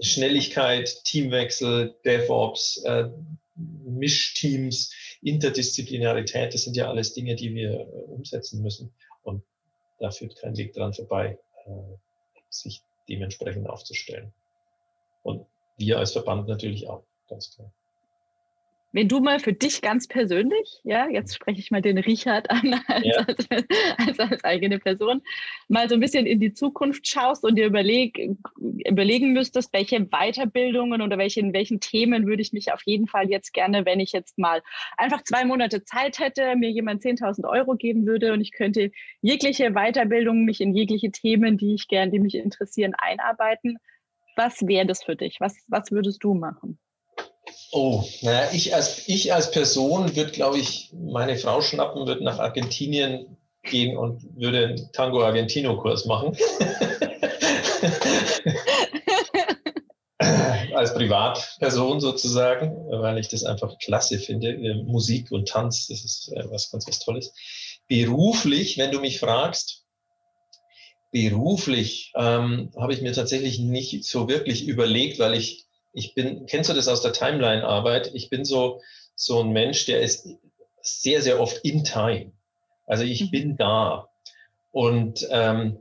Schnelligkeit, 0.00 1.04
Teamwechsel, 1.04 1.94
DevOps, 2.04 2.82
äh, 2.84 3.08
Mischteams, 3.56 4.92
Interdisziplinarität, 5.22 6.52
das 6.52 6.64
sind 6.64 6.76
ja 6.76 6.88
alles 6.88 7.14
Dinge, 7.14 7.36
die 7.36 7.54
wir 7.54 7.72
äh, 7.72 7.84
umsetzen 8.08 8.62
müssen. 8.62 8.92
Da 10.06 10.12
führt 10.12 10.36
kein 10.36 10.56
Weg 10.56 10.72
dran 10.72 10.94
vorbei, 10.94 11.36
äh, 11.64 11.70
sich 12.48 12.80
dementsprechend 13.08 13.68
aufzustellen. 13.68 14.32
Und 15.24 15.44
wir 15.78 15.98
als 15.98 16.12
Verband 16.12 16.46
natürlich 16.46 16.88
auch, 16.88 17.02
ganz 17.28 17.52
klar. 17.52 17.72
Wenn 18.92 19.08
du 19.08 19.20
mal 19.20 19.40
für 19.40 19.52
dich 19.52 19.82
ganz 19.82 20.08
persönlich, 20.08 20.80
ja, 20.84 21.08
jetzt 21.08 21.34
spreche 21.34 21.60
ich 21.60 21.70
mal 21.70 21.82
den 21.82 21.98
Richard 21.98 22.50
an 22.50 22.80
als, 22.86 23.04
ja. 23.04 23.26
als, 23.26 23.48
als, 23.98 24.18
als, 24.18 24.44
eigene 24.44 24.78
Person, 24.78 25.22
mal 25.68 25.88
so 25.88 25.94
ein 25.94 26.00
bisschen 26.00 26.26
in 26.26 26.40
die 26.40 26.54
Zukunft 26.54 27.06
schaust 27.06 27.44
und 27.44 27.56
dir 27.56 27.66
überleg, 27.66 28.36
überlegen 28.86 29.32
müsstest, 29.32 29.72
welche 29.72 30.00
Weiterbildungen 30.06 31.02
oder 31.02 31.18
welche, 31.18 31.40
in 31.40 31.52
welchen 31.52 31.80
Themen 31.80 32.26
würde 32.26 32.42
ich 32.42 32.52
mich 32.52 32.72
auf 32.72 32.82
jeden 32.86 33.06
Fall 33.06 33.28
jetzt 33.28 33.52
gerne, 33.52 33.84
wenn 33.84 34.00
ich 34.00 34.12
jetzt 34.12 34.38
mal 34.38 34.62
einfach 34.96 35.22
zwei 35.24 35.44
Monate 35.44 35.84
Zeit 35.84 36.18
hätte, 36.18 36.56
mir 36.56 36.70
jemand 36.70 37.02
10.000 37.02 37.46
Euro 37.48 37.76
geben 37.76 38.06
würde 38.06 38.32
und 38.32 38.40
ich 38.40 38.52
könnte 38.52 38.92
jegliche 39.20 39.72
Weiterbildungen, 39.72 40.44
mich 40.44 40.60
in 40.60 40.74
jegliche 40.74 41.10
Themen, 41.10 41.58
die 41.58 41.74
ich 41.74 41.88
gerne, 41.88 42.12
die 42.12 42.20
mich 42.20 42.34
interessieren, 42.34 42.94
einarbeiten. 42.96 43.78
Was 44.36 44.66
wäre 44.66 44.86
das 44.86 45.02
für 45.02 45.16
dich? 45.16 45.36
Was, 45.40 45.64
was 45.68 45.90
würdest 45.90 46.22
du 46.24 46.34
machen? 46.34 46.78
Oh, 47.72 48.04
naja, 48.22 48.50
ich 48.52 48.74
als, 48.74 49.08
ich 49.08 49.32
als 49.32 49.50
Person 49.50 50.16
würde, 50.16 50.30
glaube 50.30 50.58
ich, 50.58 50.90
meine 50.92 51.36
Frau 51.36 51.60
schnappen, 51.60 52.06
würde 52.06 52.24
nach 52.24 52.38
Argentinien 52.38 53.36
gehen 53.62 53.96
und 53.96 54.22
würde 54.36 54.66
einen 54.66 54.92
Tango 54.92 55.22
Argentino-Kurs 55.22 56.06
machen. 56.06 56.36
als 60.76 60.94
Privatperson 60.94 62.00
sozusagen, 62.00 62.76
weil 62.90 63.18
ich 63.18 63.28
das 63.28 63.44
einfach 63.44 63.78
klasse 63.78 64.18
finde. 64.18 64.82
Musik 64.84 65.32
und 65.32 65.48
Tanz, 65.48 65.88
das 65.88 66.04
ist 66.04 66.32
äh, 66.32 66.44
was 66.50 66.70
ganz 66.70 66.86
was 66.86 66.98
Tolles. 67.00 67.32
Beruflich, 67.88 68.78
wenn 68.78 68.92
du 68.92 69.00
mich 69.00 69.18
fragst, 69.18 69.84
beruflich 71.12 72.12
ähm, 72.16 72.70
habe 72.76 72.92
ich 72.92 73.00
mir 73.00 73.12
tatsächlich 73.12 73.58
nicht 73.58 74.04
so 74.04 74.28
wirklich 74.28 74.66
überlegt, 74.66 75.18
weil 75.18 75.34
ich 75.34 75.65
ich 75.96 76.14
bin, 76.14 76.44
kennst 76.46 76.68
du 76.68 76.74
das 76.74 76.88
aus 76.88 77.00
der 77.00 77.14
Timeline-Arbeit? 77.14 78.10
Ich 78.12 78.28
bin 78.28 78.44
so, 78.44 78.82
so 79.14 79.40
ein 79.40 79.50
Mensch, 79.50 79.86
der 79.86 80.02
ist 80.02 80.28
sehr, 80.82 81.22
sehr 81.22 81.40
oft 81.40 81.64
in 81.64 81.84
time. 81.84 82.32
Also 82.86 83.02
ich 83.02 83.22
mhm. 83.22 83.30
bin 83.30 83.56
da 83.56 84.08
und 84.72 85.26
ähm, 85.30 85.78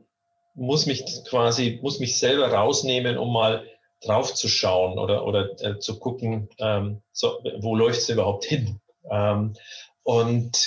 muss 0.55 0.85
mich 0.85 1.03
quasi, 1.27 1.79
muss 1.81 1.99
mich 1.99 2.17
selber 2.17 2.47
rausnehmen, 2.47 3.17
um 3.17 3.33
mal 3.33 3.67
drauf 4.01 4.33
zu 4.33 4.47
schauen 4.47 4.97
oder, 4.97 5.25
oder 5.25 5.49
äh, 5.61 5.79
zu 5.79 5.99
gucken, 5.99 6.47
ähm, 6.59 7.01
so, 7.11 7.39
wo 7.59 7.75
läuft 7.75 7.99
es 7.99 8.09
überhaupt 8.09 8.45
hin. 8.45 8.79
Ähm, 9.11 9.53
und 10.03 10.57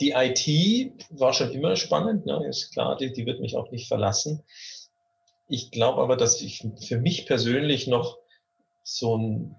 die 0.00 0.10
IT 0.10 0.92
war 1.10 1.32
schon 1.32 1.52
immer 1.52 1.76
spannend, 1.76 2.26
ne? 2.26 2.44
ist 2.48 2.72
klar, 2.72 2.96
die, 2.96 3.12
die 3.12 3.26
wird 3.26 3.40
mich 3.40 3.56
auch 3.56 3.70
nicht 3.70 3.86
verlassen. 3.86 4.42
Ich 5.48 5.70
glaube 5.70 6.02
aber, 6.02 6.16
dass 6.16 6.40
ich 6.40 6.66
für 6.86 6.98
mich 6.98 7.26
persönlich 7.26 7.86
noch 7.86 8.18
so 8.82 9.16
ein 9.16 9.56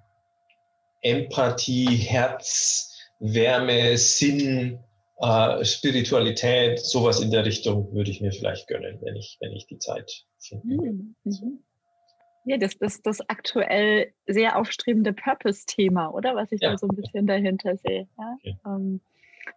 Empathie, 1.01 1.95
Herz, 1.95 2.97
Wärme, 3.19 3.97
Sinn, 3.97 4.79
äh, 5.19 5.63
Spiritualität, 5.65 6.79
sowas 6.79 7.21
in 7.21 7.31
der 7.31 7.45
Richtung 7.45 7.91
würde 7.93 8.11
ich 8.11 8.21
mir 8.21 8.31
vielleicht 8.31 8.67
gönnen, 8.67 8.99
wenn 9.01 9.15
ich, 9.15 9.37
wenn 9.39 9.51
ich 9.53 9.65
die 9.67 9.79
Zeit 9.79 10.25
finde. 10.39 10.75
Mhm. 10.75 11.15
mhm. 11.23 11.63
Ja, 12.45 12.57
das 12.57 12.75
ist 12.75 13.05
das 13.05 13.19
aktuell 13.29 14.13
sehr 14.25 14.57
aufstrebende 14.57 15.11
Purpose-Thema, 15.11 16.13
oder? 16.13 16.33
Was 16.33 16.49
ich 16.53 16.61
ja. 16.61 16.71
da 16.71 16.77
so 16.77 16.87
ein 16.87 16.95
bisschen 16.95 17.27
dahinter 17.27 17.75
sehe. 17.75 18.07
Ja? 18.17 18.37
Okay. 18.39 18.57
Ähm, 18.65 19.01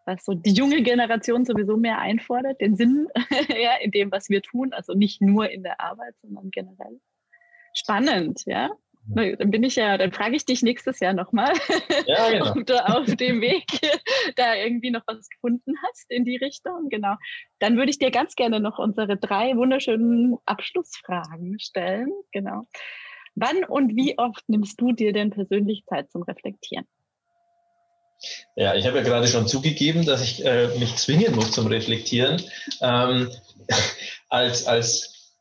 was 0.07 0.24
so 0.24 0.34
die 0.34 0.53
junge 0.53 0.82
Generation 0.82 1.45
sowieso 1.45 1.76
mehr 1.76 1.99
einfordert, 1.99 2.61
den 2.61 2.76
Sinn 2.76 3.09
ja, 3.49 3.76
in 3.80 3.91
dem, 3.91 4.11
was 4.12 4.28
wir 4.28 4.43
tun, 4.43 4.72
also 4.72 4.95
nicht 4.95 5.20
nur 5.20 5.51
in 5.51 5.62
der 5.62 5.80
Arbeit, 5.80 6.14
sondern 6.22 6.51
generell. 6.51 7.01
Spannend, 7.74 8.43
ja. 8.47 8.70
Dann 9.07 9.51
bin 9.51 9.64
ich 9.64 9.76
ja, 9.76 9.97
dann 9.97 10.12
frage 10.12 10.36
ich 10.36 10.45
dich 10.45 10.62
nächstes 10.62 11.01
Jahr 11.01 11.14
nochmal, 11.14 11.53
ja, 12.07 12.30
genau. 12.30 12.51
ob 12.53 12.66
du 12.66 12.86
auf 12.86 13.07
dem 13.16 13.41
Weg 13.41 13.64
da 14.36 14.55
irgendwie 14.55 14.91
noch 14.91 15.03
was 15.07 15.28
gefunden 15.28 15.74
hast 15.82 16.11
in 16.11 16.24
die 16.24 16.36
Richtung. 16.36 16.88
Genau. 16.91 17.14
Dann 17.59 17.76
würde 17.76 17.91
ich 17.91 17.99
dir 17.99 18.11
ganz 18.11 18.34
gerne 18.34 18.61
noch 18.61 18.78
unsere 18.78 19.16
drei 19.16 19.57
wunderschönen 19.57 20.36
Abschlussfragen 20.45 21.59
stellen. 21.59 22.12
Genau. 22.32 22.66
Wann 23.34 23.64
und 23.64 23.97
wie 23.97 24.18
oft 24.18 24.49
nimmst 24.49 24.80
du 24.80 24.93
dir 24.93 25.12
denn 25.12 25.30
persönlich 25.30 25.84
Zeit 25.86 26.11
zum 26.11 26.22
Reflektieren? 26.22 26.86
Ja, 28.56 28.74
ich 28.74 28.86
habe 28.86 28.98
ja 28.98 29.04
gerade 29.04 29.26
schon 29.26 29.46
zugegeben, 29.46 30.04
dass 30.04 30.22
ich 30.22 30.44
äh, 30.44 30.68
mich 30.78 30.96
zwingen 30.96 31.34
muss 31.34 31.52
zum 31.52 31.66
Reflektieren. 31.66 32.42
Ähm, 32.80 33.30
als, 34.28 34.66
als, 34.66 35.34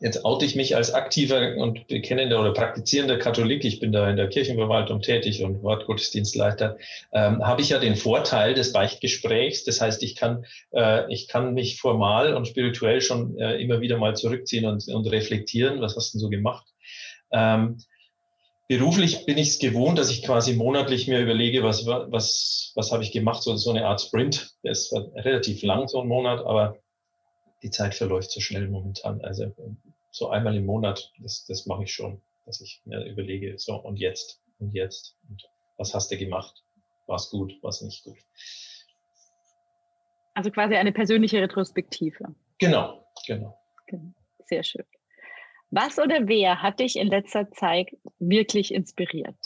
jetzt 0.00 0.24
oute 0.24 0.46
ich 0.46 0.56
mich 0.56 0.74
als 0.74 0.92
aktiver 0.92 1.56
und 1.56 1.86
bekennender 1.86 2.40
oder 2.40 2.52
praktizierender 2.52 3.18
Katholik, 3.18 3.64
ich 3.64 3.80
bin 3.80 3.92
da 3.92 4.08
in 4.08 4.16
der 4.16 4.28
Kirchenverwaltung 4.28 5.02
tätig 5.02 5.44
und 5.44 5.62
Wortgottesdienstleiter, 5.62 6.78
ähm, 7.12 7.46
habe 7.46 7.60
ich 7.60 7.68
ja 7.68 7.78
den 7.78 7.96
Vorteil 7.96 8.54
des 8.54 8.72
Beichtgesprächs. 8.72 9.64
Das 9.64 9.80
heißt, 9.80 10.02
ich 10.02 10.16
kann, 10.16 10.44
äh, 10.72 11.12
ich 11.12 11.28
kann 11.28 11.54
mich 11.54 11.80
formal 11.80 12.34
und 12.34 12.48
spirituell 12.48 13.00
schon 13.00 13.38
äh, 13.38 13.56
immer 13.58 13.80
wieder 13.80 13.98
mal 13.98 14.16
zurückziehen 14.16 14.64
und, 14.64 14.88
und 14.88 15.06
reflektieren. 15.06 15.80
Was 15.80 15.96
hast 15.96 16.14
du 16.14 16.18
denn 16.18 16.20
so 16.20 16.30
gemacht? 16.30 16.66
Ähm, 17.30 17.76
Beruflich 18.70 19.26
bin 19.26 19.36
ich 19.36 19.48
es 19.48 19.58
gewohnt, 19.58 19.98
dass 19.98 20.12
ich 20.12 20.22
quasi 20.22 20.54
monatlich 20.54 21.08
mir 21.08 21.18
überlege, 21.18 21.64
was, 21.64 21.86
was, 21.86 22.70
was 22.76 22.92
habe 22.92 23.02
ich 23.02 23.10
gemacht, 23.10 23.42
so, 23.42 23.56
so 23.56 23.70
eine 23.70 23.84
Art 23.84 24.00
Sprint. 24.00 24.54
Der 24.62 24.70
ist 24.70 24.92
relativ 24.92 25.64
lang, 25.64 25.88
so 25.88 26.00
ein 26.00 26.06
Monat, 26.06 26.38
aber 26.46 26.76
die 27.64 27.70
Zeit 27.70 27.96
verläuft 27.96 28.30
so 28.30 28.38
schnell 28.38 28.68
momentan. 28.68 29.20
Also 29.22 29.52
so 30.12 30.28
einmal 30.28 30.56
im 30.56 30.66
Monat, 30.66 31.10
das, 31.18 31.44
das 31.46 31.66
mache 31.66 31.82
ich 31.82 31.92
schon, 31.92 32.20
dass 32.46 32.60
ich 32.60 32.80
mir 32.84 33.04
überlege, 33.06 33.58
so 33.58 33.74
und 33.74 33.96
jetzt 33.96 34.40
und 34.60 34.72
jetzt 34.72 35.16
und 35.28 35.42
was 35.76 35.92
hast 35.92 36.12
du 36.12 36.16
gemacht? 36.16 36.62
War 37.08 37.16
es 37.16 37.28
gut, 37.28 37.60
war 37.64 37.70
es 37.70 37.82
nicht 37.82 38.04
gut? 38.04 38.18
Also 40.34 40.52
quasi 40.52 40.76
eine 40.76 40.92
persönliche 40.92 41.42
Retrospektive. 41.42 42.36
Genau, 42.58 43.04
genau. 43.26 43.58
genau. 43.88 44.14
Sehr 44.46 44.62
schön. 44.62 44.84
Was 45.70 45.98
oder 45.98 46.26
wer 46.26 46.62
hat 46.62 46.80
dich 46.80 46.96
in 46.96 47.08
letzter 47.08 47.50
Zeit 47.52 47.88
wirklich 48.18 48.74
inspiriert? 48.74 49.36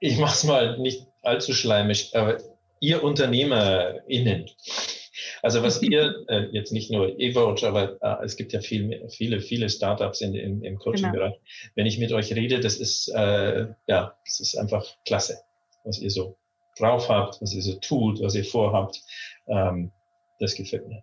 Ich 0.00 0.18
mache 0.18 0.34
es 0.34 0.44
mal 0.44 0.78
nicht 0.78 1.06
allzu 1.22 1.54
schleimig, 1.54 2.14
aber 2.14 2.38
ihr 2.80 3.02
UnternehmerInnen, 3.02 4.50
also 5.42 5.62
was 5.62 5.80
ihr, 5.82 6.24
äh, 6.28 6.48
jetzt 6.52 6.72
nicht 6.72 6.90
nur 6.90 7.18
Evoge, 7.18 7.66
aber 7.66 7.96
äh, 8.02 8.24
es 8.24 8.36
gibt 8.36 8.52
ja 8.52 8.60
viel, 8.60 9.08
viele, 9.10 9.40
viele 9.40 9.70
Startups 9.70 10.20
in, 10.20 10.34
in, 10.34 10.62
im 10.62 10.78
Coaching-Bereich. 10.78 11.32
Genau. 11.32 11.72
Wenn 11.74 11.86
ich 11.86 11.98
mit 11.98 12.12
euch 12.12 12.34
rede, 12.34 12.60
das 12.60 12.76
ist, 12.76 13.08
äh, 13.08 13.68
ja, 13.86 14.16
das 14.24 14.40
ist 14.40 14.56
einfach 14.56 14.84
klasse, 15.06 15.38
was 15.84 15.98
ihr 16.00 16.10
so 16.10 16.36
drauf 16.78 17.08
habt, 17.08 17.40
was 17.40 17.54
ihr 17.54 17.62
so 17.62 17.78
tut, 17.78 18.20
was 18.20 18.34
ihr 18.34 18.44
vorhabt. 18.44 19.00
Ähm, 19.48 19.92
das 20.40 20.54
gefällt 20.54 20.86
mir. 20.88 21.02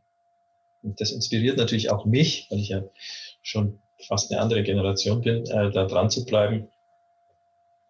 Und 0.84 1.00
das 1.00 1.12
inspiriert 1.12 1.58
natürlich 1.58 1.92
auch 1.92 2.06
mich, 2.06 2.48
weil 2.50 2.60
ich 2.60 2.70
ja 2.70 2.84
schon 3.42 3.80
fast 4.08 4.32
eine 4.32 4.42
andere 4.42 4.64
Generation 4.64 5.22
bin, 5.22 5.46
äh, 5.46 5.72
da 5.72 5.86
dran 5.86 6.10
zu 6.10 6.26
bleiben 6.26 6.68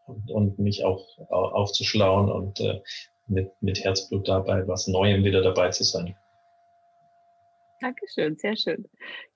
und, 0.05 0.29
und 0.31 0.59
mich 0.59 0.85
auch 0.85 1.17
aufzuschlauen 1.29 2.31
und 2.31 2.59
äh, 2.59 2.81
mit, 3.27 3.51
mit 3.61 3.83
Herzblut 3.83 4.27
dabei, 4.27 4.67
was 4.67 4.87
Neuem 4.87 5.23
wieder 5.23 5.41
dabei 5.41 5.69
zu 5.69 5.83
sein. 5.83 6.15
Dankeschön, 7.81 8.37
sehr 8.37 8.55
schön. 8.55 8.85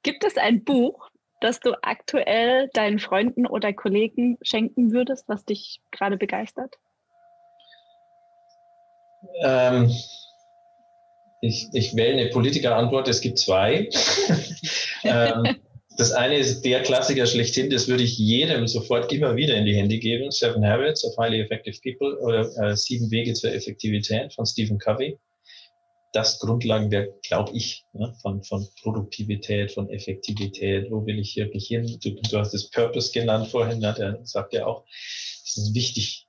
Gibt 0.04 0.24
es 0.24 0.38
ein 0.38 0.64
Buch, 0.64 1.10
das 1.42 1.60
du 1.60 1.74
aktuell 1.82 2.70
deinen 2.74 3.00
Freunden 3.00 3.46
oder 3.46 3.74
Kollegen 3.74 4.38
schenken 4.42 4.92
würdest, 4.92 5.28
was 5.28 5.46
dich 5.46 5.82
gerade 5.92 6.18
begeistert? 6.18 6.76
Ähm, 9.44 9.92
ich, 11.42 11.68
ich 11.74 11.96
wähle 11.96 12.20
eine 12.20 12.30
Politikerantwort, 12.30 13.08
es 13.08 13.22
gibt 13.22 13.40
zwei. 13.40 13.90
ähm, 15.04 15.58
das 15.98 16.12
eine 16.12 16.38
ist 16.38 16.62
der 16.62 16.84
Klassiker 16.84 17.26
schlechthin, 17.26 17.70
das 17.70 17.88
würde 17.88 18.04
ich 18.04 18.18
jedem 18.18 18.68
sofort 18.68 19.12
immer 19.12 19.36
wieder 19.36 19.56
in 19.56 19.66
die 19.66 19.76
Hände 19.76 19.98
geben. 19.98 20.30
Seven 20.32 20.66
Habits 20.66 21.04
of 21.04 21.18
Highly 21.18 21.42
Effective 21.42 21.80
People 21.82 22.20
oder 22.20 22.50
äh, 22.62 22.76
Sieben 22.76 23.10
Wege 23.10 23.34
zur 23.34 23.52
Effektivität 23.52 24.34
von 24.34 24.46
Stephen 24.46 24.78
Covey. 24.78 25.18
Das 26.14 26.40
Grundlagenwerk, 26.40 27.22
glaube 27.24 27.52
ich, 27.54 27.84
ne, 27.94 28.16
von, 28.22 28.44
von 28.44 28.68
Produktivität, 28.82 29.72
von 29.72 29.90
Effektivität. 29.90 30.90
Wo 30.90 31.06
will 31.06 31.20
ich 31.20 31.36
wirklich 31.36 31.68
hin? 31.68 32.00
Du, 32.02 32.12
du 32.12 32.38
hast 32.38 32.54
das 32.54 32.70
Purpose 32.70 33.12
genannt 33.12 33.48
vorhin, 33.48 33.80
ne, 33.80 33.94
der 33.98 34.20
sagt 34.24 34.54
ja 34.54 34.66
auch, 34.66 34.86
es 34.88 35.58
ist 35.58 35.76
wichtig, 35.76 36.27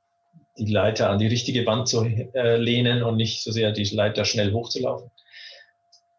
die 0.58 0.72
Leiter 0.72 1.10
an 1.10 1.18
die 1.18 1.26
richtige 1.26 1.66
Wand 1.66 1.88
zu 1.88 2.04
äh, 2.04 2.56
lehnen 2.56 3.02
und 3.02 3.16
nicht 3.16 3.42
so 3.42 3.52
sehr 3.52 3.72
die 3.72 3.84
Leiter 3.84 4.24
schnell 4.24 4.52
hochzulaufen. 4.52 5.10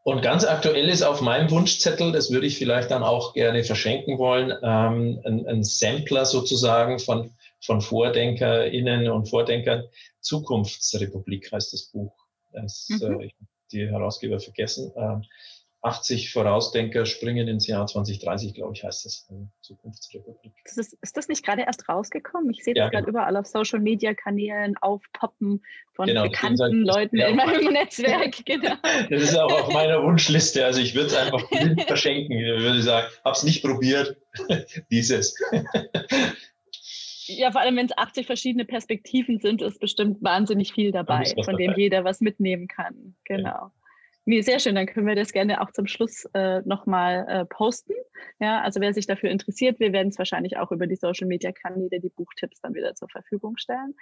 Und 0.04 0.22
ganz 0.22 0.46
aktuell 0.46 0.90
ist 0.90 1.04
auf 1.04 1.22
meinem 1.22 1.52
Wunschzettel, 1.52 2.12
das 2.12 2.32
würde 2.32 2.48
ich 2.48 2.58
vielleicht 2.58 2.90
dann 2.90 3.04
auch 3.04 3.34
gerne 3.34 3.64
verschenken 3.64 4.18
wollen, 4.18 4.52
ähm, 4.64 5.22
ein, 5.26 5.46
ein 5.46 5.64
Sampler 5.64 6.26
sozusagen 6.26 7.00
von, 7.00 7.32
von 7.62 7.82
VordenkerInnen 7.82 9.10
und 9.10 9.30
Vordenkern. 9.30 9.84
Zukunftsrepublik 10.22 11.52
heißt 11.52 11.74
das 11.74 11.92
Buch. 11.92 12.14
Das, 12.52 12.88
mhm. 12.90 13.20
äh, 13.20 13.26
ich 13.26 13.36
die 13.72 13.88
Herausgeber 13.88 14.40
vergessen. 14.40 14.92
Ähm, 14.96 15.24
80 15.82 16.34
Vorausdenker 16.34 17.06
springen 17.06 17.48
ins 17.48 17.66
Jahr 17.66 17.88
2030, 17.88 18.54
glaube 18.54 18.74
ich, 18.74 18.84
heißt 18.84 19.06
das. 19.06 19.30
Zukunftsrepublik. 19.62 20.52
Das 20.66 20.78
ist, 20.78 20.98
ist, 21.02 21.16
das 21.16 21.30
nicht 21.30 21.46
gerade 21.46 21.62
erst 21.62 21.88
rausgekommen? 21.88 22.50
Ich 22.52 22.64
sehe 22.64 22.74
das 22.74 22.82
ja, 22.82 22.90
gerade 22.90 23.06
genau. 23.06 23.20
überall 23.20 23.38
auf 23.38 23.46
Social 23.46 23.80
Media 23.80 24.14
Kanälen 24.14 24.76
aufpoppen 24.78 25.64
von 25.94 26.08
genau, 26.08 26.24
bekannten 26.24 26.84
Leuten 26.84 27.18
in 27.18 27.36
meinem 27.36 27.66
Netzwerk. 27.74 28.46
Genau. 28.46 28.76
Das 29.10 29.24
ist 29.24 29.38
auch 29.38 29.52
auf 29.52 29.74
meiner 29.74 30.04
Wunschliste. 30.04 30.66
Also 30.66 30.82
ich 30.82 30.96
würde 30.96 31.08
es 31.08 31.16
einfach 31.16 31.48
verschenken. 31.88 32.38
Ich 32.38 32.62
würde 32.62 32.82
sagen, 32.82 33.08
habe 33.24 33.36
es 33.36 33.44
nicht 33.44 33.64
probiert. 33.64 34.18
Dieses. 34.92 35.36
Ja, 37.28 37.52
vor 37.52 37.62
allem, 37.62 37.78
wenn 37.78 37.86
es 37.86 37.98
80 37.98 38.26
verschiedene 38.26 38.66
Perspektiven 38.66 39.40
sind, 39.40 39.62
ist 39.62 39.80
bestimmt 39.80 40.22
wahnsinnig 40.22 40.74
viel 40.74 40.92
dabei, 40.92 41.24
von 41.46 41.56
dem 41.58 41.68
dabei. 41.68 41.82
jeder 41.82 42.04
was 42.04 42.22
mitnehmen 42.22 42.68
kann. 42.68 43.16
Genau. 43.24 43.50
Ja. 43.50 43.72
Nee, 44.30 44.42
sehr 44.42 44.60
schön. 44.60 44.76
Dann 44.76 44.86
können 44.86 45.08
wir 45.08 45.16
das 45.16 45.32
gerne 45.32 45.60
auch 45.60 45.72
zum 45.72 45.88
Schluss 45.88 46.26
äh, 46.36 46.62
nochmal 46.62 47.26
äh, 47.28 47.46
posten. 47.46 47.94
Ja, 48.40 48.62
also 48.62 48.80
wer 48.80 48.94
sich 48.94 49.08
dafür 49.08 49.32
interessiert, 49.32 49.80
wir 49.80 49.92
werden 49.92 50.10
es 50.10 50.20
wahrscheinlich 50.20 50.56
auch 50.58 50.72
über 50.72 50.86
die 50.86 50.98
Social 50.98 51.26
Media 51.26 51.52
Kanäle, 51.52 52.00
die 52.00 52.12
Buchtipps 52.12 52.62
dann 52.62 52.76
wieder 52.76 52.94
zur 52.94 53.10
Verfügung 53.10 53.58
stellen. 53.58 53.96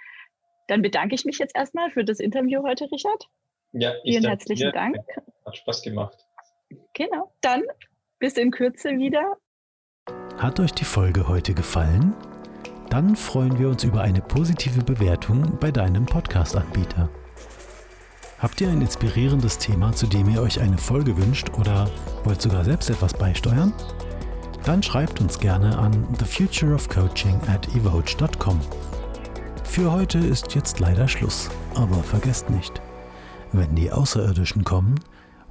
Dann 0.66 0.82
bedanke 0.82 1.14
ich 1.14 1.24
mich 1.24 1.38
jetzt 1.38 1.56
erstmal 1.56 1.90
für 1.92 2.04
das 2.04 2.20
Interview 2.20 2.62
heute, 2.62 2.92
Richard. 2.92 3.24
Ja, 3.72 3.94
vielen 4.02 4.26
herzlichen 4.26 4.66
dir. 4.66 4.72
Dank. 4.72 4.98
Hat 5.46 5.56
Spaß 5.56 5.80
gemacht. 5.80 6.18
Genau. 6.92 7.32
Dann 7.40 7.62
bis 8.18 8.36
in 8.36 8.50
Kürze 8.50 8.90
wieder. 8.98 9.38
Hat 10.36 10.60
euch 10.60 10.72
die 10.72 10.84
Folge 10.84 11.26
heute 11.26 11.54
gefallen? 11.54 12.14
Dann 12.90 13.16
freuen 13.16 13.58
wir 13.58 13.70
uns 13.70 13.82
über 13.82 14.02
eine 14.02 14.20
positive 14.20 14.84
Bewertung 14.84 15.56
bei 15.58 15.70
deinem 15.70 16.04
Podcast-Anbieter. 16.04 17.08
Habt 18.38 18.60
ihr 18.60 18.68
ein 18.68 18.80
inspirierendes 18.80 19.58
Thema, 19.58 19.92
zu 19.92 20.06
dem 20.06 20.28
ihr 20.28 20.40
euch 20.40 20.60
eine 20.60 20.78
Folge 20.78 21.16
wünscht 21.16 21.50
oder 21.58 21.90
wollt 22.22 22.40
sogar 22.40 22.64
selbst 22.64 22.88
etwas 22.88 23.12
beisteuern? 23.12 23.72
Dann 24.64 24.80
schreibt 24.80 25.20
uns 25.20 25.40
gerne 25.40 25.76
an 25.76 26.06
thefutureofcoaching 26.18 27.40
at 27.48 27.66
evoge.com. 27.74 28.60
Für 29.64 29.90
heute 29.90 30.18
ist 30.18 30.54
jetzt 30.54 30.78
leider 30.78 31.08
Schluss, 31.08 31.50
aber 31.74 31.96
vergesst 31.96 32.48
nicht, 32.48 32.80
wenn 33.50 33.74
die 33.74 33.90
Außerirdischen 33.90 34.62
kommen, 34.62 35.00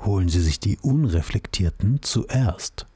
holen 0.06 0.30
sie 0.30 0.42
sich 0.42 0.62
die 0.62 0.78
Unreflektierten 0.82 2.02
zuerst. 2.02 2.87